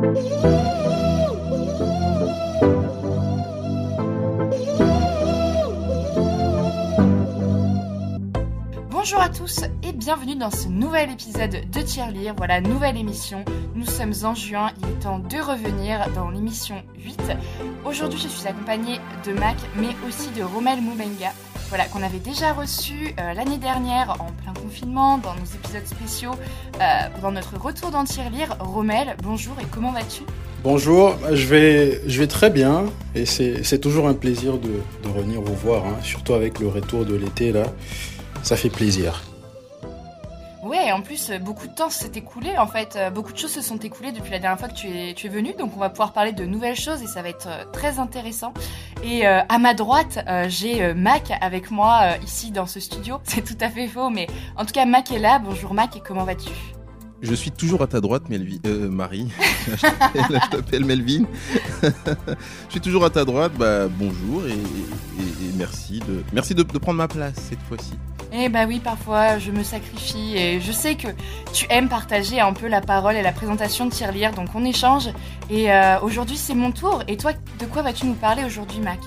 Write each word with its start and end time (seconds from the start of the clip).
Bonjour 0.00 0.16
à 9.20 9.28
tous 9.28 9.60
et 9.82 9.92
bienvenue 9.92 10.36
dans 10.36 10.50
ce 10.50 10.68
nouvel 10.68 11.10
épisode 11.10 11.68
de 11.70 11.80
Tirelire. 11.82 12.34
Voilà, 12.34 12.62
nouvelle 12.62 12.96
émission. 12.96 13.44
Nous 13.74 13.84
sommes 13.84 14.14
en 14.22 14.34
juin, 14.34 14.70
il 14.80 14.88
est 14.88 15.00
temps 15.00 15.18
de 15.18 15.36
revenir 15.36 16.10
dans 16.14 16.30
l'émission 16.30 16.82
8. 17.04 17.20
Aujourd'hui, 17.84 18.18
je 18.18 18.28
suis 18.28 18.48
accompagnée 18.48 18.98
de 19.26 19.32
Mac, 19.32 19.58
mais 19.76 19.94
aussi 20.08 20.30
de 20.30 20.42
Romel 20.42 20.80
Moubenga. 20.80 21.34
Voilà, 21.70 21.84
qu'on 21.84 22.02
avait 22.02 22.18
déjà 22.18 22.52
reçu 22.52 23.14
euh, 23.20 23.32
l'année 23.32 23.56
dernière 23.56 24.16
en 24.18 24.32
plein 24.42 24.52
confinement, 24.60 25.18
dans 25.18 25.34
nos 25.34 25.44
épisodes 25.44 25.86
spéciaux, 25.86 26.32
euh, 26.80 26.80
pendant 27.14 27.30
notre 27.30 27.56
retour 27.56 27.92
dans 27.92 28.02
Tirelire. 28.02 28.56
Romel, 28.58 29.14
bonjour 29.22 29.54
et 29.62 29.66
comment 29.70 29.92
vas-tu? 29.92 30.22
Bonjour, 30.64 31.14
je 31.32 31.46
vais, 31.46 32.00
je 32.08 32.18
vais 32.18 32.26
très 32.26 32.50
bien 32.50 32.86
et 33.14 33.24
c'est 33.24 33.78
toujours 33.78 34.08
un 34.08 34.14
plaisir 34.14 34.58
de, 34.58 34.80
de 35.04 35.08
revenir 35.08 35.40
vous 35.40 35.54
voir, 35.54 35.86
hein, 35.86 35.96
surtout 36.02 36.34
avec 36.34 36.58
le 36.58 36.66
retour 36.66 37.04
de 37.04 37.14
l'été 37.14 37.52
là. 37.52 37.62
Ça 38.42 38.56
fait 38.56 38.68
plaisir. 38.68 39.22
Ouais, 40.62 40.92
en 40.92 41.00
plus, 41.00 41.30
euh, 41.30 41.38
beaucoup 41.38 41.66
de 41.66 41.72
temps 41.72 41.88
s'est 41.88 42.12
écoulé. 42.16 42.58
En 42.58 42.66
fait, 42.66 42.94
euh, 42.96 43.08
beaucoup 43.08 43.32
de 43.32 43.38
choses 43.38 43.52
se 43.52 43.62
sont 43.62 43.78
écoulées 43.78 44.12
depuis 44.12 44.30
la 44.30 44.38
dernière 44.38 44.58
fois 44.58 44.68
que 44.68 44.74
tu 44.74 44.88
es, 44.88 45.14
tu 45.14 45.26
es 45.26 45.30
venu. 45.30 45.54
Donc, 45.54 45.72
on 45.74 45.80
va 45.80 45.88
pouvoir 45.88 46.12
parler 46.12 46.32
de 46.32 46.44
nouvelles 46.44 46.76
choses 46.76 47.02
et 47.02 47.06
ça 47.06 47.22
va 47.22 47.30
être 47.30 47.48
euh, 47.48 47.64
très 47.72 47.98
intéressant. 47.98 48.52
Et 49.02 49.24
à 49.24 49.58
ma 49.58 49.72
droite, 49.72 50.18
j'ai 50.48 50.92
Mac 50.92 51.32
avec 51.40 51.70
moi 51.70 52.18
ici 52.22 52.50
dans 52.50 52.66
ce 52.66 52.80
studio. 52.80 53.18
C'est 53.24 53.42
tout 53.42 53.56
à 53.64 53.70
fait 53.70 53.88
faux, 53.88 54.10
mais 54.10 54.26
en 54.56 54.66
tout 54.66 54.72
cas, 54.72 54.84
Mac 54.84 55.10
est 55.10 55.18
là. 55.18 55.38
Bonjour 55.38 55.72
Mac, 55.72 55.96
et 55.96 56.00
comment 56.00 56.24
vas-tu? 56.24 56.79
Je 57.22 57.34
suis 57.34 57.50
toujours 57.50 57.82
à 57.82 57.86
ta 57.86 58.00
droite, 58.00 58.28
Melvin. 58.28 58.58
Euh, 58.66 58.88
Marie. 58.88 59.28
je 59.66 60.50
t'appelle 60.50 60.84
Melvin. 60.84 61.24
je 61.82 62.70
suis 62.70 62.80
toujours 62.80 63.04
à 63.04 63.10
ta 63.10 63.24
droite. 63.24 63.52
Bah, 63.58 63.88
bonjour 63.88 64.46
et, 64.46 64.58
merci, 65.56 66.00
de, 66.00 66.22
merci 66.32 66.54
de, 66.54 66.62
prendre 66.62 66.98
ma 66.98 67.08
place 67.08 67.34
cette 67.36 67.60
fois-ci. 67.62 67.92
Eh 68.32 68.48
bah 68.48 68.64
oui, 68.66 68.78
parfois 68.78 69.38
je 69.38 69.50
me 69.50 69.64
sacrifie 69.64 70.36
et 70.36 70.60
je 70.60 70.70
sais 70.70 70.94
que 70.94 71.08
tu 71.52 71.66
aimes 71.68 71.88
partager 71.88 72.38
un 72.38 72.52
peu 72.52 72.68
la 72.68 72.80
parole 72.80 73.16
et 73.16 73.22
la 73.22 73.32
présentation 73.32 73.86
de 73.86 73.90
Tirelire, 73.90 74.32
donc 74.32 74.48
on 74.54 74.64
échange. 74.64 75.08
Et 75.50 75.72
euh, 75.72 75.98
aujourd'hui 76.00 76.36
c'est 76.36 76.54
mon 76.54 76.70
tour. 76.70 77.02
Et 77.08 77.16
toi, 77.16 77.32
de 77.32 77.66
quoi 77.66 77.82
vas-tu 77.82 78.06
nous 78.06 78.14
parler 78.14 78.44
aujourd'hui, 78.44 78.78
Mac? 78.80 79.00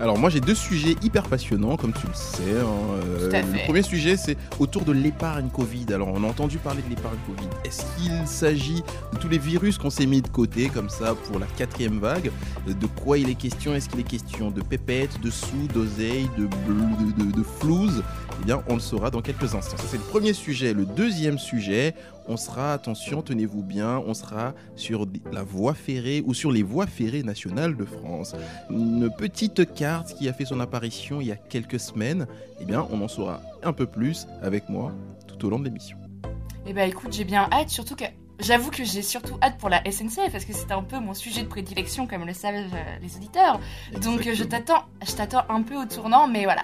Alors 0.00 0.18
moi 0.18 0.30
j'ai 0.30 0.40
deux 0.40 0.54
sujets 0.54 0.96
hyper 1.02 1.24
passionnants 1.24 1.76
comme 1.76 1.92
tu 1.92 2.06
le 2.06 2.14
sais. 2.14 2.42
Hein, 2.60 2.66
euh, 3.02 3.30
le 3.30 3.64
premier 3.64 3.82
sujet 3.82 4.16
c'est 4.16 4.36
autour 4.58 4.84
de 4.84 4.92
l'épargne 4.92 5.48
Covid. 5.48 5.86
Alors 5.92 6.08
on 6.08 6.22
a 6.22 6.26
entendu 6.26 6.58
parler 6.58 6.82
de 6.82 6.88
l'épargne 6.90 7.16
Covid. 7.26 7.48
Est-ce 7.64 7.82
qu'il 7.96 8.26
s'agit 8.26 8.82
de 9.12 9.18
tous 9.18 9.28
les 9.28 9.38
virus 9.38 9.78
qu'on 9.78 9.90
s'est 9.90 10.06
mis 10.06 10.22
de 10.22 10.28
côté 10.28 10.68
comme 10.68 10.90
ça 10.90 11.14
pour 11.14 11.38
la 11.38 11.46
quatrième 11.46 11.98
vague? 11.98 12.30
De 12.66 12.86
quoi 12.86 13.18
il 13.18 13.30
est 13.30 13.34
question? 13.34 13.74
Est-ce 13.74 13.88
qu'il 13.88 14.00
est 14.00 14.04
question 14.04 14.50
de 14.50 14.60
pépettes, 14.60 15.20
de 15.20 15.30
sous, 15.30 15.66
d'oseille, 15.72 16.28
de, 16.36 16.44
de, 16.44 17.24
de, 17.24 17.32
de 17.36 17.42
flouze? 17.42 18.02
Eh 18.42 18.44
bien 18.44 18.62
on 18.68 18.74
le 18.74 18.80
saura 18.80 19.10
dans 19.10 19.22
quelques 19.22 19.54
instants. 19.54 19.76
Ça 19.78 19.84
c'est 19.90 19.96
le 19.96 20.02
premier 20.02 20.32
sujet. 20.34 20.74
Le 20.74 20.84
deuxième 20.84 21.38
sujet, 21.38 21.94
on 22.28 22.36
sera, 22.36 22.72
attention, 22.72 23.22
tenez-vous 23.22 23.62
bien, 23.62 24.02
on 24.06 24.14
sera 24.14 24.54
sur 24.74 25.06
la 25.32 25.42
voie 25.42 25.74
ferrée 25.74 26.22
ou 26.24 26.34
sur 26.34 26.50
les 26.50 26.62
voies 26.62 26.86
ferrées 26.86 27.22
nationales 27.22 27.76
de 27.76 27.84
France. 27.84 28.34
Une 28.70 29.10
petite 29.10 29.74
carte 29.74 30.14
qui 30.14 30.28
a 30.28 30.32
fait 30.32 30.44
son 30.44 30.60
apparition 30.60 31.20
il 31.20 31.28
y 31.28 31.32
a 31.32 31.36
quelques 31.36 31.80
semaines, 31.80 32.26
eh 32.60 32.64
bien, 32.64 32.86
on 32.90 33.00
en 33.02 33.08
saura 33.08 33.40
un 33.62 33.72
peu 33.72 33.86
plus 33.86 34.26
avec 34.42 34.68
moi 34.68 34.92
tout 35.26 35.46
au 35.46 35.50
long 35.50 35.58
de 35.58 35.64
l'émission. 35.64 35.98
Eh 36.66 36.72
bien, 36.72 36.84
écoute, 36.84 37.12
j'ai 37.12 37.24
bien 37.24 37.48
hâte, 37.52 37.70
surtout 37.70 37.96
que 37.96 38.04
J'avoue 38.38 38.70
que 38.70 38.84
j'ai 38.84 39.00
surtout 39.00 39.38
hâte 39.42 39.56
pour 39.56 39.70
la 39.70 39.82
SNCF 39.90 40.30
parce 40.30 40.44
que 40.44 40.52
c'est 40.52 40.70
un 40.70 40.82
peu 40.82 40.98
mon 40.98 41.14
sujet 41.14 41.42
de 41.42 41.48
prédilection 41.48 42.06
comme 42.06 42.26
le 42.26 42.34
savent 42.34 42.54
euh, 42.54 42.96
les 43.00 43.16
auditeurs. 43.16 43.60
Donc 44.02 44.30
je 44.30 44.44
t'attends, 44.44 44.84
je 45.06 45.12
t'attends 45.12 45.44
un 45.48 45.62
peu 45.62 45.76
au 45.76 45.86
tournant, 45.86 46.28
mais 46.28 46.44
voilà. 46.44 46.62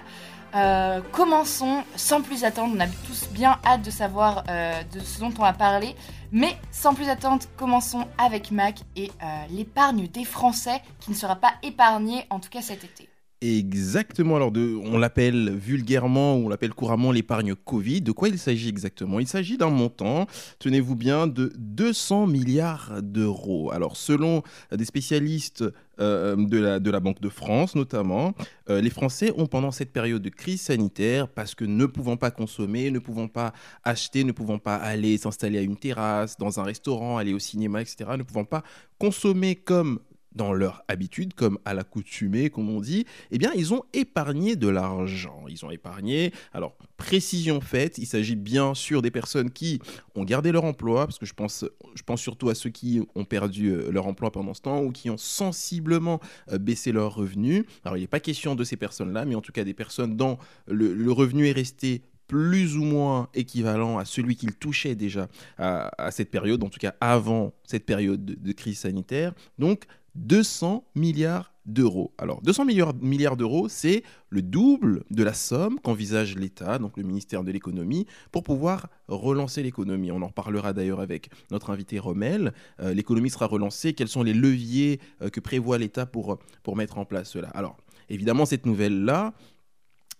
Euh, 0.55 1.01
commençons 1.11 1.83
sans 1.95 2.21
plus 2.21 2.43
attendre. 2.43 2.73
On 2.75 2.79
a 2.79 2.87
tous 2.87 3.27
bien 3.31 3.59
hâte 3.65 3.81
de 3.81 3.89
savoir 3.89 4.43
euh, 4.49 4.83
de 4.93 4.99
ce 4.99 5.19
dont 5.19 5.33
on 5.37 5.41
va 5.41 5.53
parler. 5.53 5.95
Mais 6.31 6.57
sans 6.71 6.93
plus 6.93 7.09
attendre, 7.09 7.43
commençons 7.57 8.07
avec 8.17 8.51
Mac 8.51 8.81
et 8.95 9.11
euh, 9.21 9.25
l'épargne 9.49 10.07
des 10.07 10.25
Français 10.25 10.81
qui 10.99 11.11
ne 11.11 11.15
sera 11.15 11.35
pas 11.35 11.53
épargnée, 11.63 12.25
en 12.29 12.39
tout 12.39 12.49
cas 12.49 12.61
cet 12.61 12.83
été. 12.83 13.12
Exactement. 13.43 14.37
Alors, 14.37 14.53
on 14.55 14.97
l'appelle 14.97 15.49
vulgairement 15.49 16.37
ou 16.37 16.45
on 16.45 16.49
l'appelle 16.49 16.73
couramment 16.73 17.11
l'épargne 17.11 17.55
Covid. 17.55 17.99
De 17.99 18.13
quoi 18.13 18.29
il 18.29 18.39
s'agit 18.39 18.69
exactement? 18.69 19.19
Il 19.19 19.27
s'agit 19.27 19.57
d'un 19.57 19.69
montant, 19.69 20.27
tenez-vous 20.59 20.95
bien, 20.95 21.27
de 21.27 21.51
200 21.57 22.27
milliards 22.27 23.01
d'euros. 23.01 23.69
Alors, 23.73 23.97
selon 23.97 24.43
des 24.71 24.85
spécialistes 24.85 25.65
euh, 25.99 26.37
de, 26.37 26.57
la, 26.57 26.79
de 26.79 26.89
la 26.89 27.01
Banque 27.01 27.19
de 27.19 27.27
France 27.27 27.75
notamment, 27.75 28.33
euh, 28.69 28.79
les 28.79 28.89
Français 28.89 29.33
ont 29.35 29.45
pendant 29.45 29.71
cette 29.71 29.91
période 29.91 30.21
de 30.21 30.29
crise 30.29 30.61
sanitaire, 30.61 31.27
parce 31.27 31.53
que 31.53 31.65
ne 31.65 31.85
pouvant 31.85 32.15
pas 32.15 32.31
consommer, 32.31 32.91
ne 32.91 32.99
pouvant 32.99 33.27
pas 33.27 33.51
acheter, 33.83 34.23
ne 34.23 34.31
pouvant 34.31 34.57
pas 34.57 34.75
aller 34.75 35.17
s'installer 35.17 35.59
à 35.59 35.61
une 35.61 35.75
terrasse, 35.75 36.37
dans 36.37 36.61
un 36.61 36.63
restaurant, 36.63 37.17
aller 37.17 37.33
au 37.33 37.39
cinéma, 37.39 37.81
etc., 37.81 38.11
ne 38.17 38.23
pouvant 38.23 38.45
pas 38.45 38.63
consommer 38.97 39.55
comme 39.55 39.99
dans 40.35 40.53
leur 40.53 40.83
habitude, 40.87 41.33
comme 41.33 41.59
à 41.65 41.73
l'accoutumée, 41.73 42.49
comme 42.49 42.69
on 42.69 42.81
dit, 42.81 43.05
eh 43.31 43.37
bien, 43.37 43.51
ils 43.55 43.73
ont 43.73 43.83
épargné 43.93 44.55
de 44.55 44.67
l'argent. 44.67 45.45
Ils 45.49 45.65
ont 45.65 45.71
épargné. 45.71 46.31
Alors, 46.53 46.75
précision 46.97 47.61
faite, 47.61 47.97
il 47.97 48.05
s'agit 48.05 48.35
bien 48.35 48.73
sûr 48.73 49.01
des 49.01 49.11
personnes 49.11 49.51
qui 49.51 49.79
ont 50.15 50.23
gardé 50.23 50.51
leur 50.51 50.63
emploi, 50.63 51.05
parce 51.05 51.19
que 51.19 51.25
je 51.25 51.33
pense, 51.33 51.65
je 51.95 52.03
pense 52.03 52.21
surtout 52.21 52.49
à 52.49 52.55
ceux 52.55 52.69
qui 52.69 53.01
ont 53.15 53.25
perdu 53.25 53.69
euh, 53.69 53.91
leur 53.91 54.07
emploi 54.07 54.31
pendant 54.31 54.53
ce 54.53 54.61
temps 54.61 54.81
ou 54.81 54.91
qui 54.91 55.09
ont 55.09 55.17
sensiblement 55.17 56.19
euh, 56.51 56.57
baissé 56.57 56.91
leurs 56.91 57.13
revenus. 57.15 57.65
Alors, 57.83 57.97
il 57.97 58.01
n'est 58.01 58.07
pas 58.07 58.19
question 58.19 58.55
de 58.55 58.63
ces 58.63 58.77
personnes-là, 58.77 59.25
mais 59.25 59.35
en 59.35 59.41
tout 59.41 59.51
cas 59.51 59.63
des 59.63 59.73
personnes 59.73 60.15
dont 60.15 60.37
le, 60.67 61.11
revenu 61.11 61.47
est 61.47 61.51
resté 61.51 62.01
plus 62.27 62.77
ou 62.77 62.83
moins 62.83 63.29
équivalent 63.35 63.99
à 63.99 64.05
celui 64.05 64.35
qu'ils 64.35 64.55
touchaient 64.55 64.95
déjà 64.95 65.27
à, 65.57 66.09
cette 66.09 66.31
période, 66.31 66.63
en 66.63 66.69
tout 66.69 66.79
cas 66.79 66.95
avant 66.99 67.53
cette 67.65 67.85
période 67.85 68.25
de 68.25 68.51
crise 68.53 68.79
sanitaire. 68.79 69.33
Donc, 69.59 69.83
200 70.15 70.85
milliards 70.95 71.53
d'euros. 71.65 72.13
Alors, 72.17 72.41
200 72.41 72.65
milliards, 72.65 72.93
milliards 72.95 73.37
d'euros, 73.37 73.69
c'est 73.69 74.03
le 74.29 74.41
double 74.41 75.03
de 75.11 75.23
la 75.23 75.33
somme 75.33 75.79
qu'envisage 75.79 76.35
l'État, 76.35 76.77
donc 76.77 76.97
le 76.97 77.03
ministère 77.03 77.43
de 77.43 77.51
l'économie, 77.51 78.05
pour 78.31 78.43
pouvoir 78.43 78.89
relancer 79.07 79.63
l'économie. 79.63 80.11
On 80.11 80.21
en 80.21 80.27
reparlera 80.27 80.73
d'ailleurs 80.73 80.99
avec 80.99 81.29
notre 81.51 81.69
invité 81.69 81.99
Rommel. 81.99 82.53
Euh, 82.81 82.93
l'économie 82.93 83.29
sera 83.29 83.45
relancée. 83.45 83.93
Quels 83.93 84.09
sont 84.09 84.23
les 84.23 84.33
leviers 84.33 84.99
euh, 85.21 85.29
que 85.29 85.39
prévoit 85.39 85.77
l'État 85.77 86.05
pour, 86.05 86.37
pour 86.63 86.75
mettre 86.75 86.97
en 86.97 87.05
place 87.05 87.29
cela? 87.29 87.49
Alors, 87.49 87.77
évidemment, 88.09 88.45
cette 88.45 88.65
nouvelle-là, 88.65 89.33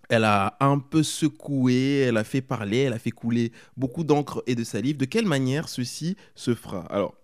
elle 0.09 0.25
a 0.25 0.57
un 0.59 0.79
peu 0.79 1.01
secoué, 1.01 1.99
elle 2.07 2.17
a 2.17 2.23
fait 2.23 2.41
parler, 2.41 2.79
elle 2.79 2.93
a 2.93 2.99
fait 2.99 3.11
couler 3.11 3.51
beaucoup 3.77 4.03
d'encre 4.03 4.43
et 4.47 4.55
de 4.55 4.63
salive. 4.63 4.97
De 4.97 5.05
quelle 5.05 5.25
manière 5.25 5.69
ceci 5.69 6.15
se 6.35 6.53
fera? 6.53 6.81
Alors, 6.85 7.15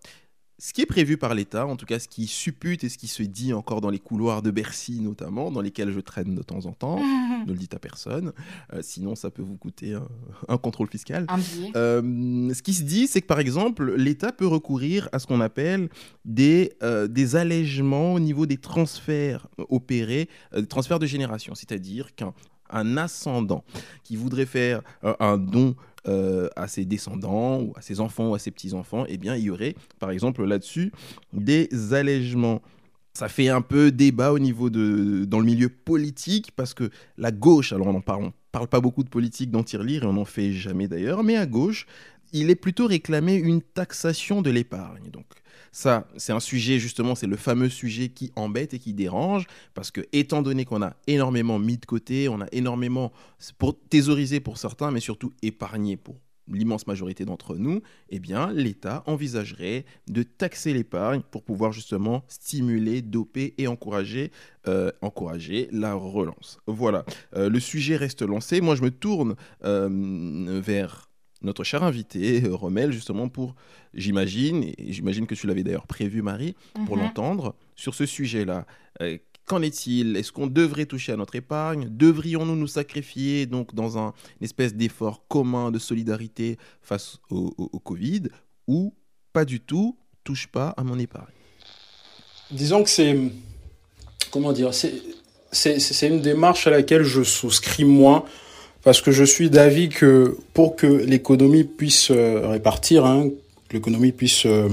ce 0.60 0.74
qui 0.74 0.82
est 0.82 0.86
prévu 0.86 1.18
par 1.18 1.34
l'État, 1.34 1.66
en 1.66 1.78
tout 1.78 1.86
cas 1.86 2.00
ce 2.00 2.10
qui 2.10 2.28
suppute 2.28 2.84
et 2.84 2.90
ce 2.90 2.98
qui 2.98 3.08
se 3.08 3.24
dit 3.24 3.54
encore 3.54 3.80
dans 3.80 3.90
les 3.90 4.00
couloirs 4.00 4.42
de 4.42 4.52
Bercy 4.52 5.00
notamment, 5.00 5.52
dans 5.52 5.62
lesquels 5.62 5.92
je 5.92 6.00
traîne 6.02 6.36
de 6.36 6.44
temps 6.44 6.66
en 6.66 6.74
temps, 6.74 7.00
ne 7.48 7.52
le 7.52 7.58
dites 7.58 7.74
à 7.74 7.80
personne, 7.80 8.34
euh, 8.74 8.82
sinon 8.82 9.16
ça 9.16 9.32
peut 9.32 9.42
vous 9.42 9.56
coûter 9.56 9.98
un, 10.48 10.58
contrôle 10.58 10.90
fiscal. 10.90 11.26
Euh, 11.78 12.54
ce 12.54 12.62
qui 12.62 12.74
se 12.74 12.84
dit, 12.84 13.08
c'est 13.08 13.22
que 13.22 13.28
par 13.28 13.40
exemple, 13.40 13.96
l'État 13.96 14.34
peut 14.34 14.48
recourir 14.48 15.08
à 15.14 15.20
ce 15.20 15.28
qu'on 15.28 15.40
appelle 15.40 15.90
des, 16.26 16.74
euh, 16.84 17.08
des 17.08 17.38
allègements 17.38 18.14
au 18.14 18.20
niveau 18.20 18.46
des 18.46 18.58
transferts 18.58 19.48
opérés, 19.70 20.28
des 20.54 20.68
transferts 20.68 21.00
de 21.00 21.06
génération, 21.06 21.56
c'est-à-dire 21.56 22.14
qu'un 22.16 22.34
un 22.70 22.98
ascendant 22.98 23.64
qui 24.04 24.16
voudrait 24.16 24.46
faire 24.46 24.82
un 25.02 25.38
don 25.38 25.76
euh, 26.08 26.48
à 26.56 26.70
ses 26.70 26.86
descendants 26.86 27.62
ou 27.62 27.74
à 27.76 27.82
ses 27.82 28.00
enfants 28.00 28.30
ou 28.30 28.36
à 28.36 28.40
ses 28.40 28.52
petits-enfants, 28.52 29.04
eh 29.10 29.18
bien, 29.18 29.36
il 29.36 29.44
y 29.44 29.50
aurait, 29.50 29.76
par 30.00 30.12
exemple, 30.12 30.46
là-dessus, 30.46 30.94
des 31.34 31.68
allègements. 31.94 32.62
Ça 33.14 33.28
fait 33.28 33.50
un 33.50 33.62
peu 33.62 33.92
débat 33.92 34.32
au 34.32 34.40
niveau 34.40 34.70
de 34.70 35.26
dans 35.26 35.40
le 35.40 35.46
milieu 35.46 35.68
politique 35.68 36.52
parce 36.56 36.74
que 36.74 36.90
la 37.18 37.32
gauche, 37.32 37.74
alors 37.74 37.88
on 37.88 37.96
en 37.96 38.02
parle, 38.02 38.32
parle 38.54 38.68
pas 38.68 38.80
beaucoup 38.80 39.04
de 39.04 39.10
politique 39.10 39.52
dans 39.52 39.62
Tirelire 39.62 40.04
et 40.04 40.06
on 40.06 40.14
n'en 40.14 40.26
fait 40.26 40.54
jamais 40.54 40.88
d'ailleurs, 40.88 41.22
mais 41.22 41.36
à 41.36 41.46
gauche, 41.46 41.86
il 42.32 42.50
est 42.50 42.56
plutôt 42.56 42.88
réclamé 42.88 43.36
une 43.36 43.62
taxation 43.62 44.42
de 44.42 44.52
l'épargne. 44.52 45.10
Donc 45.12 45.26
ça, 45.72 46.08
c'est 46.18 46.34
un 46.34 46.40
sujet 46.40 46.80
justement, 46.80 47.16
c'est 47.16 47.28
le 47.28 47.36
fameux 47.36 47.70
sujet 47.70 48.10
qui 48.10 48.32
embête 48.36 48.74
et 48.74 48.80
qui 48.80 48.94
dérange, 48.94 49.46
parce 49.74 49.92
que 49.92 50.02
étant 50.12 50.42
donné 50.42 50.66
qu'on 50.66 50.82
a 50.82 50.96
énormément 51.08 51.60
mis 51.60 51.78
de 51.78 51.86
côté, 51.86 52.30
on 52.30 52.42
a 52.42 52.48
énormément 52.52 53.12
pour 53.58 53.78
thésoriser 53.80 54.40
pour 54.40 54.58
certains, 54.58 54.92
mais 54.92 55.00
surtout 55.00 55.32
épargné 55.42 55.98
pour 55.98 56.16
l'immense 56.52 56.88
majorité 56.88 57.26
d'entre 57.26 57.56
nous, 57.56 57.82
eh 58.10 58.20
bien, 58.20 58.52
l'État 58.52 59.04
envisagerait 59.06 59.86
de 60.08 60.24
taxer 60.24 60.74
l'épargne 60.74 61.22
pour 61.32 61.44
pouvoir 61.44 61.72
justement 61.72 62.24
stimuler, 62.28 63.02
doper 63.02 63.54
et 63.58 63.68
encourager, 63.68 64.32
euh, 64.68 64.92
la 65.72 65.94
relance. 65.94 66.60
Voilà, 66.68 67.06
euh, 67.36 67.50
le 67.50 67.60
sujet 67.60 67.96
reste 67.96 68.22
lancé. 68.22 68.62
Moi, 68.62 68.76
je 68.76 68.82
me 68.82 68.92
tourne 68.92 69.36
euh, 69.64 70.62
vers 70.64 71.09
notre 71.42 71.64
cher 71.64 71.84
invité, 71.84 72.44
Romel, 72.50 72.92
justement 72.92 73.30
pour, 73.30 73.56
j'imagine, 73.94 74.64
et 74.78 74.92
j'imagine 74.94 75.26
que 75.28 75.36
tu 75.36 75.48
l'avais 75.48 75.64
d'ailleurs 75.64 75.88
prévu, 75.88 76.22
Marie, 76.22 76.56
pour 76.86 76.96
Mhm. 76.98 77.04
l'entendre, 77.04 77.56
sur 77.76 77.94
ce 77.96 78.06
sujet-là. 78.06 78.66
Euh, 79.02 79.18
Qu'en 79.46 79.64
est-il? 79.64 80.16
Est-ce 80.16 80.32
qu'on 80.32 80.46
devrait 80.46 80.86
toucher 80.86 81.12
à 81.12 81.16
notre 81.16 81.34
épargne? 81.36 81.88
Devrions-nous 81.90 82.56
nous 82.56 82.68
sacrifier 82.68 83.48
donc 83.48 83.74
dans 83.74 83.98
un, 83.98 84.14
une 84.40 84.46
espèce 84.46 84.76
d'effort 84.76 85.28
commun 85.28 85.72
de 85.72 85.80
solidarité 85.80 86.60
face 86.84 87.18
au, 87.32 87.52
au- 87.58 87.70
au 87.74 87.80
Covid? 87.80 88.24
Ou 88.68 88.94
pas 89.34 89.46
du 89.46 89.60
tout 89.60 89.98
Touche 90.24 90.46
pas 90.46 90.76
à 90.78 90.84
mon 90.84 91.00
épargne? 91.00 91.34
Disons 92.52 92.84
que 92.84 92.90
c'est. 92.92 93.18
Comment 94.32 94.52
dire 94.54 94.72
C'est 94.74 95.02
c'est- 95.52 95.80
c'est 95.80 96.08
une 96.10 96.22
démarche 96.22 96.68
à 96.68 96.70
laquelle 96.70 97.02
je 97.04 97.24
souscris 97.24 97.86
moins. 97.86 98.26
Parce 98.84 99.02
que 99.02 99.12
je 99.12 99.24
suis 99.24 99.50
d'avis 99.50 99.90
que 99.90 100.38
pour 100.54 100.76
que 100.76 100.88
l'économie 100.88 101.64
puisse 101.64 102.12
euh, 102.12 102.48
répartir, 102.48 103.06
hein, 103.06 103.30
que 103.68 103.74
l'économie 103.74 104.12
puisse. 104.12 104.46
euh, 104.46 104.70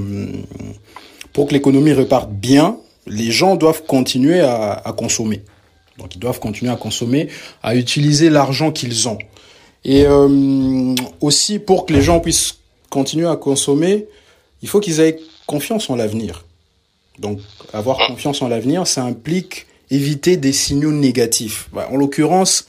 pour 1.32 1.48
que 1.48 1.52
l'économie 1.52 1.92
reparte 1.92 2.30
bien, 2.30 2.78
les 3.06 3.30
gens 3.30 3.56
doivent 3.56 3.84
continuer 3.84 4.40
à, 4.40 4.94
consommer. 4.96 5.42
Donc 5.98 6.14
ils 6.14 6.18
doivent 6.18 6.40
continuer 6.40 6.72
à 6.72 6.76
consommer, 6.76 7.28
à 7.62 7.76
utiliser 7.76 8.30
l'argent 8.30 8.72
qu'ils 8.72 9.08
ont. 9.08 9.18
Et 9.84 10.06
euh, 10.06 10.94
aussi 11.20 11.58
pour 11.58 11.84
que 11.84 11.92
les 11.92 12.00
gens 12.00 12.20
puissent 12.20 12.56
continuer 12.88 13.28
à 13.28 13.36
consommer, 13.36 14.06
il 14.62 14.68
faut 14.68 14.80
qu'ils 14.80 15.00
aient 15.00 15.18
confiance 15.46 15.90
en 15.90 15.96
l'avenir. 15.96 16.44
Donc, 17.18 17.40
avoir 17.72 17.98
confiance 18.06 18.42
en 18.42 18.48
l'avenir, 18.48 18.86
ça 18.86 19.04
implique 19.04 19.66
éviter 19.90 20.36
des 20.36 20.52
signaux 20.52 20.92
négatifs. 20.92 21.68
Bah, 21.72 21.88
en 21.90 21.96
l'occurrence, 21.96 22.66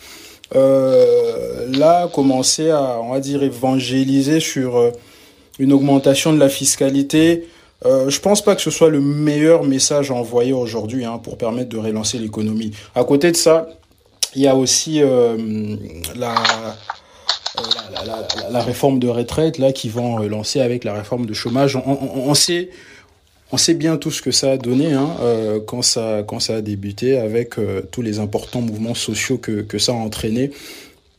euh, 0.56 1.68
là, 1.78 2.08
commencer 2.08 2.70
à, 2.70 3.00
on 3.02 3.12
va 3.12 3.20
dire, 3.20 3.44
évangéliser 3.44 4.40
sur 4.40 4.78
euh, 4.78 4.92
une 5.60 5.74
augmentation 5.74 6.34
de 6.34 6.40
la 6.40 6.50
fiscalité, 6.50 7.48
euh, 7.86 8.10
je 8.10 8.20
pense 8.20 8.42
pas 8.42 8.56
que 8.56 8.62
ce 8.62 8.72
soit 8.72 8.90
le 8.90 9.02
meilleur 9.02 9.64
message 9.64 10.10
à 10.10 10.16
envoyer 10.16 10.54
aujourd'hui 10.54 11.06
hein, 11.06 11.20
pour 11.20 11.38
permettre 11.38 11.70
de 11.70 11.78
relancer 11.78 12.18
l'économie. 12.18 12.72
À 12.96 13.04
côté 13.04 13.32
de 13.32 13.38
ça, 13.38 13.68
il 14.36 14.42
y 14.42 14.48
a 14.48 14.56
aussi 14.56 15.02
euh, 15.02 15.38
la, 16.16 16.34
la, 18.50 18.62
réforme 18.62 19.00
de 19.00 19.08
retraite 19.08 19.58
là 19.58 19.72
qui 19.72 19.90
vont 19.90 20.22
euh, 20.22 20.28
lancer 20.28 20.60
avec 20.60 20.84
la 20.84 20.94
réforme 20.94 21.26
de 21.26 21.34
chômage. 21.34 21.76
On, 21.76 21.82
on, 21.86 22.30
on 22.30 22.34
sait 22.34 22.70
on 23.52 23.58
sait 23.58 23.74
bien 23.74 23.98
tout 23.98 24.12
ce 24.12 24.22
que 24.22 24.32
ça 24.32 24.52
a 24.52 24.58
donné 24.58 24.94
hein, 24.94 25.16
euh, 25.22 25.60
quand, 25.66 25.82
ça, 25.82 26.24
quand 26.28 26.40
ça 26.40 26.58
a 26.58 26.62
débuté 26.62 27.18
avec 27.18 27.58
euh, 27.58 27.82
tous 27.92 28.02
les 28.02 28.20
importants 28.20 28.62
mouvements 28.62 28.96
sociaux 28.96 29.38
que, 29.38 29.62
que 29.62 29.78
ça 29.78 29.94
a 29.94 29.96
entraîné. 29.96 30.52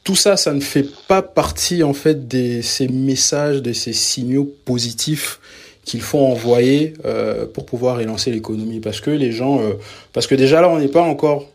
Tout 0.05 0.17
ça, 0.17 0.37
ça 0.37 0.53
ne 0.53 0.61
fait 0.61 0.87
pas 1.07 1.23
partie 1.23 1.83
en 1.83 1.93
fait 1.93 2.29
de 2.29 2.61
ces 2.63 2.89
messages, 2.89 3.63
de 3.63 3.73
ces 3.73 3.93
signaux 3.93 4.51
positifs 4.65 5.41
qu'il 5.89 6.03
faut 6.03 6.19
envoyer 6.19 6.93
euh, 7.07 7.47
pour 7.47 7.65
pouvoir 7.65 7.97
relancer 7.97 8.31
l'économie. 8.31 8.81
Parce 8.81 9.01
que 9.01 9.11
les 9.11 9.33
gens, 9.33 9.61
euh, 9.61 9.73
parce 10.13 10.27
que 10.27 10.35
déjà 10.35 10.61
là, 10.61 10.69
on 10.69 10.79
n'est 10.79 10.89
pas 10.89 11.03
encore, 11.03 11.47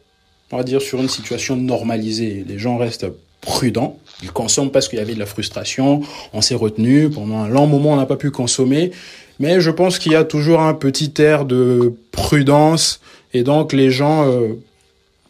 on 0.52 0.58
va 0.58 0.64
dire, 0.64 0.82
sur 0.82 1.00
une 1.00 1.08
situation 1.08 1.56
normalisée. 1.56 2.44
Les 2.48 2.58
gens 2.58 2.78
restent 2.78 3.06
prudents. 3.44 4.00
Ils 4.22 4.32
consomment 4.32 4.72
parce 4.72 4.88
qu'il 4.88 5.00
y 5.00 5.02
avait 5.02 5.14
de 5.14 5.20
la 5.20 5.26
frustration. 5.26 6.02
On 6.34 6.42
s'est 6.42 6.56
retenu 6.56 7.10
pendant 7.10 7.40
un 7.40 7.50
long 7.50 7.68
moment, 7.68 7.92
on 7.92 7.98
n'a 7.98 8.06
pas 8.06 8.16
pu 8.16 8.32
consommer. 8.32 8.92
Mais 9.40 9.62
je 9.62 9.70
pense 9.70 10.00
qu'il 10.00 10.12
y 10.12 10.16
a 10.16 10.24
toujours 10.24 10.62
un 10.62 10.74
petit 10.74 11.14
air 11.18 11.46
de 11.46 11.94
prudence 12.12 13.02
et 13.34 13.44
donc 13.44 13.74
les 13.74 13.92
gens 13.92 14.28
euh, 14.28 14.54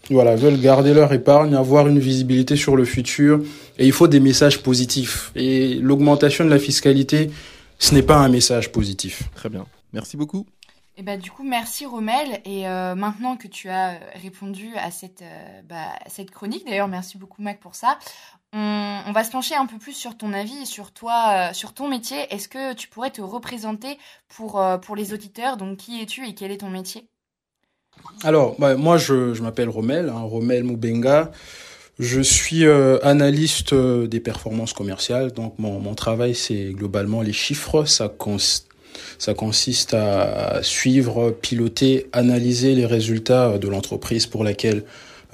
voilà, 0.09 0.35
veulent 0.35 0.59
garder 0.59 0.93
leur 0.93 1.13
épargne, 1.13 1.55
avoir 1.55 1.87
une 1.87 1.99
visibilité 1.99 2.55
sur 2.55 2.75
le 2.75 2.85
futur 2.85 3.41
et 3.79 3.85
il 3.85 3.91
faut 3.91 4.07
des 4.07 4.19
messages 4.19 4.61
positifs. 4.61 5.31
Et 5.35 5.75
l'augmentation 5.75 6.45
de 6.45 6.49
la 6.49 6.59
fiscalité, 6.59 7.31
ce 7.79 7.93
n'est 7.95 8.03
pas 8.03 8.17
un 8.17 8.29
message 8.29 8.71
positif. 8.71 9.23
Très 9.35 9.49
bien. 9.49 9.65
Merci 9.93 10.17
beaucoup. 10.17 10.45
Et 10.95 11.01
bah 11.01 11.17
du 11.17 11.31
coup 11.31 11.43
merci 11.43 11.85
Romel. 11.85 12.41
Et 12.45 12.67
euh, 12.67 12.95
maintenant 12.95 13.35
que 13.35 13.47
tu 13.47 13.69
as 13.69 13.99
répondu 14.15 14.75
à 14.77 14.91
cette, 14.91 15.21
euh, 15.23 15.61
bah, 15.63 15.89
cette 16.07 16.31
chronique, 16.31 16.65
d'ailleurs 16.65 16.87
merci 16.87 17.17
beaucoup 17.17 17.41
Mac 17.41 17.59
pour 17.59 17.75
ça, 17.75 17.97
on, 18.55 19.11
va 19.11 19.23
se 19.23 19.31
pencher 19.31 19.55
un 19.55 19.65
peu 19.65 19.77
plus 19.77 19.93
sur 19.93 20.15
ton 20.15 20.31
avis 20.31 20.65
sur 20.65 20.91
toi, 20.91 21.49
euh, 21.49 21.53
sur 21.53 21.73
ton 21.73 21.89
métier. 21.89 22.17
Est-ce 22.29 22.47
que 22.47 22.73
tu 22.73 22.87
pourrais 22.87 23.09
te 23.09 23.21
représenter 23.21 23.97
pour, 24.29 24.61
euh, 24.61 24.77
pour 24.77 24.95
les 24.95 25.13
auditeurs? 25.13 25.57
Donc 25.57 25.77
qui 25.77 26.01
es-tu 26.01 26.27
et 26.27 26.35
quel 26.35 26.51
est 26.51 26.57
ton 26.57 26.69
métier? 26.69 27.07
Alors 28.23 28.55
bah, 28.59 28.75
moi 28.75 28.97
je, 28.97 29.33
je 29.33 29.41
m'appelle 29.41 29.69
Romel, 29.69 30.09
hein, 30.09 30.21
Romel 30.21 30.63
Moubenga. 30.63 31.31
Je 31.99 32.21
suis 32.21 32.65
euh, 32.65 32.97
analyste 33.03 33.73
des 33.73 34.19
performances 34.19 34.73
commerciales, 34.73 35.31
donc 35.31 35.59
mon, 35.59 35.79
mon 35.79 35.93
travail 35.93 36.33
c'est 36.33 36.71
globalement 36.71 37.21
les 37.21 37.33
chiffres, 37.33 37.85
ça 37.85 38.09
ça 39.17 39.33
consiste 39.33 39.93
à 39.93 40.59
suivre, 40.61 41.31
piloter, 41.31 42.07
analyser 42.11 42.75
les 42.75 42.85
résultats 42.85 43.57
de 43.57 43.67
l'entreprise 43.67 44.25
pour 44.25 44.43
laquelle 44.43 44.83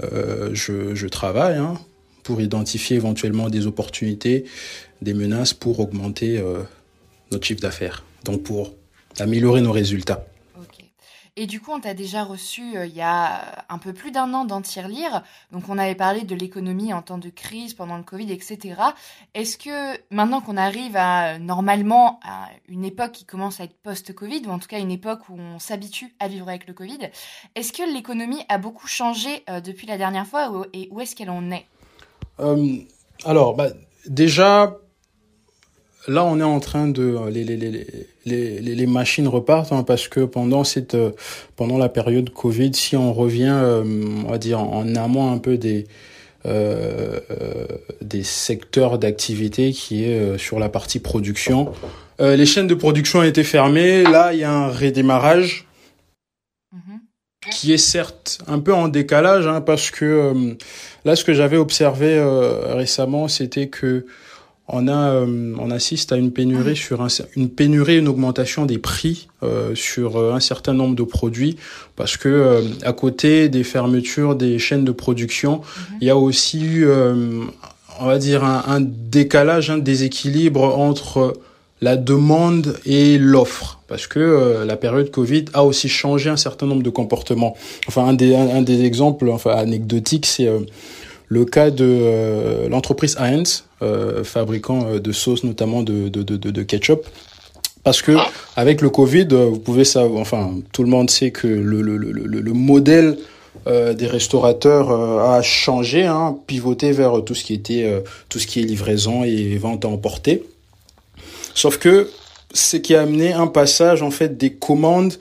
euh, 0.03 0.49
je, 0.53 0.95
je, 0.95 1.07
travaille, 1.07 1.57
hein, 1.57 1.79
pour 2.23 2.41
identifier 2.41 2.95
éventuellement 2.95 3.49
des 3.49 3.67
opportunités, 3.67 4.45
des 5.01 5.13
menaces 5.13 5.53
pour 5.53 5.79
augmenter 5.79 6.37
euh, 6.37 6.59
notre 7.31 7.45
chiffre 7.45 7.61
d'affaires, 7.61 8.05
donc 8.23 8.43
pour 8.43 8.73
améliorer 9.19 9.61
nos 9.61 9.71
résultats. 9.71 10.25
Et 11.41 11.47
du 11.47 11.61
coup, 11.61 11.71
on 11.71 11.79
t'a 11.79 11.93
déjà 11.93 12.25
reçu 12.25 12.75
euh, 12.75 12.85
il 12.85 12.93
y 12.93 13.01
a 13.01 13.63
un 13.69 13.77
peu 13.77 13.93
plus 13.93 14.11
d'un 14.11 14.33
an 14.33 14.43
dans 14.43 14.61
Tirelire. 14.61 15.23
Donc, 15.53 15.69
on 15.69 15.77
avait 15.77 15.95
parlé 15.95 16.23
de 16.23 16.35
l'économie 16.35 16.91
en 16.91 17.01
temps 17.01 17.17
de 17.17 17.29
crise, 17.29 17.73
pendant 17.73 17.95
le 17.95 18.03
Covid, 18.03 18.29
etc. 18.29 18.75
Est-ce 19.33 19.57
que 19.57 19.97
maintenant 20.13 20.41
qu'on 20.41 20.57
arrive 20.57 20.97
à 20.97 21.39
normalement 21.39 22.19
à 22.25 22.49
une 22.67 22.83
époque 22.83 23.13
qui 23.13 23.23
commence 23.23 23.61
à 23.61 23.63
être 23.63 23.77
post-Covid, 23.83 24.41
ou 24.47 24.49
en 24.49 24.59
tout 24.59 24.67
cas 24.67 24.79
une 24.79 24.91
époque 24.91 25.29
où 25.29 25.39
on 25.39 25.59
s'habitue 25.59 26.13
à 26.19 26.27
vivre 26.27 26.49
avec 26.49 26.67
le 26.67 26.73
Covid, 26.73 27.09
est-ce 27.55 27.71
que 27.71 27.89
l'économie 27.89 28.43
a 28.49 28.57
beaucoup 28.57 28.87
changé 28.87 29.45
euh, 29.49 29.61
depuis 29.61 29.87
la 29.87 29.97
dernière 29.97 30.27
fois 30.27 30.51
et 30.73 30.89
où 30.91 30.99
est-ce 30.99 31.15
qu'elle 31.15 31.29
en 31.29 31.51
est? 31.51 31.65
Euh, 32.41 32.79
Alors, 33.23 33.55
bah, 33.55 33.69
déjà, 34.07 34.75
là, 36.09 36.25
on 36.25 36.39
est 36.39 36.43
en 36.43 36.59
train 36.59 36.87
de 36.87 37.17
les 37.29 37.43
les, 37.43 37.57
les, 37.57 37.85
les, 38.25 38.59
les 38.61 38.87
machines 38.87 39.27
repartent 39.27 39.71
hein, 39.71 39.83
parce 39.83 40.07
que 40.07 40.21
pendant 40.21 40.63
cette 40.63 40.95
euh, 40.95 41.11
pendant 41.55 41.77
la 41.77 41.89
période 41.89 42.31
Covid, 42.31 42.73
si 42.73 42.97
on 42.97 43.13
revient, 43.13 43.51
euh, 43.51 43.83
on 44.25 44.31
va 44.31 44.37
dire 44.37 44.59
en 44.59 44.95
amont 44.95 45.31
un 45.31 45.37
peu 45.37 45.57
des 45.57 45.87
euh, 46.45 47.19
des 48.01 48.23
secteurs 48.23 48.97
d'activité 48.97 49.71
qui 49.71 50.05
est 50.05 50.19
euh, 50.19 50.37
sur 50.37 50.59
la 50.59 50.69
partie 50.69 50.99
production, 50.99 51.71
euh, 52.19 52.35
les 52.35 52.45
chaînes 52.45 52.67
de 52.67 52.75
production 52.75 53.19
ont 53.19 53.23
été 53.23 53.43
fermées. 53.43 54.03
Là, 54.03 54.33
il 54.33 54.39
y 54.39 54.43
a 54.43 54.51
un 54.51 54.69
redémarrage. 54.69 55.65
Qui 57.51 57.71
est 57.71 57.77
certes 57.77 58.39
un 58.47 58.59
peu 58.59 58.73
en 58.73 58.89
décalage 58.89 59.47
hein, 59.47 59.61
parce 59.61 59.91
que 59.91 60.05
euh, 60.05 60.53
là 61.05 61.15
ce 61.15 61.23
que 61.23 61.33
j'avais 61.33 61.55
observé 61.55 62.13
euh, 62.17 62.75
récemment 62.75 63.29
c'était 63.29 63.69
que 63.69 64.05
on 64.71 64.87
a 64.87 65.11
euh, 65.13 65.55
on 65.59 65.71
assiste 65.71 66.11
à 66.11 66.17
une 66.17 66.31
pénurie 66.31 66.75
sur 66.75 67.01
un, 67.01 67.07
une 67.35 67.49
pénurie 67.49 67.97
une 67.97 68.07
augmentation 68.07 68.65
des 68.65 68.77
prix 68.77 69.27
euh, 69.43 69.75
sur 69.75 70.33
un 70.33 70.39
certain 70.39 70.73
nombre 70.73 70.95
de 70.95 71.03
produits 71.03 71.57
parce 71.95 72.17
que 72.17 72.29
euh, 72.29 72.61
à 72.83 72.93
côté 72.93 73.49
des 73.49 73.63
fermetures 73.63 74.35
des 74.35 74.59
chaînes 74.59 74.85
de 74.85 74.91
production 74.91 75.57
mm 75.57 75.61
-hmm. 75.61 75.97
il 76.01 76.07
y 76.07 76.11
a 76.11 76.17
aussi 76.17 76.61
eu 76.61 76.87
on 78.01 78.05
va 78.05 78.17
dire 78.17 78.43
un, 78.43 78.63
un 78.75 78.81
décalage 79.19 79.69
un 79.69 79.81
déséquilibre 79.91 80.63
entre 80.89 81.33
la 81.81 81.95
demande 81.95 82.77
et 82.85 83.17
l'offre 83.17 83.79
parce 83.87 84.07
que 84.07 84.19
euh, 84.19 84.65
la 84.65 84.75
période 84.75 85.09
Covid 85.11 85.45
a 85.53 85.63
aussi 85.63 85.89
changé 85.89 86.29
un 86.29 86.37
certain 86.37 86.65
nombre 86.65 86.83
de 86.83 86.89
comportements. 86.89 87.55
Enfin 87.87 88.05
un 88.05 88.13
des 88.13 88.35
un, 88.35 88.49
un 88.57 88.61
des 88.61 88.83
exemples 88.83 89.29
enfin 89.29 89.51
anecdotiques 89.51 90.25
c'est 90.25 90.47
euh, 90.47 90.59
le 91.29 91.45
cas 91.45 91.69
de 91.69 91.85
euh, 91.87 92.67
l'entreprise 92.69 93.15
Heinz, 93.19 93.63
euh, 93.81 94.23
fabricant 94.23 94.97
de 94.97 95.11
sauces 95.11 95.43
notamment 95.43 95.83
de, 95.83 96.09
de, 96.09 96.23
de, 96.23 96.35
de, 96.35 96.63
ketchup. 96.63 97.05
Parce 97.83 98.01
que 98.01 98.17
avec 98.55 98.81
le 98.81 98.89
Covid, 98.89 99.27
vous 99.27 99.59
pouvez 99.59 99.85
savoir, 99.85 100.19
enfin 100.19 100.51
tout 100.73 100.83
le 100.83 100.89
monde 100.89 101.09
sait 101.09 101.31
que 101.31 101.47
le, 101.47 101.81
le, 101.81 101.97
le, 101.97 102.11
le 102.11 102.53
modèle 102.53 103.17
euh, 103.67 103.93
des 103.93 104.07
restaurateurs 104.07 104.91
euh, 104.91 105.37
a 105.37 105.41
changé, 105.41 106.05
hein, 106.05 106.37
pivoté 106.47 106.91
vers 106.91 107.23
tout 107.23 107.35
ce 107.35 107.43
qui 107.43 107.53
était 107.53 108.03
tout 108.27 108.39
ce 108.39 108.47
qui 108.47 108.59
est 108.59 108.63
livraison 108.63 109.23
et 109.23 109.55
vente 109.57 109.85
à 109.85 109.87
emporter. 109.87 110.43
Sauf 111.53 111.77
que 111.77 112.09
ce 112.53 112.77
qui 112.77 112.95
a 112.95 113.01
amené 113.01 113.33
un 113.33 113.47
passage 113.47 114.01
en 114.01 114.11
fait 114.11 114.37
des 114.37 114.51
commandes 114.51 115.13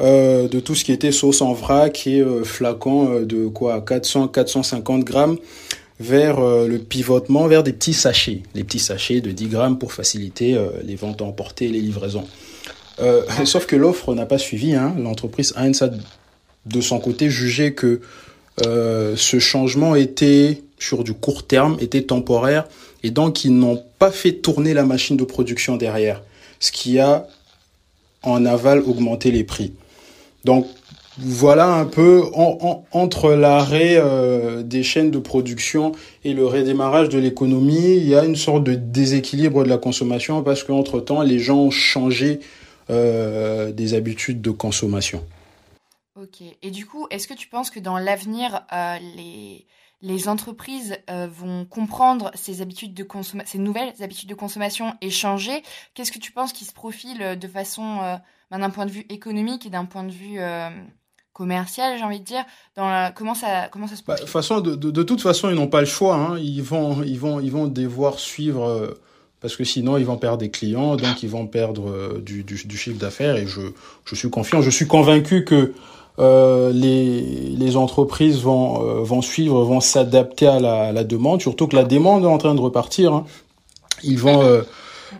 euh, 0.00 0.48
de 0.48 0.58
tout 0.58 0.74
ce 0.74 0.84
qui 0.84 0.92
était 0.92 1.12
sauce 1.12 1.42
en 1.42 1.52
vrac 1.52 2.06
et 2.06 2.20
euh, 2.20 2.44
flacon 2.44 3.12
euh, 3.12 3.24
de 3.26 3.46
quoi 3.46 3.80
400 3.82 4.28
450 4.28 5.04
grammes 5.04 5.36
vers 6.00 6.40
le 6.40 6.78
pivotement 6.78 7.46
vers 7.46 7.62
des 7.62 7.72
petits 7.72 7.92
sachets, 7.92 8.42
les 8.56 8.64
petits 8.64 8.80
sachets 8.80 9.20
de 9.20 9.30
10 9.30 9.46
grammes 9.46 9.78
pour 9.78 9.92
faciliter 9.92 10.58
les 10.82 10.96
ventes 10.96 11.22
à 11.22 11.24
emporter 11.24 11.66
et 11.66 11.68
les 11.68 11.80
livraisons. 11.80 12.26
Sauf 13.44 13.66
que 13.66 13.76
l'offre 13.76 14.12
n'a 14.12 14.26
pas 14.26 14.38
suivi. 14.38 14.74
Hein. 14.74 14.96
L'entreprise 14.98 15.52
Heinz 15.54 15.80
a 15.82 15.90
de 16.66 16.80
son 16.80 16.98
côté 16.98 17.30
jugé 17.30 17.74
que 17.74 18.00
ce 18.58 19.38
changement 19.38 19.94
était 19.94 20.62
sur 20.76 21.04
du 21.04 21.14
court 21.14 21.46
terme, 21.46 21.76
était 21.78 22.02
temporaire 22.02 22.64
et 23.04 23.12
donc 23.12 23.44
ils 23.44 23.56
n'ont 23.56 23.80
pas 24.00 24.10
fait 24.10 24.32
tourner 24.32 24.74
la 24.74 24.84
machine 24.84 25.16
de 25.16 25.24
production 25.24 25.76
derrière, 25.76 26.20
ce 26.58 26.72
qui 26.72 26.98
a 26.98 27.28
en 28.24 28.44
aval 28.44 28.80
augmenté 28.80 29.30
les 29.30 29.44
prix. 29.44 29.72
Donc 30.44 30.66
voilà 31.18 31.74
un 31.74 31.84
peu 31.84 32.22
entre 32.34 33.32
l'arrêt 33.32 33.96
euh, 33.96 34.62
des 34.62 34.82
chaînes 34.82 35.10
de 35.10 35.18
production 35.18 35.92
et 36.24 36.32
le 36.32 36.46
redémarrage 36.46 37.10
de 37.10 37.18
l'économie, 37.18 37.96
il 37.96 38.08
y 38.08 38.14
a 38.14 38.24
une 38.24 38.36
sorte 38.36 38.64
de 38.64 38.74
déséquilibre 38.74 39.62
de 39.62 39.68
la 39.68 39.78
consommation 39.78 40.42
parce 40.42 40.64
qu'entre 40.64 41.00
temps 41.00 41.22
les 41.22 41.38
gens 41.38 41.58
ont 41.58 41.70
changé 41.70 42.40
euh, 42.88 43.72
des 43.72 43.94
habitudes 43.94 44.40
de 44.40 44.50
consommation. 44.50 45.22
Ok. 46.16 46.42
Et 46.62 46.70
du 46.70 46.86
coup, 46.86 47.06
est-ce 47.10 47.26
que 47.28 47.34
tu 47.34 47.48
penses 47.48 47.70
que 47.70 47.80
dans 47.80 47.98
l'avenir, 47.98 48.64
euh, 48.72 48.96
les, 49.16 49.66
les 50.00 50.28
entreprises 50.28 50.96
vont 51.08 51.64
comprendre 51.64 52.30
ces 52.34 52.64
nouvelles 53.58 53.92
habitudes 54.00 54.28
de 54.28 54.34
consommation 54.34 54.94
et 55.00 55.10
changer? 55.10 55.62
Qu'est-ce 55.94 56.12
que 56.12 56.18
tu 56.18 56.32
penses 56.32 56.52
qui 56.52 56.64
se 56.64 56.72
profile 56.72 57.38
de 57.38 57.48
façon, 57.48 58.18
ben, 58.52 58.60
d'un 58.60 58.70
point 58.70 58.86
de 58.86 58.92
vue 58.92 59.04
économique 59.08 59.66
et 59.66 59.70
d'un 59.70 59.84
point 59.84 60.04
de 60.04 60.12
vue 60.12 60.38
commercial, 61.32 61.98
j'ai 61.98 62.04
envie 62.04 62.20
de 62.20 62.24
dire, 62.24 62.44
dans 62.76 63.10
comment 63.14 63.34
ça 63.34 63.68
comment 63.72 63.88
ça 63.88 63.96
se 63.96 64.04
bah, 64.04 64.16
façon, 64.16 64.60
de, 64.60 64.74
de, 64.76 65.02
toute 65.02 65.20
façon, 65.20 65.50
ils 65.50 65.56
n'ont 65.56 65.66
pas 65.66 65.80
le 65.80 65.86
choix. 65.86 66.14
Hein. 66.14 66.38
Ils 66.38 66.62
vont 66.62 67.02
ils 67.02 67.18
vont 67.18 67.40
ils 67.40 67.50
vont 67.50 67.66
devoir 67.66 68.20
suivre 68.20 68.96
parce 69.40 69.56
que 69.56 69.64
sinon 69.64 69.96
ils 69.96 70.06
vont 70.06 70.18
perdre 70.18 70.38
des 70.38 70.50
clients, 70.50 70.94
donc 70.94 71.24
ils 71.24 71.30
vont 71.30 71.48
perdre 71.48 72.20
du, 72.20 72.44
du, 72.44 72.62
du 72.64 72.76
chiffre 72.76 72.98
d'affaires. 72.98 73.36
Et 73.36 73.46
je 73.46 73.62
je 74.04 74.14
suis 74.14 74.30
confiant, 74.30 74.62
je 74.62 74.70
suis 74.70 74.86
convaincu 74.86 75.44
que 75.44 75.74
euh, 76.18 76.72
les, 76.72 77.22
les 77.56 77.76
entreprises 77.76 78.42
vont, 78.42 78.86
euh, 78.86 79.02
vont 79.02 79.22
suivre, 79.22 79.62
vont 79.64 79.80
s'adapter 79.80 80.46
à 80.46 80.60
la, 80.60 80.92
la, 80.92 81.04
demande, 81.04 81.40
surtout 81.40 81.66
que 81.66 81.74
la 81.74 81.84
demande 81.84 82.24
est 82.24 82.28
en 82.28 82.36
train 82.36 82.54
de 82.54 82.60
repartir. 82.60 83.14
Hein. 83.14 83.24
Ils, 84.02 84.18
vont, 84.18 84.42
euh, 84.42 84.62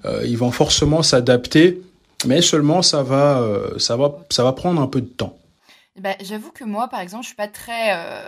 euh 0.04 0.22
ils 0.26 0.36
vont 0.36 0.50
forcément 0.50 1.02
s'adapter, 1.02 1.80
mais 2.26 2.42
seulement 2.42 2.82
ça 2.82 3.02
va, 3.02 3.46
ça, 3.78 3.96
va, 3.96 4.18
ça 4.30 4.44
va 4.44 4.52
prendre 4.52 4.80
un 4.80 4.86
peu 4.86 5.00
de 5.00 5.08
temps. 5.08 5.38
Bah, 5.98 6.14
J'avoue 6.20 6.50
que 6.52 6.64
moi, 6.64 6.88
par 6.88 7.00
exemple, 7.00 7.22
je 7.22 7.28
suis 7.28 7.36
pas 7.36 7.48
très 7.48 7.94
euh, 7.94 8.22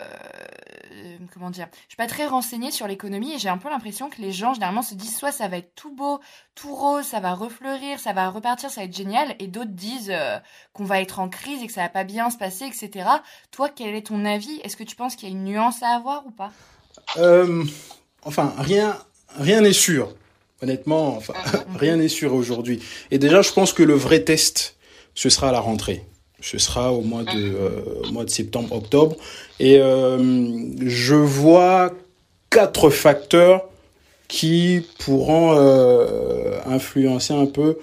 comment 1.33 1.51
dire, 1.51 1.67
je 1.85 1.89
suis 1.89 1.97
pas 1.97 2.07
très 2.07 2.27
renseignée 2.27 2.71
sur 2.71 2.87
l'économie 2.87 3.33
et 3.33 3.39
j'ai 3.39 3.49
un 3.49 3.59
peu 3.59 3.71
l'impression 3.71 4.11
que 4.11 4.21
les 4.21 4.33
gens 4.33 4.55
généralement 4.55 4.83
se 4.83 4.95
disent 4.95 5.17
soit 5.17 5.33
ça 5.33 5.49
va 5.49 5.57
être 5.57 5.75
tout 5.75 5.95
beau, 5.95 6.21
tout 6.55 6.75
rose, 6.75 7.05
ça 7.05 7.21
va 7.21 7.35
refleurir, 7.35 7.99
ça 7.99 8.13
va 8.13 8.29
repartir, 8.29 8.71
ça 8.71 8.83
va 8.83 8.85
être 8.85 8.97
génial, 8.97 9.35
et 9.39 9.47
d'autres 9.47 9.71
disent 9.73 10.13
euh, 10.13 10.39
qu'on 10.73 10.85
va 10.85 11.01
être 11.01 11.19
en 11.21 11.29
crise 11.29 11.63
et 11.63 11.67
que 11.67 11.73
ça 11.73 11.83
va 11.83 11.89
pas 11.89 12.05
bien 12.05 12.31
se 12.31 12.37
passer, 12.37 12.67
etc. 12.67 13.09
Toi, 13.51 13.71
quel 13.75 13.95
est 13.95 14.09
ton 14.09 14.25
avis? 14.25 14.61
Est-ce 14.63 14.77
que 14.77 14.85
tu 14.85 14.97
penses 14.97 15.17
qu'il 15.17 15.29
y 15.29 15.33
a 15.33 15.35
une 15.35 15.45
nuance 15.45 15.83
à 15.83 15.89
avoir 15.89 16.27
ou 16.27 16.31
pas? 16.31 16.53
Euh, 17.17 17.65
Enfin, 18.27 18.55
rien, 18.57 18.97
rien 19.37 19.61
n'est 19.61 19.73
sûr. 19.73 20.15
Honnêtement, 20.63 21.17
enfin, 21.17 21.35
rien 21.79 21.97
n'est 21.97 22.09
sûr 22.09 22.35
aujourd'hui. 22.35 22.81
Et 23.11 23.19
déjà, 23.19 23.43
je 23.43 23.53
pense 23.53 23.73
que 23.73 23.83
le 23.83 23.95
vrai 23.95 24.21
test, 24.21 24.77
ce 25.15 25.29
sera 25.29 25.51
à 25.51 25.53
la 25.53 25.61
rentrée. 25.61 26.03
Ce 26.41 26.59
sera 26.59 26.93
au 26.93 27.01
mois 27.01 27.23
de, 27.23 27.31
euh, 27.37 28.13
mois 28.13 28.25
de 28.25 28.31
septembre, 28.31 28.75
octobre. 28.75 29.17
Et 29.61 29.79
euh, 29.79 30.19
je 30.85 31.15
vois 31.15 31.93
quatre 32.51 32.91
facteurs 32.91 33.65
qui 34.29 34.83
pourront 34.99 35.55
euh, 35.57 36.59
influencer 36.67 37.33
un 37.33 37.47
peu 37.47 37.79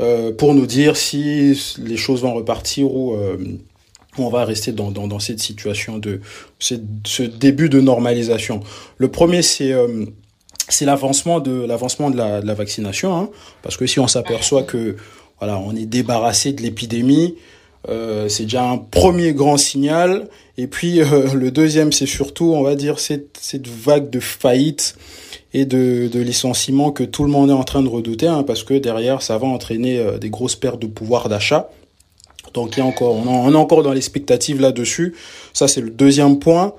euh, 0.00 0.32
pour 0.32 0.54
nous 0.54 0.66
dire 0.66 0.96
si 0.96 1.58
les 1.78 1.96
choses 1.96 2.22
vont 2.22 2.34
repartir 2.34 2.92
ou 2.92 3.14
euh, 3.14 3.36
on 4.18 4.28
va 4.28 4.44
rester 4.44 4.72
dans, 4.72 4.90
dans, 4.90 5.06
dans 5.06 5.18
cette 5.18 5.40
situation 5.40 5.98
de 5.98 6.20
ce 6.56 7.22
début 7.22 7.68
de 7.68 7.80
normalisation. 7.80 8.60
Le 8.98 9.08
premier, 9.08 9.42
c'est 9.42 9.72
euh, 9.72 10.06
c'est 10.68 10.84
l'avancement 10.84 11.40
de 11.40 11.64
l'avancement 11.64 12.10
de 12.10 12.16
la, 12.16 12.40
de 12.40 12.46
la 12.46 12.54
vaccination, 12.54 13.16
hein, 13.16 13.28
parce 13.62 13.76
que 13.76 13.86
si 13.86 14.00
on 14.00 14.08
s'aperçoit 14.08 14.62
que 14.62 14.96
voilà, 15.38 15.58
on 15.58 15.74
est 15.74 15.86
débarrassé 15.86 16.52
de 16.52 16.62
l'épidémie, 16.62 17.34
euh, 17.88 18.28
c'est 18.28 18.44
déjà 18.44 18.64
un 18.64 18.78
premier 18.78 19.34
grand 19.34 19.56
signal. 19.56 20.28
Et 20.56 20.66
puis 20.66 21.00
euh, 21.00 21.32
le 21.34 21.50
deuxième, 21.50 21.92
c'est 21.92 22.06
surtout, 22.06 22.52
on 22.54 22.62
va 22.62 22.76
dire, 22.76 22.98
cette, 22.98 23.38
cette 23.40 23.68
vague 23.68 24.10
de 24.10 24.20
faillite 24.20 24.96
et 25.52 25.64
de, 25.66 26.08
de 26.08 26.20
licenciements 26.20 26.90
que 26.90 27.04
tout 27.04 27.24
le 27.24 27.30
monde 27.30 27.50
est 27.50 27.54
en 27.54 27.64
train 27.64 27.82
de 27.82 27.88
redouter, 27.88 28.26
hein, 28.26 28.42
parce 28.42 28.64
que 28.64 28.74
derrière, 28.74 29.22
ça 29.22 29.38
va 29.38 29.46
entraîner 29.46 29.98
euh, 29.98 30.18
des 30.18 30.30
grosses 30.30 30.56
pertes 30.56 30.80
de 30.80 30.86
pouvoir 30.86 31.28
d'achat. 31.28 31.70
Donc 32.54 32.76
il 32.76 32.80
y 32.80 32.82
a 32.82 32.86
encore, 32.86 33.14
on, 33.14 33.52
est 33.52 33.56
encore 33.56 33.82
dans 33.82 33.92
l'expectative 33.92 34.60
là-dessus. 34.60 35.14
Ça, 35.52 35.68
c'est 35.68 35.80
le 35.80 35.90
deuxième 35.90 36.38
point. 36.38 36.74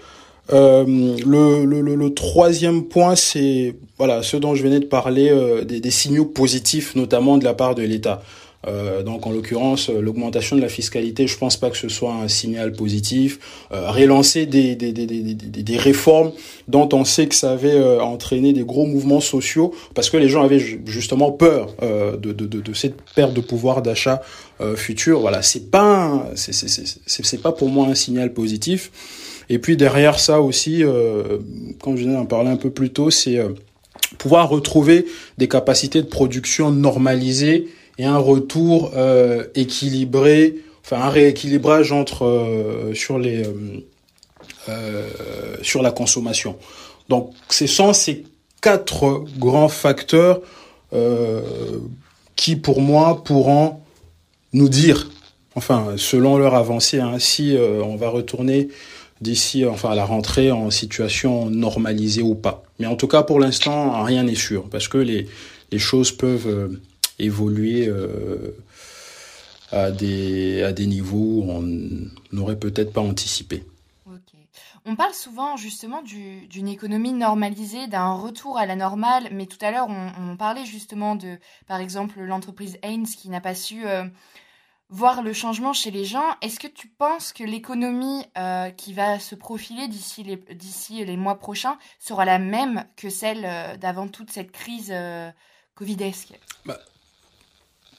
Euh, 0.53 0.85
le, 1.25 1.65
le, 1.65 1.95
le, 1.95 2.13
troisième 2.13 2.83
point, 2.83 3.15
c'est 3.15 3.75
voilà 3.97 4.21
ce 4.21 4.37
dont 4.37 4.53
je 4.53 4.63
venais 4.63 4.79
de 4.79 4.85
parler, 4.85 5.33
des, 5.65 5.79
des, 5.79 5.91
signaux 5.91 6.25
positifs, 6.25 6.95
notamment 6.95 7.37
de 7.37 7.43
la 7.43 7.53
part 7.53 7.75
de 7.75 7.81
l'État. 7.83 8.21
Euh, 8.67 9.03
donc 9.03 9.27
en 9.27 9.31
l'occurrence, 9.31 9.89
euh, 9.89 10.01
l'augmentation 10.01 10.55
de 10.55 10.61
la 10.61 10.69
fiscalité, 10.69 11.27
je 11.27 11.37
pense 11.37 11.57
pas 11.57 11.69
que 11.69 11.77
ce 11.77 11.89
soit 11.89 12.13
un 12.13 12.27
signal 12.27 12.71
positif. 12.73 13.39
Euh, 13.71 13.91
relancer 13.91 14.45
des, 14.45 14.75
des, 14.75 14.91
des, 14.91 15.05
des, 15.05 15.77
réformes 15.77 16.31
dont 16.67 16.89
on 16.93 17.05
sait 17.05 17.27
que 17.27 17.35
ça 17.35 17.51
avait 17.51 17.73
euh, 17.73 18.01
entraîné 18.01 18.53
des 18.53 18.63
gros 18.63 18.85
mouvements 18.85 19.19
sociaux, 19.19 19.73
parce 19.93 20.09
que 20.09 20.17
les 20.17 20.29
gens 20.29 20.43
avaient 20.43 20.59
justement 20.85 21.31
peur 21.31 21.75
euh, 21.83 22.17
de, 22.17 22.33
de, 22.33 22.45
de, 22.45 22.61
de, 22.61 22.73
cette 22.73 22.95
perte 23.15 23.33
de 23.33 23.41
pouvoir 23.41 23.81
d'achat 23.81 24.21
futur. 24.77 25.19
Voilà, 25.19 25.41
c'est 25.41 25.69
pas 25.69 26.29
c'est 26.35 27.41
pas 27.41 27.51
pour 27.51 27.67
moi 27.67 27.87
un 27.87 27.95
signal 27.95 28.31
positif. 28.31 28.89
Et 29.49 29.59
puis 29.59 29.77
derrière 29.77 30.19
ça 30.19 30.41
aussi, 30.41 30.83
comme 31.79 31.97
je 31.97 32.03
viens 32.03 32.13
d'en 32.13 32.25
parler 32.25 32.49
un 32.49 32.57
peu 32.57 32.69
plus 32.69 32.89
tôt, 32.89 33.11
c'est 33.11 33.39
pouvoir 34.17 34.49
retrouver 34.49 35.05
des 35.37 35.47
capacités 35.47 36.01
de 36.01 36.07
production 36.07 36.71
normalisées 36.71 37.67
et 37.97 38.05
un 38.05 38.17
retour 38.17 38.91
euh, 38.95 39.45
équilibré, 39.55 40.55
enfin 40.83 41.01
un 41.01 41.09
rééquilibrage 41.09 41.91
entre 41.91 42.25
euh, 42.25 42.93
sur 42.93 43.17
les 43.19 43.43
euh, 43.43 43.53
euh, 44.69 45.07
sur 45.61 45.81
la 45.81 45.91
consommation. 45.91 46.57
Donc 47.09 47.31
ce 47.49 47.67
sont 47.67 47.93
ces 47.93 48.23
quatre 48.61 49.23
grands 49.37 49.69
facteurs 49.69 50.41
euh, 50.93 51.41
qui 52.35 52.55
pour 52.55 52.81
moi 52.81 53.23
pourront 53.23 53.79
nous 54.53 54.69
dire, 54.69 55.09
enfin 55.55 55.93
selon 55.97 56.37
leur 56.37 56.55
avancée, 56.55 56.99
hein, 56.99 57.19
si 57.19 57.57
on 57.59 57.95
va 57.95 58.09
retourner 58.09 58.69
d'ici 59.21 59.65
enfin 59.65 59.91
à 59.91 59.95
la 59.95 60.05
rentrée 60.05 60.51
en 60.51 60.69
situation 60.71 61.49
normalisée 61.49 62.21
ou 62.21 62.35
pas. 62.35 62.63
Mais 62.79 62.87
en 62.87 62.95
tout 62.95 63.07
cas 63.07 63.23
pour 63.23 63.39
l'instant 63.39 64.03
rien 64.03 64.23
n'est 64.23 64.35
sûr 64.35 64.69
parce 64.69 64.87
que 64.87 64.97
les 64.97 65.27
les 65.71 65.79
choses 65.79 66.11
peuvent 66.11 66.79
évoluer 67.19 67.87
euh, 67.87 68.55
à, 69.71 69.91
des, 69.91 70.63
à 70.63 70.71
des 70.71 70.87
niveaux 70.87 71.43
où 71.43 71.45
on 71.49 71.63
n'aurait 72.31 72.59
peut-être 72.59 72.93
pas 72.93 73.01
anticipé. 73.01 73.63
On 74.87 74.95
parle 74.95 75.15
souvent 75.15 75.57
justement 75.57 76.03
d'une 76.03 76.67
économie 76.67 77.11
normalisée, 77.11 77.87
d'un 77.87 78.13
retour 78.13 78.59
à 78.59 78.67
la 78.67 78.75
normale, 78.75 79.29
mais 79.31 79.47
tout 79.47 79.57
à 79.61 79.71
l'heure 79.71 79.87
on, 79.89 80.37
parlait 80.37 80.63
justement 80.63 81.15
de, 81.15 81.39
par 81.65 81.79
exemple, 81.79 82.21
l'entreprise 82.21 82.77
Haynes 82.83 83.07
qui 83.07 83.29
n'a 83.29 83.41
pas 83.41 83.55
su 83.55 83.87
euh, 83.87 84.03
voir 84.89 85.23
le 85.23 85.33
changement 85.33 85.73
chez 85.73 85.91
les 85.91 86.05
gens. 86.05 86.35
Est-ce 86.41 86.59
que 86.59 86.67
tu 86.67 86.87
penses 86.87 87.33
que 87.33 87.43
l'économie 87.43 88.23
euh, 88.37 88.69
qui 88.69 88.93
va 88.93 89.19
se 89.19 89.35
profiler 89.35 89.87
d'ici 89.87 90.23
les, 90.23 91.05
les 91.05 91.17
mois 91.17 91.39
prochains 91.39 91.77
sera 91.99 92.25
la 92.25 92.39
même 92.39 92.85
que 92.95 93.09
celle 93.09 93.43
euh, 93.45 93.77
d'avant 93.77 94.07
toute 94.07 94.31
cette 94.31 94.51
crise 94.51 94.91
euh, 94.91 95.29
covidesque? 95.73 96.33
Bah, 96.65 96.79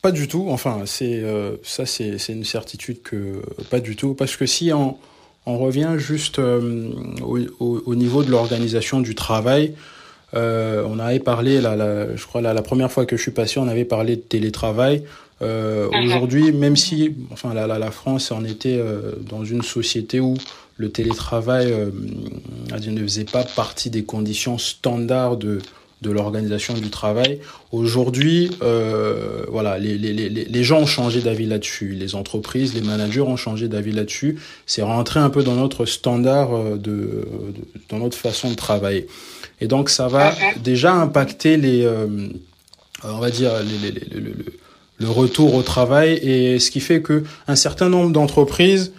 pas 0.01 0.13
du 0.13 0.29
tout. 0.29 0.47
Enfin, 0.49 0.85
euh, 1.03 1.57
ça, 1.65 1.87
c'est 1.87 2.29
une 2.29 2.45
certitude 2.45 3.03
que 3.03 3.43
pas 3.71 3.81
du 3.81 3.97
tout. 3.97 4.15
Parce 4.15 4.37
que 4.37 4.47
si 4.47 4.73
on, 4.73 4.97
revient 5.45 5.95
juste 5.97 6.39
au, 6.39 7.39
au, 7.61 7.83
au, 7.87 7.95
niveau 7.95 8.23
de 8.25 8.31
l'organisation 8.31 9.01
du 9.01 9.15
travail, 9.15 9.75
on 10.33 10.99
avait 10.99 11.21
parlé, 11.21 11.61
je 11.61 12.27
crois 12.27 12.41
la, 12.41 12.63
première 12.63 12.91
fois 12.91 13.07
que 13.07 13.17
je 13.17 13.23
suis 13.23 13.31
passé, 13.31 13.59
on 13.59 13.69
avait 13.69 13.85
parlé 13.85 14.17
de 14.17 14.21
télétravail. 14.21 15.05
Euh, 15.43 15.89
Aujourd'hui, 16.05 16.53
même 16.53 16.77
si, 16.77 17.15
enfin, 17.31 17.53
la, 17.53 17.67
la, 17.67 17.79
la 17.79 17.91
France 17.91 18.31
en 18.33 18.45
était 18.45 18.79
euh, 18.79 19.13
dans 19.29 19.45
une 19.45 19.63
société 19.63 20.19
où 20.21 20.35
le 20.79 20.91
télétravail 20.91 21.73
euh, 21.73 21.91
ne 22.71 23.03
faisait 23.03 23.25
pas 23.25 23.45
partie 23.45 23.91
des 23.91 24.05
conditions 24.05 24.59
standards 24.59 25.37
de 25.37 25.61
de 26.03 26.11
l'organisation 26.11 26.75
du 26.75 26.91
travail. 26.91 27.41
Aujourd'hui, 27.73 28.51
euh, 28.63 29.45
voilà, 29.49 29.79
les, 29.79 29.97
les, 29.97 30.13
les, 30.13 30.29
les 30.29 30.65
gens 30.65 30.81
ont 30.81 30.87
changé 30.87 31.23
d'avis 31.23 31.47
là-dessus. 31.47 31.95
Les 31.95 32.15
entreprises, 32.15 32.75
les 32.75 32.83
managers 32.83 33.23
ont 33.23 33.37
changé 33.37 33.67
d'avis 33.67 33.93
là-dessus. 33.93 34.39
C'est 34.67 34.83
rentré 34.83 35.21
un 35.21 35.31
peu 35.31 35.43
dans 35.43 35.55
notre 35.55 35.87
standard 35.87 36.55
euh, 36.55 36.77
de, 36.77 36.91
de, 36.91 37.25
dans 37.89 37.99
notre 37.99 38.17
façon 38.17 38.51
de 38.51 38.57
travailler. 38.57 39.07
Et 39.63 39.69
donc, 39.69 39.89
ça 39.89 40.07
va 40.07 40.35
déjà 40.63 40.93
impacter 40.93 41.57
les, 41.57 41.83
euh, 41.85 42.29
on 43.03 43.19
va 43.19 43.31
dire, 43.31 43.53
les, 43.63 43.91
les, 43.91 44.21
les, 44.21 44.35
le, 44.99 45.09
retour 45.09 45.55
au 45.55 45.63
travail 45.63 46.15
et 46.15 46.59
ce 46.59 46.71
qui 46.71 46.81
fait 46.81 47.03
que 47.03 47.25
un 47.49 47.57
certain 47.57 47.89
nombre 47.89 48.11
d'entreprises 48.11 48.93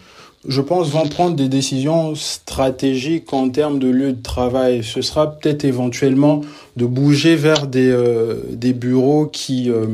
je 0.47 0.61
pense, 0.61 0.89
vont 0.89 1.07
prendre 1.07 1.35
des 1.35 1.49
décisions 1.49 2.15
stratégiques 2.15 3.33
en 3.33 3.49
termes 3.49 3.79
de 3.79 3.89
lieu 3.89 4.13
de 4.13 4.21
travail. 4.21 4.81
Ce 4.81 5.01
sera 5.01 5.31
peut-être 5.31 5.65
éventuellement 5.65 6.41
de 6.77 6.85
bouger 6.85 7.35
vers 7.35 7.67
des, 7.67 7.89
euh, 7.89 8.35
des 8.51 8.71
bureaux 8.71 9.25
qui... 9.25 9.69
Euh, 9.69 9.85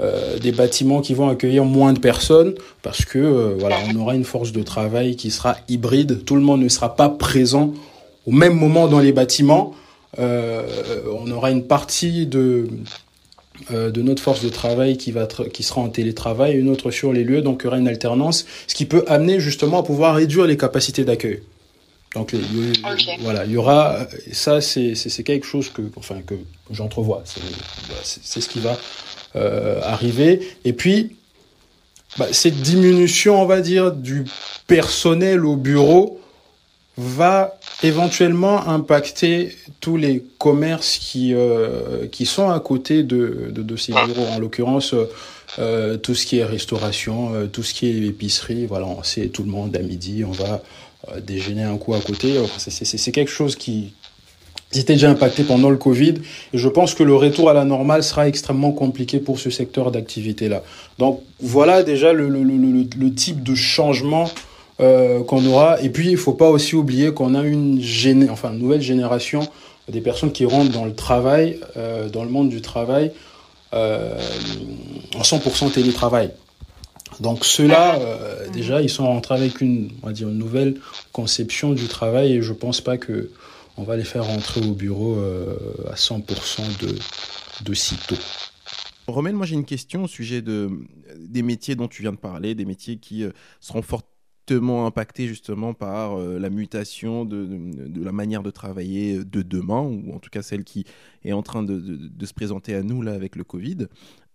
euh, 0.00 0.38
des 0.38 0.52
bâtiments 0.52 1.02
qui 1.02 1.12
vont 1.12 1.28
accueillir 1.28 1.66
moins 1.66 1.92
de 1.92 1.98
personnes 1.98 2.54
parce 2.80 3.04
que 3.04 3.18
euh, 3.18 3.54
voilà 3.58 3.76
on 3.92 3.96
aura 4.00 4.14
une 4.14 4.24
force 4.24 4.50
de 4.50 4.62
travail 4.62 5.14
qui 5.14 5.30
sera 5.30 5.56
hybride 5.68 6.24
tout 6.24 6.36
le 6.36 6.40
monde 6.40 6.62
ne 6.62 6.70
sera 6.70 6.96
pas 6.96 7.10
présent 7.10 7.74
au 8.26 8.30
même 8.30 8.54
moment 8.54 8.88
dans 8.88 9.00
les 9.00 9.12
bâtiments 9.12 9.74
euh, 10.18 10.62
on 11.22 11.30
aura 11.30 11.50
une 11.50 11.64
partie 11.64 12.26
de 12.26 12.68
de 13.70 14.02
notre 14.02 14.22
force 14.22 14.42
de 14.42 14.48
travail 14.48 14.96
qui 14.96 15.12
va 15.12 15.26
qui 15.26 15.62
sera 15.62 15.80
en 15.80 15.88
télétravail, 15.88 16.56
une 16.56 16.68
autre 16.68 16.90
sur 16.90 17.12
les 17.12 17.24
lieux, 17.24 17.42
donc 17.42 17.60
il 17.60 17.64
y 17.64 17.66
aura 17.68 17.78
une 17.78 17.88
alternance, 17.88 18.46
ce 18.66 18.74
qui 18.74 18.86
peut 18.86 19.04
amener 19.06 19.38
justement 19.38 19.80
à 19.80 19.82
pouvoir 19.82 20.14
réduire 20.14 20.46
les 20.46 20.56
capacités 20.56 21.04
d'accueil. 21.04 21.42
Donc 22.14 22.32
les, 22.32 22.40
okay. 22.40 23.18
voilà, 23.20 23.44
il 23.44 23.52
y 23.52 23.56
aura 23.56 23.98
ça 24.32 24.60
c'est 24.60 24.94
c'est 24.94 25.22
quelque 25.22 25.46
chose 25.46 25.68
que 25.68 25.82
enfin 25.96 26.22
que 26.26 26.34
j'entrevois, 26.70 27.22
c'est 28.02 28.40
ce 28.40 28.48
qui 28.48 28.60
va 28.60 28.78
euh, 29.36 29.80
arriver. 29.82 30.40
Et 30.64 30.72
puis 30.72 31.16
bah, 32.18 32.26
cette 32.32 32.60
diminution, 32.60 33.40
on 33.40 33.46
va 33.46 33.60
dire, 33.60 33.92
du 33.92 34.24
personnel 34.66 35.46
au 35.46 35.56
bureau 35.56 36.20
va 36.96 37.59
éventuellement 37.82 38.68
impacter 38.68 39.56
tous 39.80 39.96
les 39.96 40.22
commerces 40.38 40.98
qui 40.98 41.34
euh, 41.34 42.06
qui 42.10 42.26
sont 42.26 42.50
à 42.50 42.60
côté 42.60 43.02
de, 43.02 43.50
de, 43.50 43.62
de 43.62 43.76
ces 43.76 43.92
bureaux. 43.92 44.26
En 44.34 44.38
l'occurrence, 44.38 44.94
euh, 45.58 45.96
tout 45.96 46.14
ce 46.14 46.26
qui 46.26 46.38
est 46.38 46.44
restauration, 46.44 47.34
euh, 47.34 47.46
tout 47.46 47.62
ce 47.62 47.74
qui 47.74 47.86
est 47.86 48.06
épicerie. 48.06 48.66
Voilà, 48.66 48.86
on 48.86 49.02
sait 49.02 49.28
tout 49.28 49.42
le 49.42 49.50
monde 49.50 49.74
à 49.76 49.80
midi, 49.80 50.24
on 50.24 50.30
va 50.30 50.62
euh, 51.08 51.20
déjeuner 51.20 51.64
un 51.64 51.76
coup 51.76 51.94
à 51.94 52.00
côté. 52.00 52.34
C'est 52.58 53.12
quelque 53.12 53.32
chose 53.32 53.56
qui 53.56 53.92
était 54.72 54.92
déjà 54.92 55.10
impacté 55.10 55.42
pendant 55.42 55.70
le 55.70 55.76
Covid. 55.76 56.14
Et 56.52 56.58
je 56.58 56.68
pense 56.68 56.94
que 56.94 57.02
le 57.02 57.16
retour 57.16 57.50
à 57.50 57.54
la 57.54 57.64
normale 57.64 58.04
sera 58.04 58.28
extrêmement 58.28 58.70
compliqué 58.70 59.18
pour 59.18 59.40
ce 59.40 59.50
secteur 59.50 59.90
d'activité-là. 59.90 60.62
Donc 60.98 61.20
voilà 61.40 61.82
déjà 61.82 62.12
le, 62.12 62.28
le, 62.28 62.44
le, 62.44 62.86
le, 62.96 63.14
type 63.14 63.42
de 63.42 63.56
changement 63.56 64.30
euh, 64.80 65.22
qu'on 65.22 65.44
aura. 65.46 65.80
Et 65.82 65.90
puis, 65.90 66.10
il 66.10 66.16
faut 66.16 66.32
pas 66.32 66.48
aussi 66.48 66.74
oublier 66.74 67.12
qu'on 67.12 67.34
a 67.34 67.42
une, 67.42 67.80
géné 67.80 68.28
enfin, 68.28 68.52
une 68.52 68.58
nouvelle 68.58 68.82
génération 68.82 69.40
des 69.88 70.00
personnes 70.00 70.32
qui 70.32 70.44
rentrent 70.44 70.72
dans 70.72 70.84
le 70.84 70.94
travail, 70.94 71.58
euh, 71.76 72.08
dans 72.08 72.24
le 72.24 72.30
monde 72.30 72.48
du 72.48 72.60
travail, 72.60 73.12
euh, 73.74 74.18
en 75.16 75.22
100% 75.22 75.72
télétravail. 75.72 76.30
Donc 77.18 77.44
ceux-là, 77.44 77.98
euh, 77.98 78.48
déjà, 78.50 78.80
ils 78.80 78.88
sont 78.88 79.06
rentrés 79.06 79.34
avec 79.34 79.60
une, 79.60 79.90
on 80.02 80.06
va 80.06 80.12
dire, 80.12 80.28
une 80.28 80.38
nouvelle 80.38 80.80
conception 81.12 81.72
du 81.72 81.86
travail 81.86 82.32
et 82.32 82.42
je 82.42 82.52
pense 82.52 82.80
pas 82.80 82.96
que 82.96 83.30
on 83.76 83.82
va 83.82 83.96
les 83.96 84.04
faire 84.04 84.24
rentrer 84.24 84.60
au 84.60 84.72
bureau 84.72 85.16
euh, 85.16 85.56
à 85.90 85.94
100% 85.94 86.78
de, 86.80 86.98
de 87.64 87.74
sitôt. 87.74 88.16
Romain, 89.06 89.32
moi 89.32 89.46
j'ai 89.46 89.54
une 89.54 89.64
question 89.64 90.04
au 90.04 90.08
sujet 90.08 90.42
de, 90.42 90.70
des 91.16 91.42
métiers 91.42 91.74
dont 91.74 91.88
tu 91.88 92.02
viens 92.02 92.12
de 92.12 92.18
parler, 92.18 92.54
des 92.54 92.64
métiers 92.64 92.96
qui 92.96 93.24
euh, 93.24 93.30
seront 93.60 93.82
impactés 94.54 95.26
justement 95.26 95.74
par 95.74 96.18
euh, 96.18 96.38
la 96.38 96.50
mutation 96.50 97.24
de, 97.24 97.48
la 98.02 98.12
manière 98.12 98.42
de 98.42 98.50
travailler 98.50 99.24
de 99.24 99.42
demain, 99.42 99.80
ou 99.80 100.12
en 100.14 100.18
tout 100.18 100.30
cas 100.30 100.42
celle 100.42 100.64
qui 100.64 100.84
est 101.24 101.32
en 101.32 101.42
train 101.42 101.62
de, 101.62 102.24
se 102.24 102.32
présenter 102.32 102.74
à 102.74 102.82
nous 102.82 103.02
là 103.02 103.12
avec 103.12 103.36
le 103.36 103.44
Covid. 103.44 103.88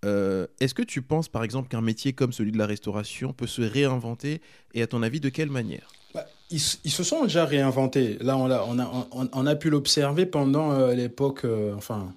Euh, 0.03 0.45
Est-ce 0.59 0.73
que 0.73 0.83
tu 0.83 1.01
penses 1.01 1.29
par 1.29 1.43
exemple 1.43 1.69
qu'un 1.69 1.81
métier 1.81 2.13
comme 2.13 2.31
celui 2.31 2.51
de 2.51 2.57
la 2.57 2.67
restauration 2.67 3.33
peut 3.33 3.47
se 3.47 3.61
réinventer 3.61 4.41
et 4.73 4.81
à 4.81 4.87
ton 4.87 5.01
avis 5.01 5.19
de 5.19 5.29
quelle 5.29 5.49
manière? 5.49 5.89
Bah, 6.13 6.25
ils, 6.51 6.59
se 6.59 7.03
sont 7.03 7.23
déjà 7.23 7.45
réinventés. 7.45 8.17
Là, 8.21 8.37
on 8.37 9.47
a, 9.47 9.55
pu 9.55 9.69
l'observer 9.69 10.25
pendant 10.25 10.71
euh, 10.71 10.93
l'époque, 10.93 11.43
euh, 11.43 11.73
enfin, 11.75 12.13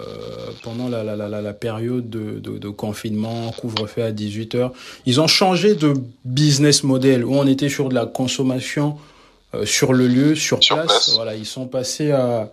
euh, 0.00 0.04
pendant 0.62 0.88
la, 0.88 1.04
la, 1.04 1.16
la, 1.16 1.28
la, 1.28 1.52
période 1.52 2.08
de, 2.08 2.40
de, 2.40 2.58
de 2.58 2.68
confinement, 2.70 3.52
couvre-feu 3.52 4.02
à 4.02 4.10
18h. 4.10 4.70
Ils 5.06 5.20
ont 5.20 5.26
changé 5.26 5.74
de 5.74 5.94
business 6.24 6.82
model 6.82 7.24
où 7.24 7.34
on 7.34 7.46
était 7.46 7.68
sur 7.68 7.88
de 7.88 7.94
la 7.94 8.06
consommation 8.06 8.96
euh, 9.54 9.66
sur 9.66 9.92
le 9.92 10.08
lieu, 10.08 10.34
sur, 10.34 10.62
sur 10.62 10.76
place. 10.76 10.86
place. 10.86 11.12
Voilà, 11.14 11.34
ils 11.34 11.46
sont 11.46 11.66
passés 11.66 12.10
à, 12.10 12.50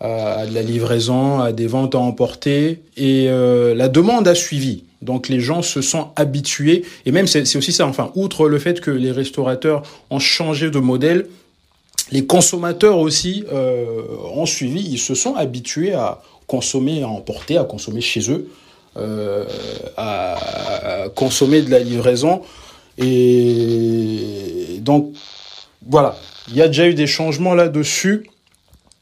à, 0.00 0.32
à, 0.32 0.46
de 0.46 0.54
la 0.54 0.62
livraison, 0.62 1.40
à 1.40 1.52
des 1.52 1.66
ventes 1.66 1.94
à 1.94 1.98
emporter 1.98 2.82
et 2.96 3.26
euh, 3.28 3.74
la 3.74 3.88
demande 3.88 4.26
a 4.26 4.34
suivi. 4.34 4.84
Donc 5.02 5.28
les 5.28 5.40
gens 5.40 5.62
se 5.62 5.82
sont 5.82 6.10
habitués, 6.16 6.84
et 7.06 7.12
même 7.12 7.26
c'est 7.26 7.56
aussi 7.56 7.72
ça, 7.72 7.86
enfin, 7.86 8.12
outre 8.14 8.48
le 8.48 8.58
fait 8.58 8.80
que 8.80 8.90
les 8.90 9.10
restaurateurs 9.12 9.82
ont 10.10 10.20
changé 10.20 10.70
de 10.70 10.78
modèle, 10.78 11.26
les 12.12 12.24
consommateurs 12.24 12.98
aussi 12.98 13.44
ont 13.50 14.46
suivi, 14.46 14.80
ils 14.80 14.98
se 14.98 15.14
sont 15.14 15.34
habitués 15.34 15.94
à 15.94 16.20
consommer, 16.46 17.02
à 17.02 17.08
emporter, 17.08 17.56
à 17.56 17.64
consommer 17.64 18.00
chez 18.00 18.30
eux, 18.30 18.48
euh, 18.96 19.46
à, 19.96 21.08
consommer 21.14 21.62
de 21.62 21.70
la 21.70 21.78
livraison. 21.78 22.42
Et 22.98 24.78
donc 24.80 25.12
voilà, 25.86 26.16
il 26.48 26.56
y 26.56 26.62
a 26.62 26.66
déjà 26.66 26.86
eu 26.86 26.94
des 26.94 27.06
changements 27.06 27.54
là-dessus. 27.54 28.28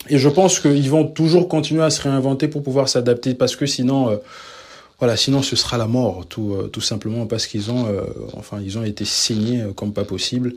Et 0.09 0.18
je 0.18 0.29
pense 0.29 0.61
qu'ils 0.61 0.88
vont 0.90 1.07
toujours 1.07 1.48
continuer 1.48 1.83
à 1.83 1.90
se 1.90 2.00
réinventer 2.03 2.48
pour 2.48 2.62
pouvoir 2.62 2.88
s'adapter 2.88 3.35
parce 3.35 3.57
que 3.57 3.66
sinon, 3.66 4.11
euh, 4.11 4.16
voilà, 4.98 5.16
sinon 5.16 5.42
ce 5.42 5.57
sera 5.57 5.76
la 5.76 5.87
mort, 5.87 6.24
tout, 6.26 6.55
euh, 6.55 6.68
tout 6.68 6.81
simplement 6.81 7.26
parce 7.26 7.46
qu'ils 7.46 7.70
ont, 7.70 7.87
enfin, 8.35 8.61
ils 8.62 8.79
ont 8.79 8.85
été 8.85 9.05
saignés 9.05 9.64
comme 9.76 9.92
pas 9.92 10.05
possible 10.05 10.55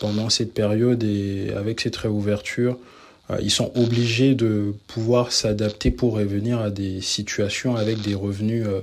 pendant 0.00 0.28
cette 0.28 0.52
période 0.52 1.04
et 1.04 1.52
avec 1.56 1.80
cette 1.80 1.94
réouverture, 1.96 2.76
ils 3.40 3.50
sont 3.50 3.72
obligés 3.74 4.34
de 4.34 4.74
pouvoir 4.86 5.32
s'adapter 5.32 5.90
pour 5.90 6.14
revenir 6.14 6.60
à 6.60 6.70
des 6.70 7.00
situations 7.00 7.76
avec 7.76 8.00
des 8.00 8.14
revenus, 8.14 8.66
euh, 8.66 8.80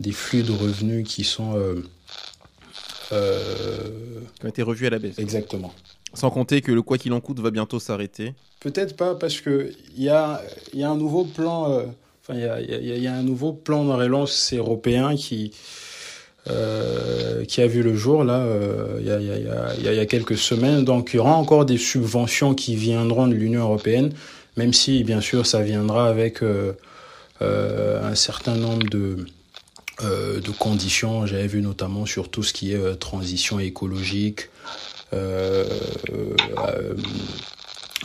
des 0.00 0.12
flux 0.12 0.42
de 0.42 0.52
revenus 0.52 1.06
qui 1.06 1.24
sont 1.24 1.54
qui 3.10 4.46
ont 4.46 4.48
été 4.48 4.62
revus 4.62 4.86
à 4.86 4.90
la 4.90 4.98
baisse. 4.98 5.18
Exactement. 5.18 5.72
Sans 6.14 6.30
compter 6.30 6.60
que 6.60 6.72
le 6.72 6.82
quoi 6.82 6.98
qu'il 6.98 7.12
en 7.12 7.20
coûte 7.20 7.40
va 7.40 7.50
bientôt 7.50 7.78
s'arrêter. 7.78 8.34
Peut-être 8.60 8.96
pas 8.96 9.14
parce 9.14 9.40
que 9.40 9.72
il 9.96 10.02
y 10.02 10.08
a, 10.08 10.42
y 10.74 10.82
a 10.82 10.90
un 10.90 10.96
nouveau 10.96 11.24
plan 11.24 11.84
il 12.32 12.40
y 12.40 12.44
a, 12.44 12.60
y, 12.60 13.00
y 13.00 13.06
a, 13.06 13.14
un 13.14 13.22
nouveau 13.22 13.52
plan 13.52 13.84
de 13.84 13.90
relance 13.90 14.52
européen 14.52 15.16
qui, 15.16 15.52
euh, 16.48 17.44
qui 17.44 17.60
a 17.60 17.66
vu 17.66 17.82
le 17.82 17.94
jour 17.94 18.24
là 18.24 18.38
euh, 18.38 18.96
il, 19.00 19.06
y 19.06 19.10
a, 19.10 19.20
y, 19.20 19.88
a, 19.88 19.92
y 19.92 19.98
a 19.98 20.06
quelques 20.06 20.38
semaines. 20.38 20.84
Donc 20.84 21.10
il 21.12 21.16
y 21.16 21.18
aura 21.18 21.34
encore 21.34 21.64
des 21.64 21.78
subventions 21.78 22.54
qui 22.54 22.76
viendront 22.76 23.26
de 23.26 23.34
l'Union 23.34 23.62
européenne, 23.62 24.12
même 24.56 24.72
si 24.72 25.04
bien 25.04 25.20
sûr 25.20 25.46
ça 25.46 25.60
viendra 25.60 26.08
avec 26.08 26.42
euh, 26.42 26.72
un 27.40 28.14
certain 28.14 28.56
nombre 28.56 28.88
de, 28.88 29.26
de 30.02 30.50
conditions. 30.58 31.26
J'avais 31.26 31.46
vu 31.46 31.62
notamment 31.62 32.06
sur 32.06 32.30
tout 32.30 32.42
ce 32.42 32.52
qui 32.52 32.72
est 32.72 32.98
transition 32.98 33.60
écologique. 33.60 34.48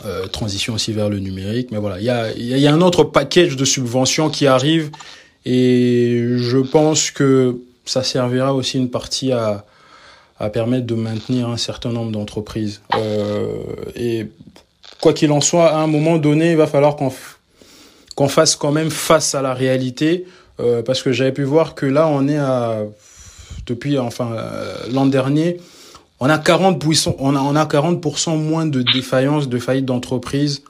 Euh, 0.04 0.26
transition 0.26 0.74
aussi 0.74 0.92
vers 0.92 1.08
le 1.08 1.18
numérique. 1.20 1.70
Mais 1.70 1.78
voilà, 1.78 1.98
il 1.98 2.04
y 2.04 2.10
a, 2.10 2.30
y 2.36 2.66
a, 2.66 2.72
un 2.72 2.82
autre 2.82 3.02
package 3.02 3.56
de 3.56 3.64
subventions 3.64 4.28
qui 4.28 4.46
arrive 4.46 4.90
et 5.46 6.34
je 6.36 6.58
pense 6.58 7.10
que 7.10 7.58
ça 7.86 8.02
servira 8.02 8.52
aussi 8.52 8.76
une 8.78 8.90
partie 8.90 9.32
à, 9.32 9.64
permettre 10.52 10.86
de 10.86 10.94
maintenir 10.94 11.48
un 11.48 11.56
certain 11.56 11.90
nombre 11.90 12.12
d'entreprises. 12.12 12.82
Euh, 12.94 13.62
et 13.94 14.26
quoi 15.00 15.14
qu'il 15.14 15.32
en 15.32 15.40
soit, 15.40 15.70
à 15.70 15.78
un 15.78 15.86
moment 15.86 16.18
donné, 16.18 16.50
il 16.50 16.56
va 16.58 16.66
falloir 16.66 16.96
qu'on 16.96 18.28
fasse 18.28 18.54
quand 18.54 18.72
même 18.72 18.90
face 18.90 19.34
à 19.34 19.40
la 19.40 19.54
réalité, 19.54 20.26
euh, 20.60 20.82
parce 20.82 21.02
que 21.02 21.12
j'avais 21.12 21.32
pu 21.32 21.44
voir 21.44 21.74
que 21.74 21.86
là, 21.86 22.06
on 22.08 22.28
est 22.28 22.36
à 22.36 22.82
depuis 23.64 23.98
enfin 23.98 24.32
euh, 24.32 24.76
l'an 24.92 25.06
dernier, 25.06 25.56
on 26.20 26.28
a 26.28 26.38
40 26.38 26.84
on 27.18 27.34
a, 27.34 27.40
on 27.40 27.56
a 27.56 27.64
40% 27.64 28.38
moins 28.38 28.66
de 28.66 28.82
défaillances, 28.82 29.48
de 29.48 29.58
faillites 29.58 29.86
d'entreprises 29.86 30.62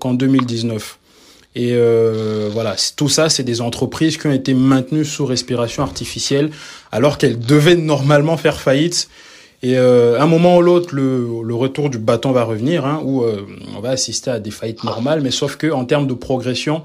qu'en 0.00 0.14
2019. 0.14 0.98
Et 1.58 1.72
euh, 1.72 2.48
voilà, 2.52 2.76
tout 2.94 3.08
ça, 3.08 3.28
c'est 3.28 3.42
des 3.42 3.60
entreprises 3.60 4.16
qui 4.16 4.28
ont 4.28 4.32
été 4.32 4.54
maintenues 4.54 5.04
sous 5.04 5.26
respiration 5.26 5.82
artificielle 5.82 6.50
alors 6.92 7.18
qu'elles 7.18 7.40
devaient 7.40 7.74
normalement 7.74 8.36
faire 8.36 8.60
faillite. 8.60 9.08
Et 9.64 9.76
euh, 9.76 10.20
un 10.20 10.28
moment 10.28 10.58
ou 10.58 10.62
l'autre, 10.62 10.94
le, 10.94 11.54
retour 11.56 11.90
du 11.90 11.98
bâton 11.98 12.30
va 12.30 12.44
revenir, 12.44 12.86
hein, 12.86 13.02
où 13.04 13.24
euh, 13.24 13.44
on 13.76 13.80
va 13.80 13.90
assister 13.90 14.30
à 14.30 14.38
des 14.38 14.52
faillites 14.52 14.84
normales, 14.84 15.20
mais 15.20 15.32
sauf 15.32 15.56
que 15.56 15.66
en 15.72 15.84
termes 15.84 16.06
de 16.06 16.14
progression, 16.14 16.84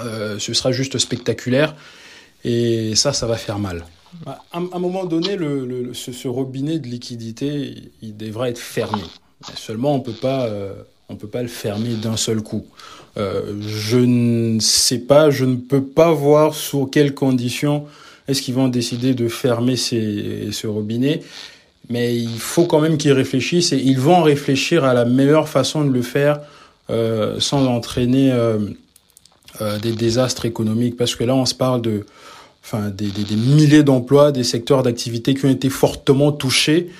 euh, 0.00 0.36
ce 0.40 0.52
sera 0.52 0.72
juste 0.72 0.98
spectaculaire. 0.98 1.76
Et 2.42 2.96
ça, 2.96 3.12
ça 3.12 3.28
va 3.28 3.36
faire 3.36 3.60
mal. 3.60 3.84
À 4.26 4.40
un 4.52 4.78
moment 4.80 5.04
donné, 5.04 5.38
ce, 5.94 6.10
ce, 6.10 6.26
robinet 6.26 6.80
de 6.80 6.88
liquidité, 6.88 7.92
il 8.02 8.16
devrait 8.16 8.50
être 8.50 8.58
fermé. 8.58 9.02
Seulement, 9.54 9.94
on 9.94 10.00
peut 10.00 10.10
pas, 10.10 10.50
on 11.12 11.16
peut 11.16 11.28
pas 11.28 11.42
le 11.42 11.48
fermer 11.48 11.94
d'un 11.94 12.16
seul 12.16 12.40
coup. 12.40 12.64
Euh, 13.18 13.54
je 13.60 13.98
ne 13.98 14.58
sais 14.60 14.98
pas, 14.98 15.30
je 15.30 15.44
ne 15.44 15.56
peux 15.56 15.82
pas 15.82 16.12
voir 16.12 16.54
sous 16.54 16.86
quelles 16.86 17.14
conditions 17.14 17.84
est-ce 18.28 18.40
qu'ils 18.40 18.54
vont 18.54 18.68
décider 18.68 19.14
de 19.14 19.28
fermer 19.28 19.76
ces, 19.76 20.48
ce 20.52 20.66
robinet. 20.66 21.22
mais 21.90 22.16
il 22.16 22.38
faut 22.38 22.64
quand 22.64 22.80
même 22.80 22.96
qu'ils 22.96 23.12
réfléchissent 23.12 23.72
et 23.72 23.78
ils 23.78 23.98
vont 23.98 24.22
réfléchir 24.22 24.84
à 24.84 24.94
la 24.94 25.04
meilleure 25.04 25.48
façon 25.48 25.84
de 25.84 25.90
le 25.90 26.02
faire 26.02 26.40
euh, 26.88 27.38
sans 27.40 27.66
entraîner 27.66 28.30
euh, 28.32 28.58
des 29.82 29.92
désastres 29.92 30.46
économiques. 30.46 30.96
Parce 30.96 31.14
que 31.14 31.24
là, 31.24 31.34
on 31.34 31.44
se 31.44 31.54
parle 31.54 31.82
de, 31.82 32.06
enfin, 32.64 32.90
des 32.90 33.36
milliers 33.36 33.82
d'emplois, 33.82 34.32
des 34.32 34.44
secteurs 34.44 34.82
d'activité 34.82 35.34
qui 35.34 35.44
ont 35.44 35.50
été 35.50 35.68
fortement 35.68 36.32
touchés. 36.32 36.90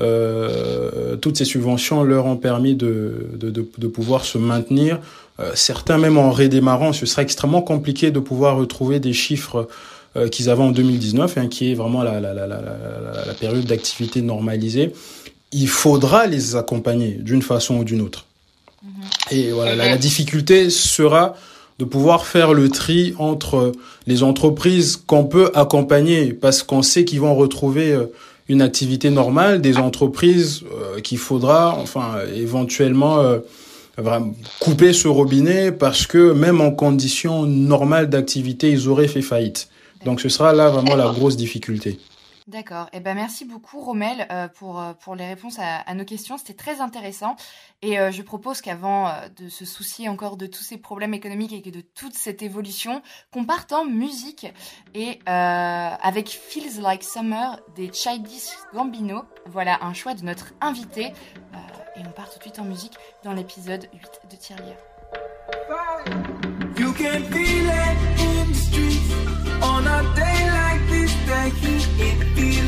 Euh, 0.00 1.16
toutes 1.16 1.36
ces 1.36 1.44
subventions 1.44 2.02
leur 2.02 2.26
ont 2.26 2.36
permis 2.36 2.74
de, 2.74 3.28
de, 3.34 3.50
de, 3.50 3.68
de 3.76 3.86
pouvoir 3.86 4.24
se 4.24 4.38
maintenir. 4.38 4.98
Euh, 5.38 5.52
certains 5.54 5.98
même 5.98 6.16
en 6.16 6.30
redémarrant, 6.30 6.92
ce 6.92 7.06
sera 7.06 7.22
extrêmement 7.22 7.62
compliqué 7.62 8.10
de 8.10 8.18
pouvoir 8.18 8.56
retrouver 8.56 8.98
des 9.00 9.12
chiffres 9.12 9.68
euh, 10.16 10.28
qu'ils 10.28 10.48
avaient 10.48 10.62
en 10.62 10.70
2019, 10.70 11.38
hein, 11.38 11.48
qui 11.48 11.72
est 11.72 11.74
vraiment 11.74 12.02
la, 12.02 12.18
la, 12.20 12.32
la, 12.34 12.46
la, 12.46 12.60
la 13.26 13.34
période 13.34 13.64
d'activité 13.64 14.22
normalisée. 14.22 14.92
Il 15.52 15.68
faudra 15.68 16.26
les 16.26 16.56
accompagner 16.56 17.12
d'une 17.12 17.42
façon 17.42 17.76
ou 17.76 17.84
d'une 17.84 18.00
autre. 18.00 18.26
Mm-hmm. 18.84 19.34
Et 19.34 19.52
voilà, 19.52 19.74
la 19.74 19.96
difficulté 19.96 20.70
sera 20.70 21.36
de 21.78 21.84
pouvoir 21.84 22.26
faire 22.26 22.52
le 22.54 22.68
tri 22.68 23.14
entre 23.18 23.72
les 24.06 24.22
entreprises 24.22 24.96
qu'on 25.06 25.24
peut 25.24 25.50
accompagner 25.54 26.32
parce 26.32 26.62
qu'on 26.62 26.82
sait 26.82 27.04
qu'ils 27.04 27.20
vont 27.20 27.34
retrouver 27.34 27.96
une 28.50 28.62
activité 28.62 29.10
normale, 29.10 29.60
des 29.60 29.76
entreprises 29.76 30.64
euh, 30.64 31.00
qu'il 31.00 31.18
faudra, 31.18 31.78
enfin, 31.78 32.16
éventuellement 32.34 33.20
euh, 33.20 33.38
couper 34.58 34.92
ce 34.92 35.06
robinet 35.06 35.70
parce 35.70 36.04
que 36.04 36.32
même 36.32 36.60
en 36.60 36.72
conditions 36.72 37.46
normales 37.46 38.10
d'activité, 38.10 38.68
ils 38.70 38.88
auraient 38.88 39.06
fait 39.06 39.22
faillite. 39.22 39.68
Donc 40.04 40.20
ce 40.20 40.28
sera 40.28 40.52
là 40.52 40.68
vraiment 40.68 40.96
la 40.96 41.06
grosse 41.12 41.36
difficulté. 41.36 42.00
D'accord. 42.50 42.88
Eh 42.92 42.98
ben 42.98 43.14
merci 43.14 43.44
beaucoup 43.44 43.78
Romel 43.78 44.26
euh, 44.32 44.48
pour 44.48 44.80
euh, 44.80 44.92
pour 44.92 45.14
les 45.14 45.24
réponses 45.24 45.60
à, 45.60 45.94
nos 45.94 46.04
questions. 46.04 46.36
C'était 46.36 46.54
très 46.54 46.80
intéressant. 46.80 47.36
Et 47.80 48.00
euh, 48.00 48.10
je 48.10 48.22
propose 48.22 48.60
qu'avant 48.60 49.06
euh, 49.06 49.28
de 49.36 49.48
se 49.48 49.64
soucier 49.64 50.08
encore 50.08 50.36
de 50.36 50.46
tous 50.46 50.64
ces 50.64 50.76
problèmes 50.76 51.14
économiques 51.14 51.52
et 51.52 51.62
que 51.62 51.70
de 51.70 51.80
toute 51.80 52.14
cette 52.14 52.42
évolution, 52.42 53.02
qu'on 53.32 53.44
parte 53.44 53.72
en 53.72 53.84
musique 53.84 54.48
et 54.94 55.20
avec 55.26 56.28
Feels 56.28 56.80
Like 56.80 57.04
Summer 57.04 57.60
des 57.76 57.92
Childish 57.92 58.48
Gambino. 58.74 59.22
Voilà 59.46 59.84
un 59.84 59.94
choix 59.94 60.14
de 60.14 60.24
notre 60.24 60.52
invité. 60.60 61.12
et 61.94 62.00
on 62.04 62.10
part 62.10 62.30
tout 62.30 62.38
de 62.38 62.42
suite 62.42 62.58
en 62.58 62.64
musique 62.64 62.96
dans 63.22 63.32
l'épisode 63.32 63.88
8 63.92 64.22
de 64.28 64.36
Tirelire. 64.36 64.76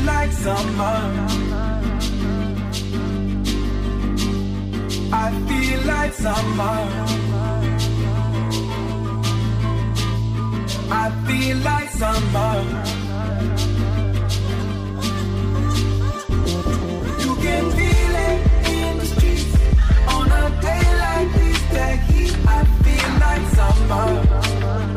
Like 0.05 0.31
summer. 0.31 0.99
I 5.11 5.31
feel 5.47 5.81
like 5.85 6.13
summer. 6.13 6.79
I 10.91 11.09
feel 11.27 11.57
like 11.57 11.89
summer. 11.89 12.55
You 17.23 17.35
can 17.45 17.71
feel 17.71 18.15
it 18.29 18.39
in 18.69 18.97
the 18.97 19.05
streets 19.05 19.55
on 20.07 20.31
a 20.31 20.61
day 20.61 20.85
like 21.05 21.29
this. 21.33 21.61
The 21.73 21.87
heat, 22.07 22.35
I 22.47 22.65
feel 22.83 23.09
like 23.25 23.45
summer. 23.57 24.92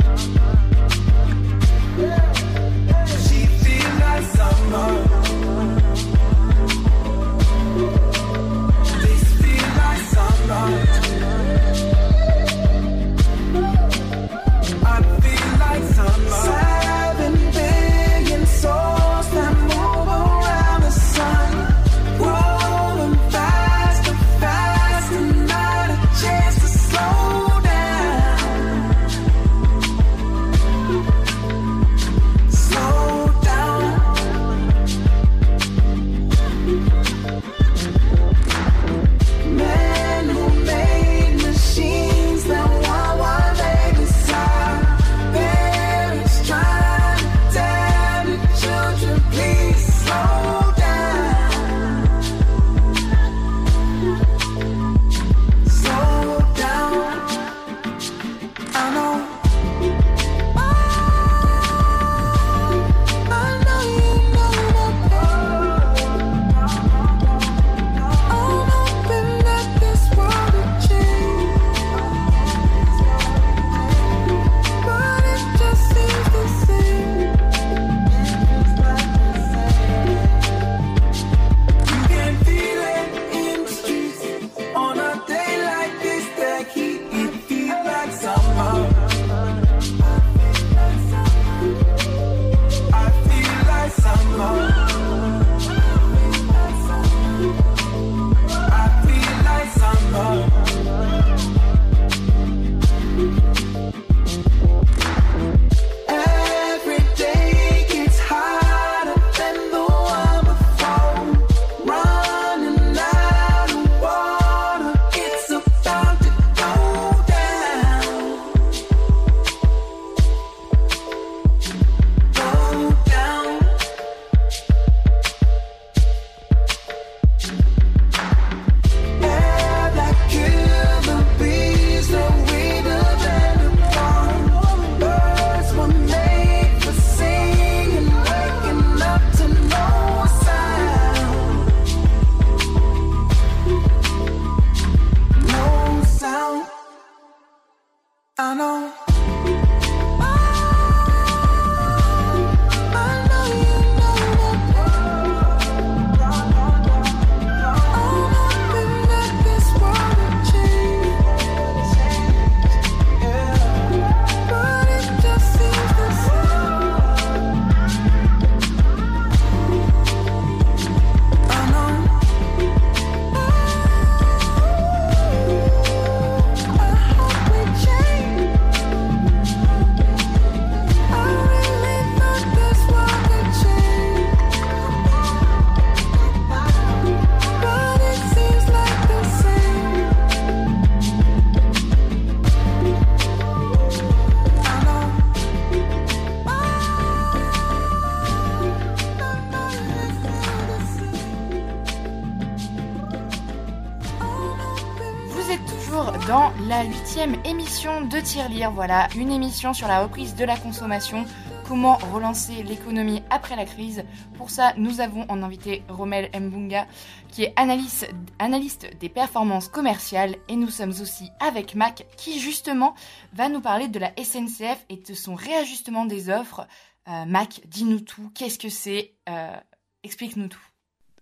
Tirelire. 208.36 208.70
Voilà, 208.70 209.08
une 209.16 209.30
émission 209.30 209.72
sur 209.72 209.88
la 209.88 210.02
reprise 210.02 210.34
de 210.34 210.44
la 210.44 210.58
consommation, 210.58 211.24
comment 211.66 211.96
relancer 212.12 212.62
l'économie 212.64 213.22
après 213.30 213.56
la 213.56 213.64
crise. 213.64 214.04
Pour 214.36 214.50
ça, 214.50 214.74
nous 214.76 215.00
avons 215.00 215.24
en 215.30 215.42
invité 215.42 215.82
Romel 215.88 216.28
Mbunga, 216.38 216.86
qui 217.30 217.44
est 217.44 217.54
analyste, 217.56 218.12
analyste 218.38 218.90
des 219.00 219.08
performances 219.08 219.68
commerciales, 219.68 220.36
et 220.50 220.56
nous 220.56 220.68
sommes 220.68 220.92
aussi 221.00 221.30
avec 221.40 221.74
Mac, 221.74 222.04
qui 222.18 222.38
justement 222.38 222.94
va 223.32 223.48
nous 223.48 223.62
parler 223.62 223.88
de 223.88 223.98
la 223.98 224.12
SNCF 224.22 224.84
et 224.90 224.96
de 224.96 225.14
son 225.14 225.34
réajustement 225.34 226.04
des 226.04 226.28
offres. 226.28 226.68
Euh, 227.08 227.24
Mac, 227.24 227.62
dis-nous 227.66 228.00
tout, 228.00 228.30
qu'est-ce 228.34 228.58
que 228.58 228.68
c'est 228.68 229.14
euh, 229.30 229.56
Explique-nous 230.02 230.48
tout 230.48 230.60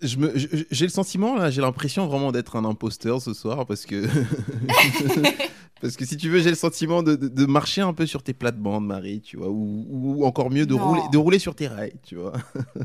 j'ai 0.02 0.84
le 0.84 0.90
sentiment, 0.90 1.34
là, 1.36 1.50
j'ai 1.50 1.62
l'impression 1.62 2.06
vraiment 2.06 2.30
d'être 2.30 2.56
un 2.56 2.64
imposteur 2.66 3.22
ce 3.22 3.32
soir 3.32 3.64
parce 3.64 3.86
que. 3.86 4.06
parce 5.80 5.96
que 5.96 6.04
si 6.04 6.16
tu 6.16 6.30
veux, 6.30 6.40
j'ai 6.40 6.50
le 6.50 6.56
sentiment 6.56 7.02
de, 7.02 7.14
de, 7.16 7.46
marcher 7.46 7.80
un 7.80 7.92
peu 7.92 8.06
sur 8.06 8.22
tes 8.22 8.32
plates-bandes, 8.32 8.86
Marie, 8.86 9.20
tu 9.20 9.36
vois, 9.36 9.48
ou, 9.48 9.86
ou 9.90 10.24
encore 10.24 10.50
mieux 10.50 10.66
de 10.66 10.74
rouler, 10.74 11.02
de 11.12 11.18
rouler 11.18 11.38
sur 11.38 11.54
tes 11.54 11.66
rails, 11.66 11.94
tu 12.04 12.16
vois. 12.16 12.32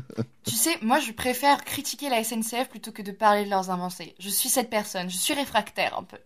tu 0.44 0.54
sais, 0.54 0.76
moi, 0.82 0.98
je 0.98 1.12
préfère 1.12 1.64
critiquer 1.64 2.10
la 2.10 2.22
SNCF 2.22 2.68
plutôt 2.68 2.92
que 2.92 3.02
de 3.02 3.12
parler 3.12 3.44
de 3.44 3.50
leurs 3.50 3.70
avancées. 3.70 4.14
Je 4.18 4.28
suis 4.28 4.48
cette 4.48 4.70
personne, 4.70 5.08
je 5.08 5.16
suis 5.16 5.34
réfractaire 5.34 5.96
un 5.98 6.02
peu. 6.02 6.18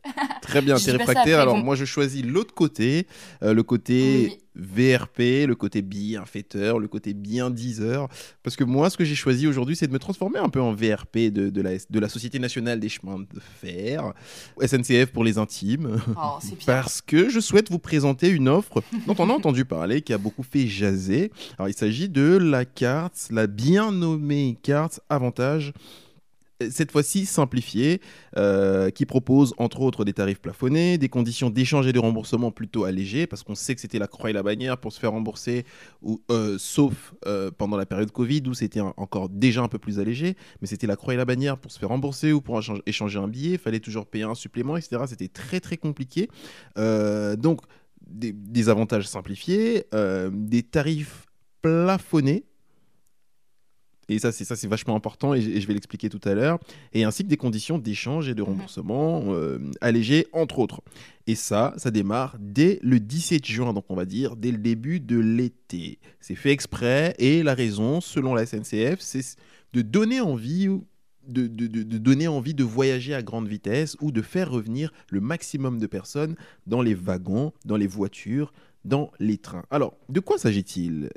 Très 0.43 0.63
bien, 0.63 0.77
tu 0.79 0.91
es 0.91 0.93
réfractaire. 0.93 1.39
Alors, 1.39 1.59
moi, 1.59 1.77
je 1.77 1.85
choisis 1.85 2.25
l'autre 2.25 2.55
côté, 2.55 3.07
euh, 3.43 3.55
le 3.55 3.63
côté. 3.63 4.41
VRP, 4.57 5.47
le 5.47 5.55
côté 5.55 5.83
bien 5.83 6.25
fêteur, 6.25 6.79
le 6.79 6.89
côté 6.89 7.15
bien 7.15 7.51
diseur. 7.51 8.09
Parce 8.43 8.57
que 8.57 8.65
moi, 8.65 8.91
ce 8.91 8.97
que 8.97 9.05
j'ai 9.05 9.15
choisi 9.15 9.47
aujourd'hui, 9.47 9.77
c'est 9.77 9.87
de 9.87 9.93
me 9.93 9.99
transformer 9.99 10.39
un 10.39 10.49
peu 10.49 10.61
en 10.61 10.73
VRP 10.73 11.33
de, 11.33 11.51
de, 11.51 11.61
la, 11.61 11.73
de 11.89 12.01
la 12.01 12.09
Société 12.09 12.39
nationale 12.39 12.81
des 12.81 12.89
chemins 12.89 13.19
de 13.19 13.41
fer, 13.61 14.13
SNCF 14.61 15.07
pour 15.13 15.25
les 15.25 15.39
intimes. 15.39 16.01
Oh, 16.17 16.39
parce 16.67 17.01
que 17.01 17.29
je 17.29 17.41
souhaite 17.41 17.71
vous 17.71 17.79
présenter 17.79 18.29
une 18.29 18.49
offre 18.49 18.83
dont 19.07 19.17
on 19.19 19.31
a 19.31 19.33
entendu 19.33 19.65
parler, 19.65 20.03
qui 20.03 20.13
a 20.13 20.19
beaucoup 20.19 20.43
fait 20.43 20.67
jaser. 20.67 21.33
Alors, 21.59 21.69
il 21.69 21.75
s'agit 21.75 22.09
de 22.09 22.37
la 22.37 22.65
carte, 22.65 23.29
la 23.31 23.47
bien 23.47 23.93
nommée 23.93 24.57
carte 24.63 25.01
Avantage 25.09 25.73
cette 26.71 26.93
fois-ci 26.93 27.27
simplifiée, 27.27 28.01
euh, 28.37 28.91
qui 28.91 29.07
propose 29.07 29.55
entre 29.59 29.81
autres 29.81 30.05
des 30.05 30.13
tarifs 30.13 30.41
plafonnés, 30.41 30.99
des 30.99 31.09
conditions 31.09 31.51
d'échange 31.51 31.87
et 31.87 31.93
de 31.93 31.99
remboursement 31.99 32.51
plutôt 32.51 32.85
allégées, 32.85 33.27
parce 33.27 33.43
qu'on 33.43 33.55
sait 33.55 33.75
que 33.75 33.81
c'était 33.81 33.99
la 33.99 34.07
croix 34.07 34.31
et 34.31 34.33
la 34.33 34.43
bannière 34.43 34.79
pour 34.79 34.93
se 34.93 35.01
faire 35.01 35.13
rembourser, 35.13 35.65
ou, 36.03 36.21
euh, 36.31 36.57
sauf 36.59 37.15
euh, 37.27 37.51
pendant 37.57 37.77
la 37.77 37.87
période 37.87 38.11
Covid, 38.11 38.43
où 38.47 38.55
c'était 38.55 38.81
encore 38.81 39.29
déjà 39.29 39.63
un 39.63 39.69
peu 39.69 39.79
plus 39.79 39.99
allégé, 39.99 40.37
mais 40.61 40.67
c'était 40.67 40.87
la 40.87 40.97
croix 40.97 41.15
et 41.15 41.17
la 41.17 41.25
bannière 41.25 41.59
pour 41.59 41.71
se 41.71 41.79
faire 41.79 41.89
rembourser 41.89 42.33
ou 42.33 42.41
pour 42.41 42.61
échanger 42.87 43.19
un 43.19 43.29
billet, 43.29 43.53
il 43.53 43.59
fallait 43.59 43.81
toujours 43.81 44.07
payer 44.07 44.25
un 44.25 44.35
supplément, 44.35 44.77
etc. 44.77 45.03
C'était 45.07 45.29
très 45.29 45.61
très 45.61 45.77
compliqué. 45.77 46.29
donc, 46.77 47.61
des, 48.07 48.33
des, 48.33 48.69
avantages 48.69 49.09
simplifiés, 49.09 49.87
des 50.31 50.63
tarifs 50.63 51.27
plafonnés, 51.63 52.45
et 54.09 54.19
ça, 54.19 54.33
c'est 54.33 54.45
ça, 54.45 54.57
c'est 54.57 54.69
vachement 54.69 54.97
important 54.97 55.35
et, 55.35 55.41
je 55.41 55.67
vais 55.67 55.75
l'expliquer 55.75 56.09
tout 56.09 56.21
à 56.25 56.35
l'heure. 56.35 56.59
Et 56.93 57.05
ainsi 57.05 57.23
que 57.23 57.29
des 57.29 57.37
conditions 57.37 57.79
d'échange 57.79 58.29
et 58.29 58.35
de 58.35 58.43
mhm. 58.43 58.49
remboursement 58.49 59.23
euh, 59.29 59.59
allégées, 59.81 60.27
entre 60.33 60.59
autres. 60.59 60.83
Et 61.27 61.35
ça, 61.35 61.73
ça 61.77 61.91
démarre 61.91 62.37
dès 62.39 62.79
le 62.83 63.01
17 63.01 63.47
juin, 63.47 63.73
donc 63.73 63.85
on 63.89 63.95
va 63.95 64.05
dire 64.05 64.37
dès 64.37 64.51
le 64.51 64.59
début 64.59 65.01
de 65.01 65.19
l'été. 65.19 65.99
C'est 66.21 66.35
fait 66.35 66.51
exprès 66.51 67.15
et 67.19 67.43
la 67.43 67.55
raison, 67.55 68.01
selon 68.01 68.35
la 68.35 68.45
SNCF, 68.45 69.01
c'est 69.01 69.37
de 69.73 69.83
donner 69.83 70.21
envie 70.21 70.69
de, 71.27 71.47
de, 71.47 71.67
de, 71.67 71.99
donner 71.99 72.29
envie 72.29 72.53
de 72.53 72.65
voyager 72.65 73.15
à 73.15 73.23
grande 73.23 73.49
vitesse 73.49 73.97
ou 74.03 74.13
de 74.13 74.21
faire 74.21 74.51
revenir 74.51 74.93
le 75.09 75.21
maximum 75.21 75.79
de 75.79 75.87
personnes 75.87 76.37
dans 76.67 76.83
les 76.83 76.95
wagons, 76.95 77.53
dans 77.65 77.79
les 77.79 77.87
voitures, 77.87 78.53
dans 78.85 79.11
les 79.19 79.39
trains. 79.39 79.65
Alors, 79.71 79.97
de 80.11 80.21
quoi 80.21 80.37
s'agit-il? 80.37 81.09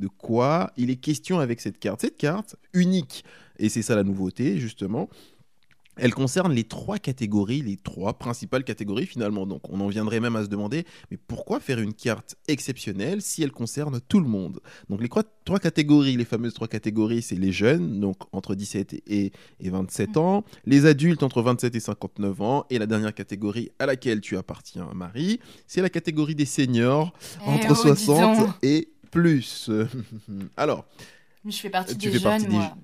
De 0.00 0.08
quoi 0.08 0.72
il 0.76 0.90
est 0.90 0.96
question 0.96 1.38
avec 1.38 1.60
cette 1.60 1.78
carte. 1.78 2.00
Cette 2.00 2.16
carte, 2.16 2.56
unique, 2.72 3.24
et 3.58 3.68
c'est 3.68 3.82
ça 3.82 3.94
la 3.94 4.02
nouveauté 4.02 4.58
justement, 4.58 5.08
elle 6.00 6.14
concerne 6.14 6.52
les 6.52 6.64
trois 6.64 6.98
catégories, 6.98 7.62
les 7.62 7.76
trois 7.76 8.14
principales 8.14 8.64
catégories 8.64 9.06
finalement. 9.06 9.46
Donc 9.46 9.62
on 9.68 9.80
en 9.80 9.88
viendrait 9.88 10.20
même 10.20 10.34
à 10.34 10.44
se 10.44 10.48
demander, 10.48 10.84
mais 11.10 11.18
pourquoi 11.18 11.60
faire 11.60 11.78
une 11.78 11.92
carte 11.92 12.36
exceptionnelle 12.48 13.20
si 13.20 13.42
elle 13.42 13.52
concerne 13.52 14.00
tout 14.08 14.20
le 14.20 14.26
monde? 14.26 14.60
Donc 14.88 15.02
les 15.02 15.08
trois, 15.08 15.58
catégories, 15.58 16.16
les 16.16 16.24
fameuses 16.24 16.54
trois 16.54 16.68
catégories, 16.68 17.22
c'est 17.22 17.36
les 17.36 17.52
jeunes, 17.52 18.00
donc 18.00 18.16
entre 18.32 18.54
17 18.54 19.02
et, 19.06 19.32
27 19.60 20.16
ans, 20.16 20.44
les 20.64 20.86
adultes 20.86 21.22
entre 21.22 21.42
27 21.42 21.74
et 21.74 21.80
59 21.80 22.40
ans, 22.40 22.64
et 22.70 22.78
la 22.78 22.86
dernière 22.86 23.14
catégorie 23.14 23.70
à 23.78 23.86
laquelle 23.86 24.20
tu 24.20 24.36
appartiens, 24.36 24.88
Marie, 24.94 25.40
c'est 25.66 25.82
la 25.82 25.90
catégorie 25.90 26.34
des 26.34 26.46
seniors 26.46 27.12
eh 27.46 27.50
entre 27.50 27.76
60 27.76 28.38
oh, 28.40 28.50
et 28.62 28.88
plus. 29.10 29.70
Alors. 30.56 30.86
Je 31.48 31.56
fais 31.56 31.70
partie 31.70 31.96
des 31.96 32.18
jeunes, 32.18 32.48
moi. 32.48 32.76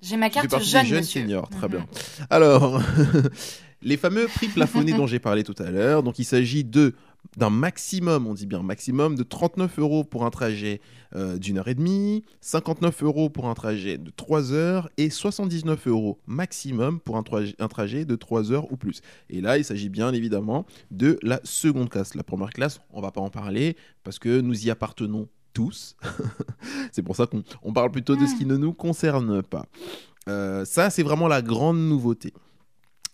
J'ai 0.00 0.16
ma 0.16 0.30
carte 0.30 0.60
jeune, 0.62 0.88
des 0.88 1.02
jeunes 1.02 1.42
très 1.50 1.68
bien. 1.68 1.86
Alors, 2.28 2.82
les 3.82 3.96
fameux 3.96 4.26
prix 4.26 4.48
plafonnés 4.48 4.92
dont 4.92 5.06
j'ai 5.06 5.20
parlé 5.20 5.44
tout 5.44 5.54
à 5.58 5.70
l'heure. 5.70 6.02
Donc, 6.02 6.18
il 6.18 6.24
s'agit 6.24 6.64
de 6.64 6.94
d'un 7.36 7.50
maximum, 7.50 8.26
on 8.26 8.34
dit 8.34 8.46
bien 8.46 8.62
maximum, 8.62 9.14
de 9.14 9.22
39 9.22 9.78
euros 9.78 10.04
pour 10.04 10.24
un 10.24 10.30
trajet 10.30 10.80
euh, 11.14 11.38
d'une 11.38 11.58
heure 11.58 11.68
et 11.68 11.74
demie, 11.74 12.24
59 12.40 13.02
euros 13.04 13.30
pour 13.30 13.48
un 13.48 13.54
trajet 13.54 13.96
de 13.96 14.10
3 14.10 14.52
heures 14.52 14.90
et 14.96 15.08
79 15.08 15.86
euros 15.86 16.18
maximum 16.26 17.00
pour 17.00 17.16
un, 17.16 17.24
un 17.58 17.68
trajet 17.68 18.04
de 18.04 18.16
3 18.16 18.52
heures 18.52 18.70
ou 18.72 18.76
plus. 18.76 19.00
Et 19.30 19.40
là, 19.40 19.56
il 19.56 19.64
s'agit 19.64 19.88
bien 19.88 20.12
évidemment 20.12 20.66
de 20.90 21.18
la 21.22 21.40
seconde 21.44 21.88
classe. 21.88 22.14
La 22.14 22.24
première 22.24 22.50
classe, 22.50 22.80
on 22.90 22.98
ne 22.98 23.02
va 23.02 23.12
pas 23.12 23.20
en 23.20 23.30
parler 23.30 23.76
parce 24.02 24.18
que 24.18 24.40
nous 24.40 24.66
y 24.66 24.70
appartenons 24.70 25.28
tous. 25.52 25.96
c'est 26.92 27.02
pour 27.02 27.16
ça 27.16 27.26
qu'on 27.26 27.72
parle 27.72 27.90
plutôt 27.90 28.16
de 28.16 28.26
ce 28.26 28.36
qui 28.36 28.46
ne 28.46 28.56
nous 28.56 28.72
concerne 28.72 29.42
pas. 29.42 29.66
Euh, 30.28 30.64
ça, 30.64 30.90
c'est 30.90 31.02
vraiment 31.02 31.28
la 31.28 31.42
grande 31.42 31.78
nouveauté. 31.78 32.32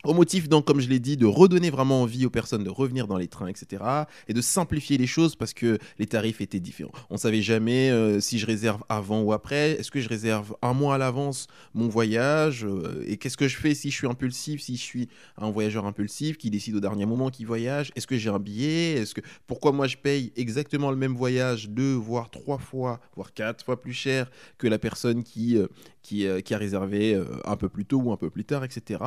Au 0.09 0.15
motif, 0.15 0.49
donc, 0.49 0.65
comme 0.65 0.81
je 0.81 0.89
l'ai 0.89 1.01
dit, 1.01 1.19
de 1.19 1.27
redonner 1.27 1.69
vraiment 1.69 2.01
envie 2.01 2.25
aux 2.25 2.31
personnes 2.31 2.65
de 2.65 2.71
revenir 2.71 3.07
dans 3.07 3.19
les 3.19 3.29
trains, 3.29 3.49
etc. 3.49 3.85
Et 4.27 4.33
de 4.33 4.41
simplifier 4.41 4.97
les 4.97 5.07
choses 5.07 5.37
parce 5.37 5.53
que 5.53 5.79
les 5.99 6.07
tarifs 6.07 6.41
étaient 6.41 6.61
différents. 6.61 6.93
On 7.11 7.19
savait 7.19 7.43
jamais 7.43 7.91
euh, 7.91 8.19
si 8.19 8.39
je 8.39 8.47
réserve 8.47 8.83
avant 8.89 9.21
ou 9.21 9.35
après. 9.35 9.73
Est-ce 9.73 9.91
que 9.91 10.01
je 10.01 10.09
réserve 10.09 10.57
un 10.63 10.73
mois 10.73 10.95
à 10.95 10.99
l'avance 10.99 11.47
mon 11.75 11.89
voyage 11.89 12.65
euh, 12.65 13.05
Et 13.07 13.19
qu'est-ce 13.19 13.37
que 13.37 13.49
je 13.49 13.59
fais 13.59 13.75
si 13.75 13.91
je 13.91 13.97
suis 13.97 14.07
impulsif, 14.07 14.63
si 14.63 14.79
je 14.79 14.83
suis 14.83 15.09
un 15.37 15.51
voyageur 15.51 15.85
impulsif 15.85 16.39
qui 16.39 16.49
décide 16.49 16.77
au 16.77 16.81
dernier 16.81 17.05
moment 17.05 17.29
qu'il 17.29 17.47
voyage? 17.47 17.93
Est-ce 17.95 18.07
que 18.07 18.17
j'ai 18.17 18.31
un 18.31 18.39
billet? 18.39 18.93
Est-ce 18.93 19.15
que 19.15 19.21
Pourquoi 19.47 19.73
moi 19.73 19.89
je 19.89 19.99
paye 19.99 20.33
exactement 20.37 20.91
le 20.91 20.97
même 20.97 21.17
voyage 21.17 21.69
deux, 21.69 21.93
voire 21.93 22.31
trois 22.31 22.57
fois, 22.57 22.99
voire 23.15 23.35
quatre 23.35 23.63
fois 23.63 23.79
plus 23.79 23.93
cher 23.93 24.31
que 24.57 24.69
la 24.69 24.79
personne 24.79 25.23
qui, 25.23 25.59
euh, 25.59 25.67
qui, 26.01 26.27
qui, 26.43 26.55
a 26.55 26.59
réservé 26.59 27.23
un 27.45 27.57
peu 27.57 27.69
plus 27.69 27.85
tôt 27.85 27.99
ou 27.99 28.11
un 28.11 28.17
peu 28.17 28.31
plus 28.31 28.47
tard, 28.47 28.65
etc. 28.65 29.01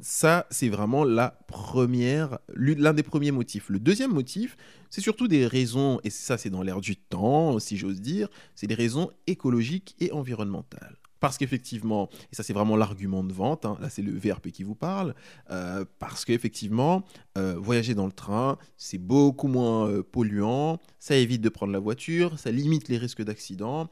ça, 0.00 0.46
c'est 0.50 0.68
vraiment 0.68 1.04
la 1.04 1.38
première, 1.46 2.38
l'un 2.54 2.94
des 2.94 3.02
premiers 3.02 3.30
motifs. 3.30 3.68
Le 3.68 3.78
deuxième 3.78 4.12
motif, 4.12 4.56
c'est 4.90 5.00
surtout 5.00 5.28
des 5.28 5.46
raisons, 5.46 6.00
et 6.04 6.10
ça 6.10 6.38
c'est 6.38 6.50
dans 6.50 6.62
l'air 6.62 6.80
du 6.80 6.96
temps, 6.96 7.58
si 7.58 7.76
j'ose 7.76 8.00
dire, 8.00 8.28
c'est 8.54 8.66
des 8.66 8.74
raisons 8.74 9.10
écologiques 9.26 9.94
et 10.00 10.12
environnementales. 10.12 10.96
Parce 11.22 11.38
qu'effectivement, 11.38 12.08
et 12.32 12.34
ça 12.34 12.42
c'est 12.42 12.52
vraiment 12.52 12.76
l'argument 12.76 13.22
de 13.22 13.32
vente, 13.32 13.64
hein, 13.64 13.78
là 13.80 13.88
c'est 13.88 14.02
le 14.02 14.10
VRP 14.10 14.50
qui 14.50 14.64
vous 14.64 14.74
parle, 14.74 15.14
euh, 15.52 15.84
parce 16.00 16.24
qu'effectivement, 16.24 17.04
euh, 17.38 17.54
voyager 17.56 17.94
dans 17.94 18.06
le 18.06 18.12
train, 18.12 18.58
c'est 18.76 18.98
beaucoup 18.98 19.46
moins 19.46 19.88
euh, 19.88 20.02
polluant, 20.02 20.80
ça 20.98 21.14
évite 21.14 21.40
de 21.40 21.48
prendre 21.48 21.72
la 21.72 21.78
voiture, 21.78 22.40
ça 22.40 22.50
limite 22.50 22.88
les 22.88 22.98
risques 22.98 23.22
d'accident, 23.22 23.88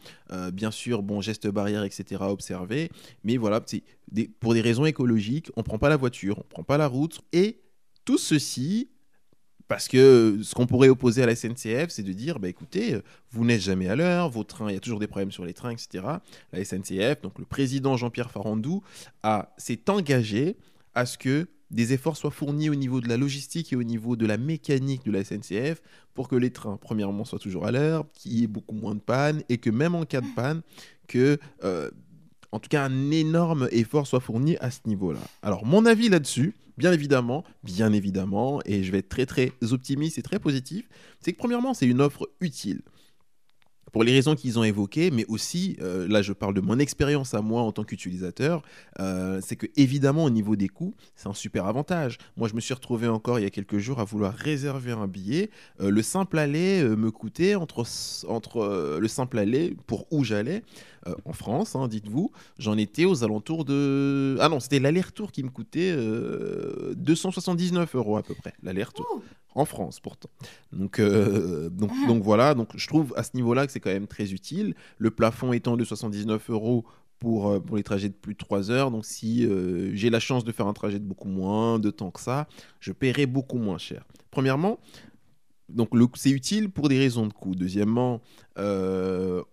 bien 0.52 0.72
sûr, 0.72 1.04
bon, 1.04 1.20
gestes 1.20 1.46
barrières, 1.46 1.84
etc. 1.84 2.20
observer, 2.22 2.90
mais 3.22 3.36
voilà, 3.36 3.64
pour 4.40 4.54
des 4.54 4.60
raisons 4.60 4.84
écologiques, 4.84 5.52
on 5.54 5.60
ne 5.60 5.64
prend 5.64 5.78
pas 5.78 5.88
la 5.88 5.96
voiture, 5.96 6.36
on 6.38 6.42
ne 6.42 6.48
prend 6.50 6.64
pas 6.64 6.78
la 6.78 6.88
route, 6.88 7.20
et 7.32 7.60
tout 8.04 8.18
ceci 8.18 8.88
parce 9.70 9.86
que 9.86 10.40
ce 10.42 10.52
qu'on 10.56 10.66
pourrait 10.66 10.88
opposer 10.88 11.22
à 11.22 11.26
la 11.26 11.36
SNCF, 11.36 11.90
c'est 11.90 12.02
de 12.02 12.12
dire, 12.12 12.40
bah, 12.40 12.48
écoutez, 12.48 12.94
euh, 12.94 13.02
vous 13.30 13.44
n'êtes 13.44 13.60
jamais 13.60 13.88
à 13.88 13.94
l'heure, 13.94 14.28
vos 14.28 14.42
trains, 14.42 14.68
il 14.68 14.74
y 14.74 14.76
a 14.76 14.80
toujours 14.80 14.98
des 14.98 15.06
problèmes 15.06 15.30
sur 15.30 15.44
les 15.44 15.54
trains, 15.54 15.70
etc. 15.70 16.04
La 16.52 16.64
SNCF, 16.64 17.22
donc 17.22 17.38
le 17.38 17.44
président 17.44 17.96
Jean-Pierre 17.96 18.32
Farandou, 18.32 18.82
s'est 19.58 19.88
engagé 19.88 20.56
à 20.96 21.06
ce 21.06 21.16
que 21.16 21.46
des 21.70 21.92
efforts 21.92 22.16
soient 22.16 22.32
fournis 22.32 22.68
au 22.68 22.74
niveau 22.74 23.00
de 23.00 23.08
la 23.08 23.16
logistique 23.16 23.72
et 23.72 23.76
au 23.76 23.84
niveau 23.84 24.16
de 24.16 24.26
la 24.26 24.38
mécanique 24.38 25.04
de 25.04 25.12
la 25.12 25.22
SNCF 25.22 25.82
pour 26.14 26.26
que 26.26 26.34
les 26.34 26.50
trains, 26.50 26.76
premièrement, 26.76 27.24
soient 27.24 27.38
toujours 27.38 27.64
à 27.64 27.70
l'heure, 27.70 28.06
qu'il 28.12 28.40
y 28.40 28.42
ait 28.42 28.48
beaucoup 28.48 28.74
moins 28.74 28.96
de 28.96 29.00
panne 29.00 29.44
et 29.48 29.58
que 29.58 29.70
même 29.70 29.94
en 29.94 30.04
cas 30.04 30.20
de 30.20 30.34
panne, 30.34 30.62
que 31.06 31.38
euh, 31.62 31.92
en 32.50 32.58
tout 32.58 32.68
cas 32.68 32.84
un 32.84 33.12
énorme 33.12 33.68
effort 33.70 34.08
soit 34.08 34.18
fourni 34.18 34.56
à 34.56 34.72
ce 34.72 34.80
niveau-là. 34.86 35.20
Alors 35.42 35.64
mon 35.64 35.86
avis 35.86 36.08
là-dessus, 36.08 36.56
bien 36.80 36.92
évidemment, 36.92 37.44
bien 37.62 37.92
évidemment, 37.92 38.60
et 38.64 38.82
je 38.82 38.90
vais 38.90 38.98
être 38.98 39.10
très 39.10 39.26
très 39.26 39.52
optimiste 39.70 40.16
et 40.18 40.22
très 40.22 40.38
positif, 40.38 40.88
c'est 41.20 41.32
que 41.32 41.38
premièrement 41.38 41.74
c'est 41.74 41.86
une 41.86 42.00
offre 42.00 42.28
utile. 42.40 42.80
pour 43.92 44.04
les 44.04 44.12
raisons 44.12 44.36
qu'ils 44.36 44.56
ont 44.56 44.62
évoquées, 44.62 45.10
mais 45.10 45.24
aussi, 45.26 45.76
euh, 45.82 46.06
là 46.06 46.22
je 46.22 46.32
parle 46.32 46.54
de 46.54 46.60
mon 46.60 46.78
expérience 46.78 47.34
à 47.34 47.42
moi 47.42 47.62
en 47.62 47.72
tant 47.72 47.82
qu'utilisateur, 47.82 48.62
euh, 49.00 49.40
c'est 49.44 49.56
que 49.56 49.66
évidemment 49.74 50.24
au 50.24 50.30
niveau 50.30 50.54
des 50.54 50.68
coûts, 50.68 50.94
c'est 51.16 51.28
un 51.28 51.34
super 51.34 51.66
avantage. 51.66 52.16
Moi 52.36 52.46
je 52.48 52.54
me 52.54 52.60
suis 52.60 52.72
retrouvé 52.72 53.08
encore 53.08 53.40
il 53.40 53.42
y 53.42 53.46
a 53.46 53.50
quelques 53.50 53.78
jours 53.78 53.98
à 53.98 54.04
vouloir 54.04 54.32
réserver 54.32 54.92
un 54.92 55.08
billet. 55.08 55.50
Euh, 55.80 55.90
le 55.90 56.02
simple 56.02 56.38
aller 56.38 56.84
me 56.84 57.10
coûtait 57.10 57.56
entre, 57.56 57.84
entre 58.28 58.98
le 59.00 59.08
simple 59.08 59.38
aller 59.38 59.76
pour 59.88 60.06
où 60.12 60.22
j'allais, 60.22 60.62
en 61.24 61.32
France, 61.32 61.76
hein, 61.76 61.88
dites-vous, 61.88 62.30
j'en 62.58 62.76
étais 62.76 63.04
aux 63.04 63.24
alentours 63.24 63.64
de... 63.64 64.36
Ah 64.40 64.48
non, 64.48 64.60
c'était 64.60 64.80
l'aller-retour 64.80 65.32
qui 65.32 65.42
me 65.42 65.48
coûtait 65.48 65.96
279 66.94 67.94
euros 67.94 68.16
à 68.16 68.22
peu 68.22 68.34
près, 68.34 68.52
l'aller-retour 68.62 69.22
en 69.54 69.64
France 69.64 70.00
pourtant. 70.00 70.30
Donc, 70.72 70.98
euh, 70.98 71.68
donc, 71.70 71.90
ah. 71.92 72.06
donc 72.06 72.22
voilà, 72.22 72.54
donc 72.54 72.76
je 72.76 72.86
trouve 72.86 73.12
à 73.16 73.22
ce 73.22 73.30
niveau-là 73.34 73.66
que 73.66 73.72
c'est 73.72 73.80
quand 73.80 73.92
même 73.92 74.06
très 74.06 74.32
utile. 74.32 74.74
Le 74.98 75.10
plafond 75.10 75.52
étant 75.52 75.76
de 75.76 75.84
79 75.84 76.50
euros 76.50 76.84
pour, 77.18 77.48
euh, 77.48 77.60
pour 77.60 77.76
les 77.76 77.82
trajets 77.82 78.08
de 78.08 78.14
plus 78.14 78.34
de 78.34 78.38
3 78.38 78.70
heures. 78.70 78.90
Donc 78.90 79.04
si 79.04 79.46
euh, 79.46 79.90
j'ai 79.94 80.10
la 80.10 80.20
chance 80.20 80.44
de 80.44 80.52
faire 80.52 80.66
un 80.66 80.72
trajet 80.72 80.98
de 80.98 81.04
beaucoup 81.04 81.28
moins 81.28 81.78
de 81.78 81.90
temps 81.90 82.10
que 82.10 82.20
ça, 82.20 82.48
je 82.80 82.92
paierai 82.92 83.26
beaucoup 83.26 83.58
moins 83.58 83.78
cher. 83.78 84.04
Premièrement, 84.30 84.78
donc 85.68 85.90
c'est 86.14 86.30
utile 86.30 86.70
pour 86.70 86.88
des 86.88 86.98
raisons 86.98 87.26
de 87.26 87.32
coût. 87.32 87.54
Deuxièmement, 87.54 88.20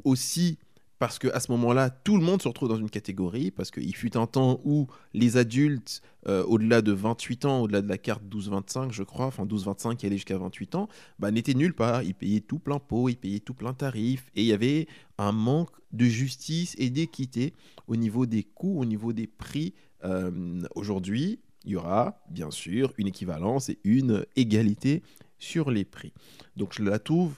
aussi 0.04 0.58
parce 1.00 1.20
qu'à 1.20 1.40
ce 1.40 1.52
moment-là, 1.52 1.90
tout 1.90 2.18
le 2.18 2.24
monde 2.24 2.42
se 2.42 2.48
retrouve 2.48 2.70
dans 2.70 2.78
une 2.78 2.90
catégorie, 2.90 3.52
parce 3.52 3.70
qu'il 3.70 3.96
fut 3.96 4.18
un 4.18 4.26
temps 4.26 4.60
où 4.64 4.88
les 5.14 5.38
adultes, 5.38 6.02
euh, 6.28 6.44
au-delà 6.44 6.82
de 6.82 6.92
28 6.92 7.46
ans, 7.46 7.62
au-delà 7.62 7.82
de 7.82 7.88
la 7.88 7.98
carte 7.98 8.24
12-25, 8.24 8.92
je 8.92 9.04
crois, 9.04 9.28
enfin 9.28 9.46
12-25 9.46 9.96
qui 9.96 10.06
allait 10.06 10.16
jusqu'à 10.16 10.38
28 10.38 10.76
ans, 10.76 10.90
bah, 11.20 11.30
n'étaient 11.32 11.54
nulle 11.54 11.76
part. 11.76 12.04
Ils 12.04 12.16
payaient 12.16 12.42
tout 12.42 12.60
plein 12.60 12.80
pot, 12.80 13.10
ils 13.10 13.18
payaient 13.18 13.40
tout 13.40 13.54
plein 13.54 13.74
tarif, 13.74 14.32
et 14.36 14.42
il 14.42 14.48
y 14.48 14.54
avait 14.54 14.88
un 15.18 15.32
manque 15.32 15.70
de 15.92 16.06
justice 16.06 16.76
et 16.78 16.90
d'équité 16.90 17.54
au 17.88 17.96
niveau 17.96 18.26
des 18.26 18.44
coûts, 18.44 18.80
au 18.80 18.86
niveau 18.86 19.14
des 19.14 19.28
prix. 19.28 19.74
Euh, 20.04 20.62
aujourd'hui, 20.76 21.40
il 21.66 21.72
y 21.72 21.76
aura 21.76 22.24
bien 22.30 22.50
sûr 22.50 22.94
une 22.98 23.08
équivalence 23.08 23.70
et 23.70 23.80
une 23.84 24.26
égalité 24.36 25.04
sur 25.38 25.70
les 25.70 25.86
prix. 25.86 26.14
Donc 26.56 26.74
je 26.74 26.82
la 26.82 26.98
trouve 26.98 27.34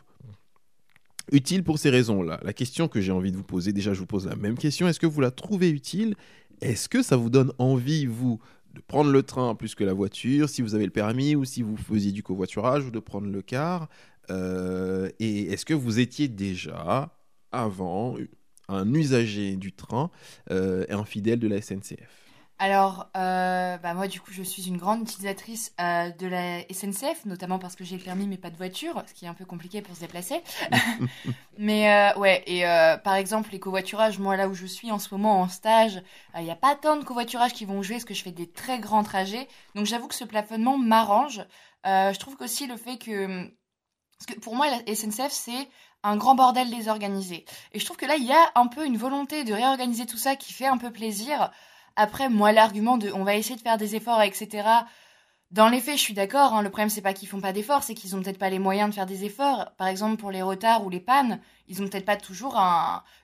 utile 1.31 1.63
pour 1.63 1.79
ces 1.79 1.89
raisons-là. 1.89 2.39
La 2.43 2.53
question 2.53 2.87
que 2.87 3.01
j'ai 3.01 3.11
envie 3.11 3.31
de 3.31 3.37
vous 3.37 3.43
poser, 3.43 3.73
déjà 3.73 3.93
je 3.93 3.99
vous 3.99 4.05
pose 4.05 4.27
la 4.27 4.35
même 4.35 4.57
question, 4.57 4.87
est-ce 4.87 4.99
que 4.99 5.07
vous 5.07 5.21
la 5.21 5.31
trouvez 5.31 5.69
utile? 5.69 6.15
Est-ce 6.61 6.89
que 6.89 7.01
ça 7.01 7.15
vous 7.15 7.29
donne 7.29 7.53
envie, 7.57 8.05
vous, 8.05 8.39
de 8.73 8.81
prendre 8.81 9.11
le 9.11 9.23
train 9.23 9.55
plus 9.55 9.75
que 9.75 9.83
la 9.83 9.93
voiture, 9.93 10.49
si 10.49 10.61
vous 10.61 10.75
avez 10.75 10.85
le 10.85 10.91
permis 10.91 11.35
ou 11.35 11.45
si 11.45 11.61
vous 11.61 11.77
faisiez 11.77 12.11
du 12.11 12.23
covoiturage 12.23 12.85
ou 12.85 12.91
de 12.91 12.99
prendre 12.99 13.27
le 13.27 13.41
car? 13.41 13.89
Euh, 14.29 15.09
Et 15.19 15.51
est-ce 15.51 15.65
que 15.65 15.73
vous 15.73 15.99
étiez 15.99 16.27
déjà, 16.27 17.15
avant, 17.51 18.17
un 18.67 18.93
usager 18.93 19.55
du 19.55 19.71
train 19.71 20.11
euh, 20.51 20.85
et 20.89 20.93
un 20.93 21.05
fidèle 21.05 21.39
de 21.39 21.47
la 21.47 21.61
SNCF 21.61 22.28
alors, 22.61 23.09
euh, 23.15 23.77
bah 23.77 23.93
moi, 23.93 24.09
du 24.09 24.19
coup, 24.19 24.31
je 24.33 24.43
suis 24.43 24.67
une 24.67 24.75
grande 24.75 25.03
utilisatrice 25.03 25.73
euh, 25.79 26.09
de 26.09 26.27
la 26.27 26.61
SNCF, 26.69 27.23
notamment 27.23 27.57
parce 27.57 27.77
que 27.77 27.85
j'ai 27.85 27.95
le 27.95 28.03
permis 28.03 28.27
mais 28.27 28.37
pas 28.37 28.49
de 28.49 28.57
voiture, 28.57 29.01
ce 29.07 29.13
qui 29.13 29.23
est 29.23 29.29
un 29.29 29.33
peu 29.33 29.45
compliqué 29.45 29.81
pour 29.81 29.95
se 29.95 30.01
déplacer. 30.01 30.43
mais 31.57 31.89
euh, 31.89 32.19
ouais, 32.19 32.43
et 32.47 32.63
par 33.03 33.15
exemple, 33.15 33.51
les 33.53 33.61
covoiturages, 33.61 34.19
moi, 34.19 34.35
là 34.35 34.49
où 34.49 34.53
je 34.53 34.65
suis 34.65 34.91
en 34.91 34.99
ce 34.99 35.07
moment 35.13 35.39
en 35.39 35.47
stage, 35.47 36.03
il 36.35 36.43
n'y 36.43 36.51
a 36.51 36.55
pas 36.57 36.75
tant 36.75 36.97
de 36.97 37.05
covoiturages 37.05 37.53
qui 37.53 37.63
vont 37.63 37.81
jouer 37.81 37.95
parce 37.95 38.05
que 38.05 38.13
je 38.13 38.23
fais 38.23 38.31
des 38.31 38.51
très 38.51 38.79
grands 38.79 39.03
trajets. 39.03 39.47
Donc, 39.75 39.85
j'avoue 39.85 40.09
que 40.09 40.15
ce 40.15 40.25
plafonnement 40.25 40.77
m'arrange. 40.77 41.41
je 41.85 42.19
trouve 42.19 42.35
qu'aussi 42.35 42.67
le 42.67 42.75
fait 42.75 42.97
que... 42.97 43.49
Parce 44.19 44.35
que 44.35 44.39
pour 44.41 44.57
moi, 44.57 44.67
la 44.67 44.93
SNCF, 44.93 45.31
c'est 45.31 45.69
un 46.03 46.17
grand 46.17 46.35
bordel 46.35 46.69
désorganisé. 46.69 47.45
Et 47.71 47.79
je 47.79 47.85
trouve 47.85 47.95
que 47.95 48.05
là, 48.05 48.17
il 48.17 48.25
y 48.25 48.33
a 48.33 48.51
un 48.55 48.67
peu 48.67 48.85
une 48.85 48.97
volonté 48.97 49.45
de 49.45 49.53
réorganiser 49.53 50.05
tout 50.05 50.17
ça 50.17 50.35
qui 50.35 50.51
fait 50.51 50.65
un 50.65 50.77
peu 50.77 50.91
plaisir. 50.91 51.51
Après, 51.95 52.29
moi, 52.29 52.51
l'argument 52.51 52.97
de 52.97 53.11
on 53.11 53.23
va 53.23 53.35
essayer 53.35 53.55
de 53.55 53.61
faire 53.61 53.77
des 53.77 53.95
efforts, 53.95 54.21
etc. 54.21 54.67
Dans 55.51 55.67
les 55.67 55.81
faits, 55.81 55.97
je 55.97 56.03
suis 56.03 56.13
d'accord. 56.13 56.53
Hein, 56.53 56.61
le 56.61 56.69
problème, 56.69 56.89
c'est 56.89 57.01
pas 57.01 57.13
qu'ils 57.13 57.27
font 57.27 57.41
pas 57.41 57.53
d'efforts, 57.53 57.83
c'est 57.83 57.95
qu'ils 57.95 58.15
ont 58.15 58.21
peut-être 58.21 58.37
pas 58.37 58.51
les 58.51 58.59
moyens 58.59 58.89
de 58.89 58.95
faire 58.95 59.07
des 59.07 59.25
efforts. 59.25 59.71
Par 59.77 59.87
exemple, 59.87 60.17
pour 60.17 60.31
les 60.31 60.43
retards 60.43 60.85
ou 60.85 60.89
les 60.89 60.99
pannes, 60.99 61.39
ils 61.67 61.81
ont 61.81 61.87
peut-être 61.87 62.05
pas 62.05 62.17
toujours 62.17 62.55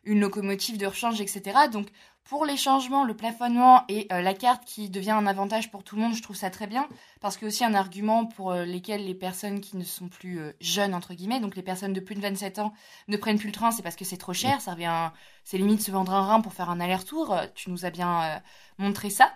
une 0.03 0.19
locomotive 0.19 0.77
de 0.77 0.87
rechange, 0.87 1.21
etc. 1.21 1.67
Donc, 1.71 1.87
pour 2.25 2.43
les 2.43 2.57
changements, 2.57 3.03
le 3.05 3.15
plafonnement 3.15 3.83
et 3.87 4.07
euh, 4.11 4.21
la 4.21 4.33
carte 4.33 4.65
qui 4.65 4.89
devient 4.89 5.11
un 5.11 5.27
avantage 5.27 5.69
pour 5.69 5.83
tout 5.83 5.95
le 5.95 6.01
monde, 6.01 6.15
je 6.15 6.23
trouve 6.23 6.35
ça 6.35 6.49
très 6.49 6.65
bien. 6.65 6.89
Parce 7.21 7.37
que 7.37 7.45
aussi 7.45 7.63
un 7.63 7.75
argument 7.75 8.25
pour 8.25 8.51
euh, 8.51 8.65
lesquels 8.65 9.05
les 9.05 9.13
personnes 9.13 9.61
qui 9.61 9.77
ne 9.77 9.83
sont 9.83 10.09
plus 10.09 10.39
euh, 10.39 10.51
jeunes, 10.59 10.95
entre 10.95 11.13
guillemets, 11.13 11.39
donc 11.39 11.55
les 11.55 11.61
personnes 11.61 11.93
de 11.93 11.99
plus 11.99 12.15
de 12.15 12.21
27 12.21 12.59
ans, 12.59 12.73
ne 13.07 13.15
prennent 13.15 13.37
plus 13.37 13.49
le 13.49 13.53
train, 13.53 13.71
c'est 13.71 13.83
parce 13.83 13.95
que 13.95 14.05
c'est 14.05 14.17
trop 14.17 14.33
cher. 14.33 14.59
Ça 14.59 14.71
revient, 14.71 15.11
c'est 15.43 15.59
limite 15.59 15.81
se 15.81 15.91
vendre 15.91 16.13
un 16.13 16.25
rein 16.25 16.41
pour 16.41 16.53
faire 16.53 16.71
un 16.71 16.79
aller-retour. 16.79 17.37
Tu 17.53 17.69
nous 17.69 17.85
as 17.85 17.91
bien 17.91 18.41
montré 18.79 19.11
ça. 19.11 19.31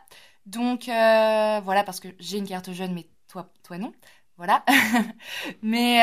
Donc 0.47 0.85
voilà, 0.85 1.83
parce 1.83 1.99
que 1.99 2.07
j'ai 2.19 2.39
une 2.39 2.47
carte 2.47 2.71
jeune, 2.71 2.93
mais 2.93 3.07
toi, 3.27 3.51
toi 3.63 3.77
non. 3.77 3.93
Voilà. 4.37 4.65
mais 5.61 5.99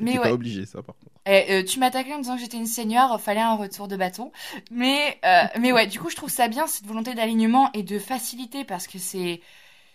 mais 0.00 0.18
ouais. 0.18 0.22
pas 0.22 0.32
obligé 0.32 0.66
ça 0.66 0.82
par 0.82 0.96
contre. 0.96 1.13
Eh, 1.26 1.46
euh, 1.50 1.64
tu 1.64 1.78
m'attaquais 1.78 2.12
en 2.14 2.18
disant 2.18 2.34
que 2.36 2.42
j'étais 2.42 2.58
une 2.58 2.66
seigneur, 2.66 3.18
fallait 3.20 3.40
un 3.40 3.54
retour 3.56 3.88
de 3.88 3.96
bâton. 3.96 4.30
Mais, 4.70 5.18
euh, 5.24 5.44
mais 5.58 5.72
ouais, 5.72 5.86
du 5.86 5.98
coup, 5.98 6.10
je 6.10 6.16
trouve 6.16 6.28
ça 6.30 6.48
bien, 6.48 6.66
cette 6.66 6.86
volonté 6.86 7.14
d'alignement 7.14 7.70
et 7.72 7.82
de 7.82 7.98
facilité, 7.98 8.64
parce 8.64 8.86
que 8.86 8.98
c'est, 8.98 9.40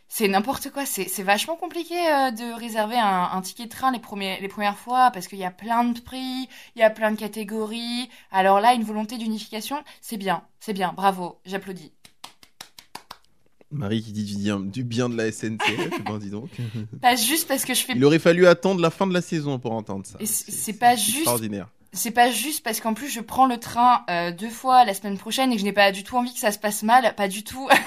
c'est 0.10 0.28
n'importe 0.28 0.72
quoi. 0.72 0.86
C'est, 0.86 1.08
c'est 1.10 1.24
vachement 1.24 1.56
compliqué 1.56 1.96
euh, 1.96 2.32
de 2.32 2.54
réserver 2.54 2.98
un, 2.98 3.30
un, 3.34 3.42
ticket 3.42 3.65
de 3.65 3.70
train 3.70 3.92
les, 3.92 4.00
premiers, 4.00 4.39
les 4.42 4.48
premières 4.50 4.78
fois, 4.78 5.12
parce 5.12 5.28
qu'il 5.28 5.39
y 5.39 5.46
a 5.46 5.52
plein 5.52 5.86
de 5.86 6.00
prix, 6.00 6.50
il 6.76 6.80
y 6.80 6.84
a 6.84 6.89
plein 6.92 7.12
de 7.12 7.18
catégories. 7.20 8.10
Alors 8.32 8.60
là, 8.62 8.74
une 8.74 8.84
volonté 8.84 9.18
d'unification, 9.18 9.84
c'est 10.02 10.18
bien, 10.18 10.44
c'est 10.60 10.74
bien, 10.74 10.94
bravo, 10.94 11.39
j'applaudis. 11.46 11.94
Marie 13.71 14.01
qui 14.01 14.12
dit 14.12 14.25
du 14.25 14.84
bien, 14.84 15.10
de 15.10 15.15
la 15.15 15.32
SNCF, 15.32 16.03
ben 16.05 16.17
dis 16.17 16.32
donc. 16.32 16.49
Pas 17.01 17.15
juste 17.15 17.47
parce 17.47 17.65
que 17.65 17.73
je 17.73 17.84
fais. 17.84 17.93
Il 17.95 18.03
aurait 18.03 18.19
fallu 18.19 18.47
attendre 18.47 18.82
la 18.82 18.89
fin 18.89 19.05
de 19.05 19.13
la 19.13 19.21
saison 19.21 19.60
pour 19.60 19.73
entendre 19.73 20.05
ça. 20.05 20.17
C'est 20.23 20.73
pas 20.73 20.95
juste. 20.95 21.17
Extraordinaire. 21.17 21.69
C'est 21.91 22.12
pas 22.12 22.29
juste 22.32 22.63
parce 22.63 22.82
qu'en 22.82 22.93
plus 22.93 23.10
je 23.10 23.19
prends 23.19 23.47
le 23.47 23.58
train 23.58 24.03
euh, 24.12 24.32
deux 24.32 24.49
fois 24.49 24.86
la 24.86 24.93
semaine 24.93 25.17
prochaine 25.17 25.51
et 25.51 25.55
que 25.55 25.60
je 25.60 25.65
n'ai 25.65 25.73
pas 25.73 25.91
du 25.91 26.03
tout 26.03 26.17
envie 26.17 26.32
que 26.32 26.39
ça 26.39 26.51
se 26.51 26.60
passe 26.60 26.84
mal, 26.84 27.15
pas 27.15 27.27
du 27.27 27.43
tout. 27.43 27.67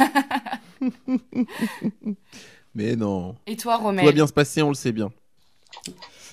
Mais 2.74 2.96
non. 2.96 3.36
Et 3.46 3.56
toi, 3.56 3.76
Romain 3.76 4.00
Tout 4.00 4.06
va 4.06 4.12
bien 4.12 4.26
se 4.26 4.32
passer, 4.32 4.62
on 4.62 4.68
le 4.68 4.74
sait 4.74 4.90
bien. 4.92 5.12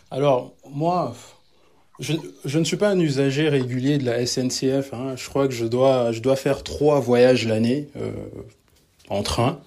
Alors, 0.10 0.56
moi, 0.72 1.16
je, 2.00 2.14
je, 2.46 2.60
ne 2.60 2.64
suis 2.64 2.78
pas 2.78 2.90
un 2.90 3.00
usager 3.00 3.50
régulier 3.50 3.98
de 3.98 4.06
la 4.06 4.26
SNCF. 4.26 4.94
Hein. 4.94 5.16
Je 5.16 5.30
crois 5.30 5.48
que 5.48 5.54
je 5.54 5.66
dois, 5.66 6.12
je 6.12 6.22
dois 6.22 6.36
faire 6.36 6.64
trois 6.64 7.00
voyages 7.00 7.48
l'année. 7.48 7.90
Euh, 7.98 8.12
en 9.10 9.24
train. 9.24 9.60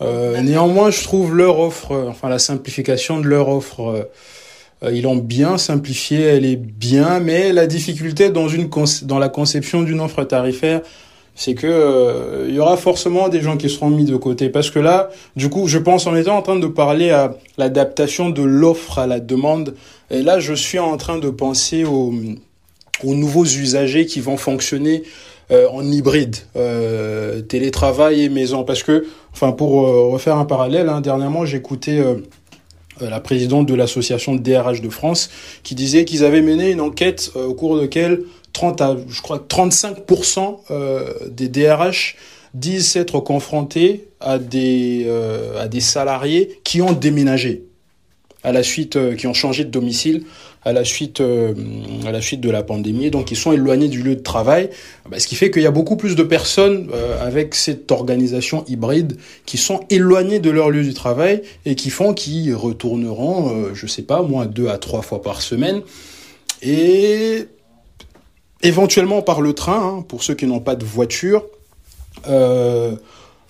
Euh, 0.00 0.40
néanmoins, 0.42 0.90
je 0.90 1.02
trouve 1.02 1.34
leur 1.34 1.58
offre, 1.58 1.92
euh, 1.92 2.08
enfin 2.08 2.28
la 2.28 2.38
simplification 2.38 3.20
de 3.20 3.26
leur 3.26 3.48
offre, 3.48 4.08
euh, 4.82 4.92
ils 4.92 5.02
l'ont 5.02 5.16
bien 5.16 5.58
simplifiée, 5.58 6.20
elle 6.20 6.44
est 6.44 6.56
bien, 6.56 7.18
mais 7.18 7.52
la 7.52 7.66
difficulté 7.66 8.30
dans 8.30 8.48
une 8.48 8.70
dans 9.02 9.18
la 9.18 9.28
conception 9.28 9.82
d'une 9.82 10.00
offre 10.00 10.22
tarifaire, 10.22 10.82
c'est 11.34 11.54
que 11.54 12.48
y 12.48 12.58
aura 12.60 12.76
forcément 12.76 13.28
des 13.28 13.40
gens 13.40 13.56
qui 13.56 13.68
seront 13.68 13.90
mis 13.90 14.04
de 14.04 14.16
côté 14.16 14.50
parce 14.50 14.70
que 14.70 14.78
là, 14.78 15.10
du 15.34 15.48
coup, 15.48 15.66
je 15.66 15.78
pense 15.78 16.06
en 16.06 16.14
étant 16.14 16.36
en 16.36 16.42
train 16.42 16.58
de 16.58 16.66
parler 16.68 17.10
à 17.10 17.34
l'adaptation 17.58 18.30
de 18.30 18.42
l'offre 18.42 19.00
à 19.00 19.08
la 19.08 19.18
demande, 19.18 19.74
et 20.10 20.22
là, 20.22 20.38
je 20.38 20.54
suis 20.54 20.78
en 20.78 20.96
train 20.96 21.18
de 21.18 21.30
penser 21.30 21.84
aux, 21.84 22.14
aux 23.04 23.14
nouveaux 23.14 23.44
usagers 23.44 24.06
qui 24.06 24.20
vont 24.20 24.36
fonctionner 24.36 25.02
euh, 25.02 25.06
en 25.50 25.90
hybride, 25.90 26.36
euh, 26.56 27.40
télétravail 27.40 28.22
et 28.22 28.28
maison. 28.28 28.64
Parce 28.64 28.82
que, 28.82 29.06
enfin, 29.32 29.52
pour 29.52 29.86
euh, 29.86 30.08
refaire 30.08 30.36
un 30.36 30.44
parallèle, 30.44 30.88
hein, 30.88 31.00
dernièrement, 31.00 31.44
j'écoutais 31.44 32.02
la 33.00 33.20
présidente 33.20 33.66
de 33.66 33.74
l'association 33.74 34.34
DRH 34.34 34.80
de 34.80 34.88
France 34.88 35.30
qui 35.62 35.74
disait 35.74 36.04
qu'ils 36.04 36.24
avaient 36.24 36.42
mené 36.42 36.72
une 36.72 36.80
enquête 36.80 37.30
au 37.36 37.54
cours 37.54 37.76
de 37.76 37.82
laquelle 37.82 38.22
30 38.52 38.80
à, 38.80 38.96
je 39.08 39.22
crois, 39.22 39.38
35% 39.38 41.30
des 41.30 41.48
DRH 41.48 42.16
disent 42.54 42.88
s'être 42.88 43.20
confrontés 43.20 44.08
à 44.18 44.38
des, 44.38 45.08
à 45.60 45.68
des 45.68 45.80
salariés 45.80 46.58
qui 46.64 46.82
ont 46.82 46.92
déménagé 46.92 47.67
à 48.44 48.52
la 48.52 48.62
suite, 48.62 49.16
qui 49.16 49.26
ont 49.26 49.34
changé 49.34 49.64
de 49.64 49.70
domicile 49.70 50.24
à 50.64 50.72
la 50.72 50.84
suite, 50.84 51.20
euh, 51.20 51.54
à 52.06 52.12
la 52.12 52.20
suite 52.20 52.40
de 52.40 52.50
la 52.50 52.62
pandémie. 52.62 53.10
Donc, 53.10 53.30
ils 53.30 53.36
sont 53.36 53.52
éloignés 53.52 53.88
du 53.88 54.02
lieu 54.02 54.16
de 54.16 54.22
travail, 54.22 54.70
bah, 55.08 55.18
ce 55.18 55.26
qui 55.26 55.36
fait 55.36 55.50
qu'il 55.50 55.62
y 55.62 55.66
a 55.66 55.70
beaucoup 55.70 55.96
plus 55.96 56.16
de 56.16 56.22
personnes 56.22 56.90
euh, 56.92 57.24
avec 57.24 57.54
cette 57.54 57.90
organisation 57.90 58.64
hybride 58.68 59.16
qui 59.46 59.56
sont 59.56 59.80
éloignées 59.90 60.40
de 60.40 60.50
leur 60.50 60.70
lieu 60.70 60.82
du 60.82 60.94
travail 60.94 61.42
et 61.64 61.74
qui 61.74 61.90
font 61.90 62.12
qu'ils 62.12 62.54
retourneront, 62.54 63.50
euh, 63.50 63.70
je 63.74 63.86
sais 63.86 64.02
pas, 64.02 64.22
moins 64.22 64.46
deux 64.46 64.68
à 64.68 64.78
trois 64.78 65.02
fois 65.02 65.22
par 65.22 65.42
semaine. 65.42 65.82
Et 66.60 67.46
éventuellement 68.62 69.22
par 69.22 69.40
le 69.40 69.52
train, 69.52 69.98
hein, 69.98 70.04
pour 70.06 70.22
ceux 70.24 70.34
qui 70.34 70.46
n'ont 70.46 70.60
pas 70.60 70.74
de 70.74 70.84
voiture. 70.84 71.44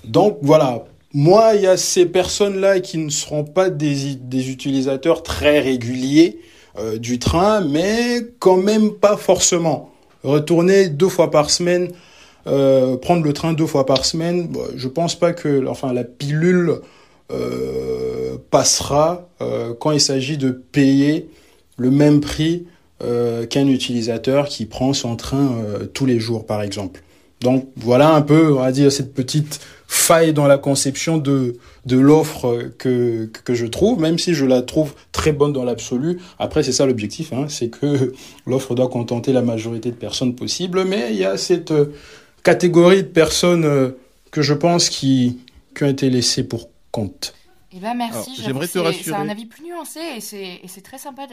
donc 0.04 0.38
voilà, 0.42 0.84
moi, 1.14 1.52
il 1.54 1.62
y 1.62 1.66
a 1.66 1.76
ces 1.76 2.06
personnes-là 2.06 2.80
qui 2.80 2.98
ne 2.98 3.08
seront 3.08 3.44
pas 3.44 3.70
des, 3.70 4.50
utilisateurs 4.50 5.22
très 5.22 5.60
réguliers 5.60 6.38
euh, 6.78 6.98
du 6.98 7.18
train, 7.18 7.60
mais 7.60 8.20
quand 8.38 8.58
même 8.58 8.92
pas 8.92 9.16
forcément. 9.16 9.90
Retourner 10.22 10.88
deux 10.88 11.08
fois 11.08 11.30
par 11.30 11.48
semaine, 11.48 11.88
euh, 12.46 12.96
prendre 12.98 13.24
le 13.24 13.32
train 13.32 13.54
deux 13.54 13.66
fois 13.66 13.86
par 13.86 14.04
semaine, 14.04 14.52
je 14.76 14.88
pense 14.88 15.14
pas 15.14 15.32
que, 15.32 15.66
enfin, 15.66 15.92
la 15.94 16.04
pilule 16.04 16.80
euh, 17.32 18.36
passera 18.50 19.28
quand 19.78 19.92
il 19.92 20.00
s'agit 20.00 20.36
de 20.36 20.50
payer 20.50 21.28
le 21.76 21.90
même 21.90 22.20
prix 22.20 22.66
qu'un 23.00 23.68
utilisateur 23.68 24.48
qui 24.48 24.66
prend 24.66 24.92
son 24.92 25.14
train 25.14 25.62
tous 25.94 26.04
les 26.04 26.18
jours, 26.18 26.44
par 26.44 26.62
exemple. 26.62 27.02
Donc 27.40 27.68
voilà 27.76 28.14
un 28.14 28.22
peu, 28.22 28.52
on 28.52 28.60
va 28.60 28.72
dire, 28.72 28.90
cette 28.90 29.14
petite 29.14 29.60
faille 29.90 30.34
dans 30.34 30.46
la 30.46 30.58
conception 30.58 31.16
de, 31.16 31.56
de 31.86 31.98
l'offre 31.98 32.70
que, 32.76 33.24
que 33.24 33.54
je 33.54 33.64
trouve, 33.66 33.98
même 33.98 34.18
si 34.18 34.34
je 34.34 34.44
la 34.44 34.60
trouve 34.60 34.92
très 35.12 35.32
bonne 35.32 35.54
dans 35.54 35.64
l'absolu. 35.64 36.20
Après, 36.38 36.62
c'est 36.62 36.72
ça 36.72 36.84
l'objectif, 36.84 37.32
hein, 37.32 37.46
c'est 37.48 37.70
que 37.70 38.12
l'offre 38.46 38.74
doit 38.74 38.88
contenter 38.88 39.32
la 39.32 39.40
majorité 39.40 39.90
de 39.90 39.96
personnes 39.96 40.34
possible, 40.34 40.84
mais 40.84 41.08
il 41.10 41.16
y 41.16 41.24
a 41.24 41.38
cette 41.38 41.70
euh, 41.70 41.86
catégorie 42.44 43.02
de 43.02 43.08
personnes 43.08 43.64
euh, 43.64 43.92
que 44.30 44.42
je 44.42 44.52
pense 44.52 44.90
qui, 44.90 45.38
qui 45.74 45.84
ont 45.84 45.88
été 45.88 46.10
laissées 46.10 46.44
pour 46.44 46.68
compte. 46.92 47.32
Eh 47.70 47.80
ben 47.80 47.94
merci, 47.94 48.34
j'aimerais 48.34 48.66
te 48.66 48.78
rassurer. 48.78 49.04
C'est 49.04 49.14
un 49.14 49.28
avis 49.28 49.44
plus 49.44 49.62
nuancé 49.62 50.00
et 50.16 50.20
c'est 50.20 50.80
très 50.82 50.96
sympa 50.96 51.26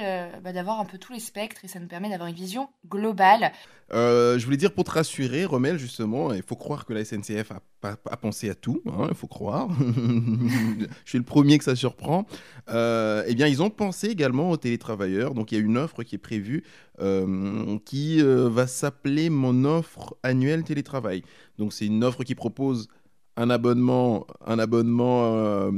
bah, 0.44 0.52
d'avoir 0.52 0.82
un 0.82 0.86
peu 0.86 0.98
tous 0.98 1.14
les 1.14 1.20
spectres 1.20 1.64
et 1.64 1.68
ça 1.68 1.80
nous 1.80 1.88
permet 1.88 2.10
d'avoir 2.10 2.28
une 2.28 2.36
vision 2.36 2.68
globale. 2.90 3.54
Euh, 3.94 4.38
je 4.38 4.44
voulais 4.44 4.58
dire 4.58 4.74
pour 4.74 4.84
te 4.84 4.92
rassurer, 4.92 5.46
Romel, 5.46 5.78
justement, 5.78 6.34
il 6.34 6.42
faut 6.42 6.56
croire 6.56 6.86
que 6.86 6.94
la 6.94 7.06
SNCF 7.06 7.52
a, 7.52 7.62
pas- 7.80 7.96
pensé 8.18 8.50
à 8.50 8.56
tout, 8.56 8.82
hein, 8.88 9.08
il 9.10 9.16
faut 9.16 9.28
croire. 9.28 9.70
je 9.80 11.10
suis 11.10 11.20
le 11.20 11.24
premier 11.24 11.58
que 11.58 11.64
ça 11.64 11.76
surprend. 11.76 12.26
Euh, 12.70 13.24
eh 13.28 13.36
bien, 13.36 13.48
ils 13.48 13.62
ont 13.62 13.70
pensé 13.70 14.08
également 14.08 14.50
aux 14.50 14.58
télétravailleurs. 14.58 15.36
Donc, 15.36 15.52
il 15.52 15.56
y 15.56 15.62
a 15.62 15.64
une 15.64 15.78
offre 15.78 16.04
qui 16.04 16.16
est 16.16 16.20
prévue 16.20 16.64
euh, 17.00 17.78
qui 17.86 18.22
va 18.22 18.68
s'appeler 18.68 19.30
Mon 19.30 19.64
offre 19.64 20.18
annuelle 20.24 20.64
télétravail. 20.64 21.24
Donc, 21.60 21.72
c'est 21.72 21.86
une 21.86 22.04
offre 22.04 22.24
qui 22.24 22.36
propose 22.36 22.90
un 23.38 23.50
abonnement, 23.50 24.26
un 24.46 24.60
abonnement 24.60 25.36
euh, 25.36 25.72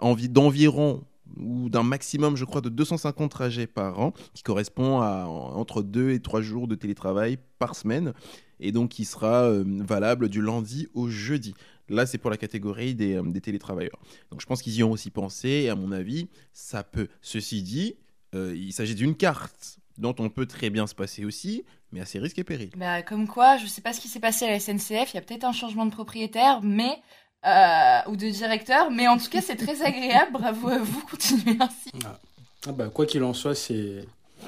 envi- 0.00 0.28
d'environ 0.28 1.04
ou 1.38 1.68
d'un 1.68 1.82
maximum, 1.82 2.36
je 2.36 2.44
crois, 2.44 2.60
de 2.60 2.68
250 2.68 3.30
trajets 3.30 3.66
par 3.66 4.00
an, 4.00 4.12
qui 4.32 4.42
correspond 4.42 5.00
à 5.00 5.26
entre 5.26 5.82
2 5.82 6.10
et 6.10 6.20
3 6.20 6.40
jours 6.40 6.66
de 6.68 6.74
télétravail 6.74 7.38
par 7.58 7.74
semaine, 7.74 8.14
et 8.58 8.72
donc 8.72 8.90
qui 8.90 9.04
sera 9.04 9.42
euh, 9.42 9.64
valable 9.66 10.28
du 10.28 10.40
lundi 10.40 10.88
au 10.94 11.08
jeudi. 11.08 11.54
Là, 11.88 12.06
c'est 12.06 12.18
pour 12.18 12.30
la 12.30 12.36
catégorie 12.36 12.94
des, 12.94 13.14
euh, 13.14 13.22
des 13.22 13.40
télétravailleurs. 13.40 13.98
Donc 14.30 14.40
je 14.40 14.46
pense 14.46 14.62
qu'ils 14.62 14.76
y 14.76 14.82
ont 14.82 14.92
aussi 14.92 15.10
pensé, 15.10 15.48
et 15.48 15.68
à 15.68 15.74
mon 15.76 15.92
avis, 15.92 16.28
ça 16.52 16.82
peut. 16.82 17.08
Ceci 17.20 17.62
dit, 17.62 17.96
il 18.34 18.72
s'agit 18.74 18.94
d'une 18.94 19.14
carte 19.14 19.78
dont 19.96 20.14
on 20.18 20.28
peut 20.28 20.44
très 20.44 20.68
bien 20.68 20.86
se 20.86 20.94
passer 20.94 21.24
aussi, 21.24 21.64
mais 21.96 22.02
à 22.02 22.04
ses 22.04 22.18
risques 22.18 22.38
et 22.38 22.44
périls. 22.44 22.70
Bah, 22.76 23.02
comme 23.02 23.26
quoi, 23.26 23.56
je 23.56 23.66
sais 23.66 23.80
pas 23.80 23.92
ce 23.94 24.00
qui 24.00 24.08
s'est 24.08 24.20
passé 24.20 24.44
à 24.44 24.50
la 24.50 24.60
SNCF, 24.60 25.12
il 25.12 25.14
y 25.14 25.18
a 25.18 25.22
peut-être 25.22 25.44
un 25.44 25.52
changement 25.52 25.86
de 25.86 25.90
propriétaire, 25.90 26.60
mais 26.62 26.98
euh, 27.46 28.10
ou 28.10 28.16
de 28.16 28.28
directeur, 28.28 28.90
mais 28.90 29.08
en 29.08 29.16
tout 29.16 29.30
cas 29.30 29.40
c'est 29.40 29.56
très 29.56 29.82
agréable. 29.82 30.32
Bravo 30.32 30.68
à 30.68 30.78
vous, 30.78 31.00
continuez 31.10 31.56
ainsi. 31.58 31.90
Ah 32.66 32.72
bah, 32.72 32.88
quoi 32.92 33.06
qu'il 33.06 33.24
en 33.24 33.32
soit, 33.32 33.54
c'est 33.54 34.04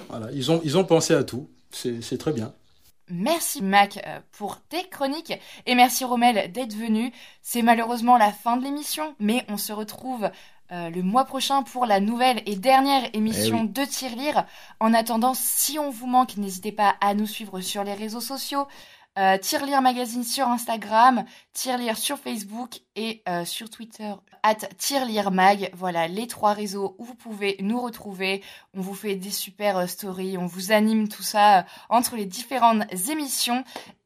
voilà, 0.08 0.30
ils 0.32 0.50
ont 0.50 0.60
ils 0.62 0.76
ont 0.76 0.84
pensé 0.84 1.14
à 1.14 1.24
tout. 1.24 1.48
C'est 1.70 2.02
c'est 2.02 2.18
très 2.18 2.32
bien. 2.32 2.52
Merci 3.10 3.62
Mac 3.62 3.98
euh, 4.06 4.20
pour 4.32 4.60
tes 4.60 4.86
chroniques 4.90 5.32
et 5.64 5.74
merci 5.74 6.04
Romel 6.04 6.52
d'être 6.52 6.74
venu. 6.74 7.10
C'est 7.40 7.62
malheureusement 7.62 8.18
la 8.18 8.32
fin 8.32 8.58
de 8.58 8.64
l'émission, 8.64 9.14
mais 9.18 9.46
on 9.48 9.56
se 9.56 9.72
retrouve 9.72 10.28
euh, 10.72 10.90
le 10.90 11.02
mois 11.02 11.24
prochain 11.24 11.62
pour 11.62 11.86
la 11.86 12.00
nouvelle 12.00 12.42
et 12.46 12.56
dernière 12.56 13.08
émission 13.14 13.64
de 13.64 13.84
Tirelire. 13.84 14.44
En 14.80 14.94
attendant, 14.94 15.34
si 15.34 15.78
on 15.78 15.90
vous 15.90 16.06
manque, 16.06 16.36
n'hésitez 16.36 16.72
pas 16.72 16.96
à 17.00 17.14
nous 17.14 17.26
suivre 17.26 17.60
sur 17.60 17.84
les 17.84 17.94
réseaux 17.94 18.20
sociaux. 18.20 18.66
Euh, 19.18 19.36
Tirelire 19.36 19.82
Magazine 19.82 20.22
sur 20.22 20.46
Instagram, 20.46 21.24
Tirelire 21.52 21.98
sur 21.98 22.18
Facebook 22.18 22.78
et 22.94 23.22
euh, 23.28 23.44
sur 23.44 23.68
Twitter, 23.68 24.12
at 24.44 24.54
Tirelire 24.76 25.32
Mag. 25.32 25.70
Voilà 25.74 26.06
les 26.06 26.28
trois 26.28 26.52
réseaux 26.52 26.94
où 26.98 27.04
vous 27.04 27.16
pouvez 27.16 27.56
nous 27.58 27.80
retrouver. 27.80 28.44
On 28.74 28.80
vous 28.80 28.94
fait 28.94 29.16
des 29.16 29.32
super 29.32 29.76
euh, 29.76 29.86
stories, 29.86 30.38
on 30.38 30.46
vous 30.46 30.70
anime 30.70 31.08
tout 31.08 31.24
ça 31.24 31.66
entre 31.88 32.14
les 32.14 32.26
différentes 32.26 32.84
émissions. 33.08 33.64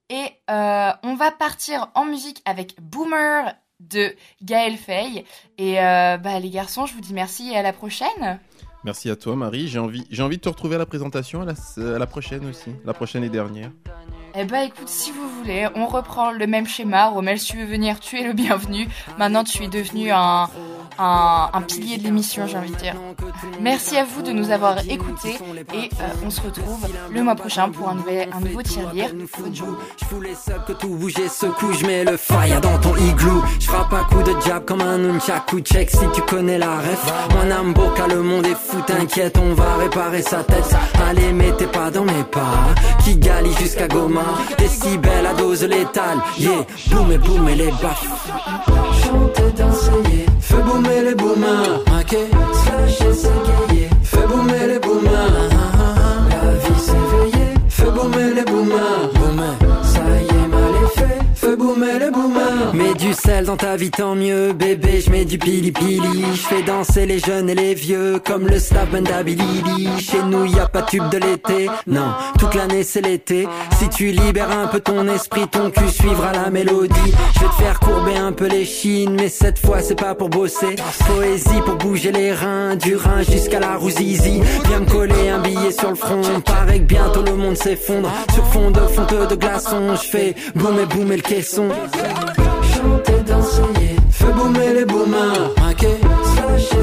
Et 0.09 0.31
on 0.49 1.15
va 1.15 1.31
partir 1.31 1.91
en 1.95 2.05
musique 2.05 2.43
avec 2.45 2.79
Boomer 2.83 3.55
de 3.91 4.15
Gaël 4.43 4.77
Fay. 4.77 5.25
Et 5.59 5.81
euh, 5.81 6.17
bah, 6.17 6.39
les 6.41 6.51
garçons, 6.51 6.87
je 6.87 6.95
vous 6.95 7.01
dis 7.01 7.15
merci 7.15 7.51
et 7.51 7.57
à 7.57 7.63
la 7.63 7.73
prochaine. 7.73 8.41
Merci 8.85 9.11
à 9.11 9.17
toi, 9.17 9.37
Marie. 9.37 9.69
J'ai 9.69 9.79
envie, 9.79 10.07
j'ai 10.11 10.23
envie 10.23 10.39
de 10.39 10.43
te 10.43 10.49
retrouver 10.49 10.75
à 10.75 10.79
la 10.79 10.87
présentation, 10.87 11.43
à 11.43 11.45
la, 11.45 11.95
à 11.95 11.99
la 11.99 12.07
prochaine 12.07 12.45
aussi, 12.47 12.71
la 12.85 12.93
prochaine 12.93 13.23
et 13.23 13.29
dernière. 13.29 13.71
Eh 14.35 14.45
bah 14.45 14.65
écoute, 14.65 14.89
si 14.89 15.13
vous 15.13 15.29
voulez, 15.29 15.69
on 15.75 15.87
reprend 15.87 16.33
le 16.33 16.47
même 16.47 16.67
schéma. 16.67 17.11
Romel, 17.11 17.39
si 17.39 17.53
tu 17.53 17.59
veux 17.59 17.67
venir, 17.67 18.01
tu 18.01 18.19
es 18.19 18.25
le 18.25 18.33
bienvenu. 18.33 18.89
Maintenant, 19.19 19.45
tu 19.45 19.63
es 19.63 19.69
devenu 19.69 20.11
un, 20.11 20.49
un, 20.99 21.63
pilier 21.63 21.99
de 21.99 22.05
l'émission, 22.05 22.47
j'ai 22.47 22.57
envie 22.57 22.71
de 22.71 22.77
dire. 22.77 22.95
Merci 23.61 23.97
à 23.97 24.05
vous 24.05 24.23
de 24.23 24.33
nous 24.33 24.51
avoir 24.51 24.79
écoutés 24.89 25.39
et 25.75 25.91
euh, 26.01 26.09
on 26.25 26.31
se 26.31 26.41
retrouve 26.41 26.87
le 27.11 27.23
mois 27.23 27.35
prochain 27.35 27.71
pour 27.71 27.89
un, 27.89 27.95
nouvel, 27.95 28.29
un 28.33 28.41
nouveau 28.41 28.63
tirelire. 28.63 29.11
Bonne. 29.11 29.55
Je 29.55 30.15
voulais 30.15 30.35
seul 30.35 30.61
que 30.67 30.73
tout 30.73 30.89
bougeait, 30.89 31.29
secoue, 31.29 31.73
je 31.73 31.87
mets 31.87 32.05
le 32.05 32.17
fire 32.17 32.61
dans 32.61 32.79
ton 32.79 32.97
igloo. 32.97 33.43
Je 33.61 33.67
frappe 33.67 33.93
un 33.93 34.05
coup 34.05 34.23
de 34.23 34.35
jab 34.47 34.65
comme 34.65 34.81
un 34.81 34.99
nunchaku 34.99 35.61
check 35.61 35.91
si 35.91 36.05
tu 36.15 36.23
connais 36.23 36.59
la 36.59 36.79
ref. 36.79 37.13
Mon 37.35 37.51
âme 37.51 37.73
boca, 37.73 38.07
le 38.07 38.23
monde 38.23 38.47
est 38.47 38.57
fou, 38.57 38.81
t'inquiète, 38.87 39.39
on 39.39 39.55
va 39.55 39.77
réparer 39.77 40.23
sa 40.23 40.43
tête. 40.45 40.75
Allez, 41.09 41.33
mettez 41.33 41.67
pas 41.67 41.91
dans 41.91 42.05
mes 42.05 42.25
pas. 42.25 42.75
Qui 43.05 43.17
galie 43.17 43.55
jusqu'à 43.55 43.89
Goma. 43.89 44.25
Décibel 44.59 45.27
à 45.27 45.35
dose 45.35 45.65
létale. 45.65 46.19
Yeah, 46.39 46.67
boum 46.91 47.13
et 47.13 47.19
boum 47.19 47.49
et 47.49 47.55
les 47.55 47.71
baffes. 47.71 48.31
Danser, 49.57 49.93
yeah. 50.11 50.27
Fais 50.41 50.63
boomer 50.63 51.03
les 51.05 51.15
boomers. 51.15 51.81
Ok, 51.99 52.17
slasher, 52.63 53.15
s'égayer. 53.15 53.89
Fais 54.03 54.27
boomer 54.27 54.67
les 54.69 54.79
boomers. 54.79 55.49
La 56.31 56.53
vie 56.63 56.81
s'éveiller. 56.81 57.55
Fais 57.69 57.91
boomer 57.91 58.35
les 58.35 58.45
boomers. 58.45 59.22
Boomer 61.63 61.99
les 61.99 62.11
boomers. 62.11 62.75
Mets 62.75 62.95
du 62.95 63.13
sel 63.13 63.45
dans 63.45 63.57
ta 63.57 63.77
vie, 63.77 63.91
tant 63.91 64.15
mieux. 64.15 64.53
Bébé, 64.53 65.01
je 65.05 65.11
mets 65.11 65.25
du 65.25 65.39
pili 65.39 65.71
pili. 65.73 66.25
Je 66.35 66.41
fais 66.41 66.63
danser 66.63 67.07
les 67.07 67.19
jeunes 67.19 67.49
et 67.49 67.55
les 67.55 67.75
vieux. 67.75 68.21
Comme 68.25 68.47
le 68.49 68.59
staff 68.59 68.91
Bendabilili. 68.91 69.89
Chez 69.99 70.23
nous, 70.23 70.45
y 70.45 70.59
a 70.59 70.67
pas 70.67 70.83
de 70.83 70.87
tube 70.87 71.09
de 71.11 71.19
l'été. 71.19 71.69
Non, 71.87 72.13
toute 72.39 72.55
l'année 72.55 72.83
c'est 72.83 73.01
l'été. 73.01 73.47
Si 73.79 73.89
tu 73.89 74.07
libères 74.07 74.51
un 74.51 74.67
peu 74.67 74.81
ton 74.81 75.07
esprit, 75.09 75.47
ton 75.49 75.71
cul 75.71 75.89
suivra 75.89 76.33
la 76.33 76.51
mélodie. 76.51 77.15
Je 77.35 77.41
vais 77.41 77.47
te 77.47 77.63
faire 77.63 77.81
courber 77.81 78.17
un 78.17 78.33
peu 78.33 78.47
les 78.47 78.65
chines. 78.65 79.17
Mais 79.19 79.29
cette 79.29 79.59
fois, 79.59 79.81
c'est 79.81 79.99
pas 79.99 80.15
pour 80.15 80.29
bosser. 80.29 80.77
Poésie 81.07 81.61
pour 81.65 81.77
bouger 81.77 82.13
les 82.13 82.33
reins. 82.33 82.77
Du 82.77 82.97
rein 82.97 83.23
jusqu'à 83.23 83.61
la 83.61 83.77
rouzizi. 83.77 84.41
Viens 84.67 84.81
me 84.81 84.91
coller 84.91 85.29
un 85.29 85.41
billet 85.41 85.71
sur 85.71 85.91
le 85.91 85.97
front. 85.97 86.23
Paraît 86.45 86.81
que 86.81 86.85
bientôt 86.85 87.23
le 87.23 87.35
monde 87.35 87.57
s'effondre. 87.57 88.11
Sur 88.35 88.47
fond 88.49 88.71
de 88.71 88.81
fonte 88.81 89.31
de 89.31 89.35
glaçons. 89.37 89.95
Je 89.97 90.09
fais 90.09 90.35
boum 90.55 90.79
et 90.81 90.87
boum 90.87 91.13
et 91.13 91.17
le 91.17 91.23
caisson. 91.23 91.52
Chanter, 91.55 93.23
danser. 93.27 93.97
Fais 94.11 94.33
boomer 94.33 94.73
les 94.73 94.85
boomers. 94.87 95.51
Ok, 95.69 95.87
slasher, 96.35 96.83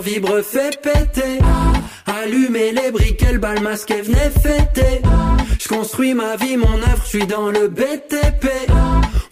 vibrent, 0.00 0.42
fait 0.42 0.80
péter. 0.80 1.38
Allumer 2.06 2.72
les 2.72 2.90
briquets, 2.90 3.32
le 3.32 3.38
bal 3.38 3.60
masqué, 3.60 4.00
venez 4.02 4.30
fêter. 4.42 5.02
Je 5.58 5.68
construis 5.68 6.14
ma 6.14 6.36
vie, 6.36 6.56
mon 6.56 6.74
œuvre, 6.74 7.02
je 7.04 7.08
suis 7.08 7.26
dans 7.26 7.50
le 7.50 7.68
BTP. 7.68 8.46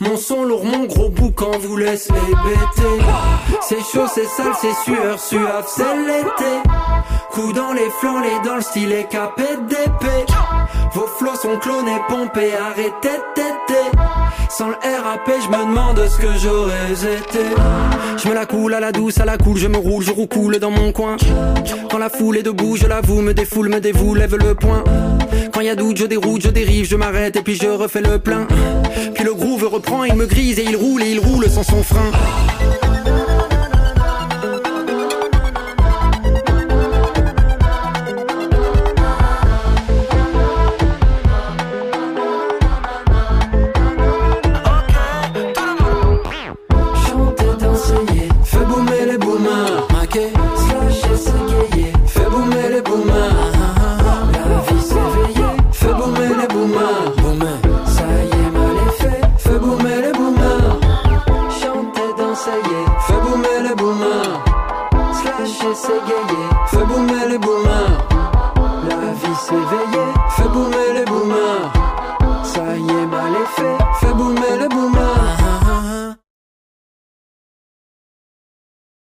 Mon 0.01 0.17
son 0.17 0.45
lourd, 0.45 0.65
mon 0.65 0.85
gros 0.85 1.09
boucan 1.09 1.53
vous 1.59 1.77
laisse 1.77 2.09
les 2.11 2.35
bêter. 2.35 3.05
C'est 3.67 3.81
chaud, 3.81 4.07
c'est 4.15 4.27
sale, 4.27 4.53
c'est 4.61 4.75
sueur, 4.85 5.19
suave, 5.19 5.65
c'est 5.67 5.97
l'été. 6.07 6.69
Coup 7.31 7.51
dans 7.55 7.73
les 7.73 7.89
flancs, 7.99 8.21
les 8.21 8.47
dans 8.47 8.57
le 8.57 8.61
style 8.61 8.95
capé 9.09 9.57
d'épée. 9.67 10.27
Vos 10.93 11.07
flots 11.07 11.37
sont 11.41 11.59
clonés, 11.59 11.99
pompés, 12.07 12.53
arrêtez, 12.55 13.23
tété. 13.35 13.81
Sans 14.51 14.69
le 14.69 14.75
RAP, 14.75 15.31
je 15.43 15.49
me 15.49 15.65
demande 15.65 16.07
ce 16.07 16.19
que 16.19 16.39
j'aurais 16.43 16.93
été. 16.93 17.55
Je 18.23 18.29
me 18.29 18.35
la 18.35 18.45
coule 18.45 18.75
à 18.75 18.81
la 18.81 18.93
douce, 18.93 19.19
à 19.19 19.25
la 19.25 19.39
coule, 19.39 19.57
je 19.57 19.69
me 19.69 19.79
roule, 19.79 20.05
je 20.05 20.12
roucoule 20.12 20.59
dans 20.59 20.71
mon 20.71 20.93
coin. 20.93 21.17
Quand 21.91 21.99
la 21.99 22.11
foule 22.11 22.37
est 22.37 22.43
debout, 22.43 22.77
je 22.77 22.87
l'avoue, 22.87 23.23
me 23.23 23.33
défoule, 23.33 23.71
me 23.71 23.81
dévoue, 23.81 24.15
lève 24.15 24.37
le 24.37 24.55
poing. 24.55 24.85
Quand 25.55 25.62
y 25.62 25.71
a 25.71 25.75
doute, 25.75 25.97
je 25.97 26.05
déroute, 26.05 26.43
je 26.43 26.51
dérive, 26.51 26.85
je 26.85 26.97
m'arrête 26.97 27.37
et 27.37 27.43
puis 27.43 27.55
je 27.55 27.69
refais 27.69 28.03
le 28.03 28.19
plein. 28.19 28.47
Puis 29.15 29.25
le 29.25 29.33
groove 29.33 29.65
reprend, 29.65 30.05
il 30.05 30.15
me 30.17 30.27
grise 30.27 30.59
et 30.59 30.65
il 30.65 30.77
roule 30.77 31.03
et 31.03 31.12
il 31.12 31.19
roule 31.19 31.49
sans 31.49 31.62
son 31.62 31.83
frein. 31.83 32.11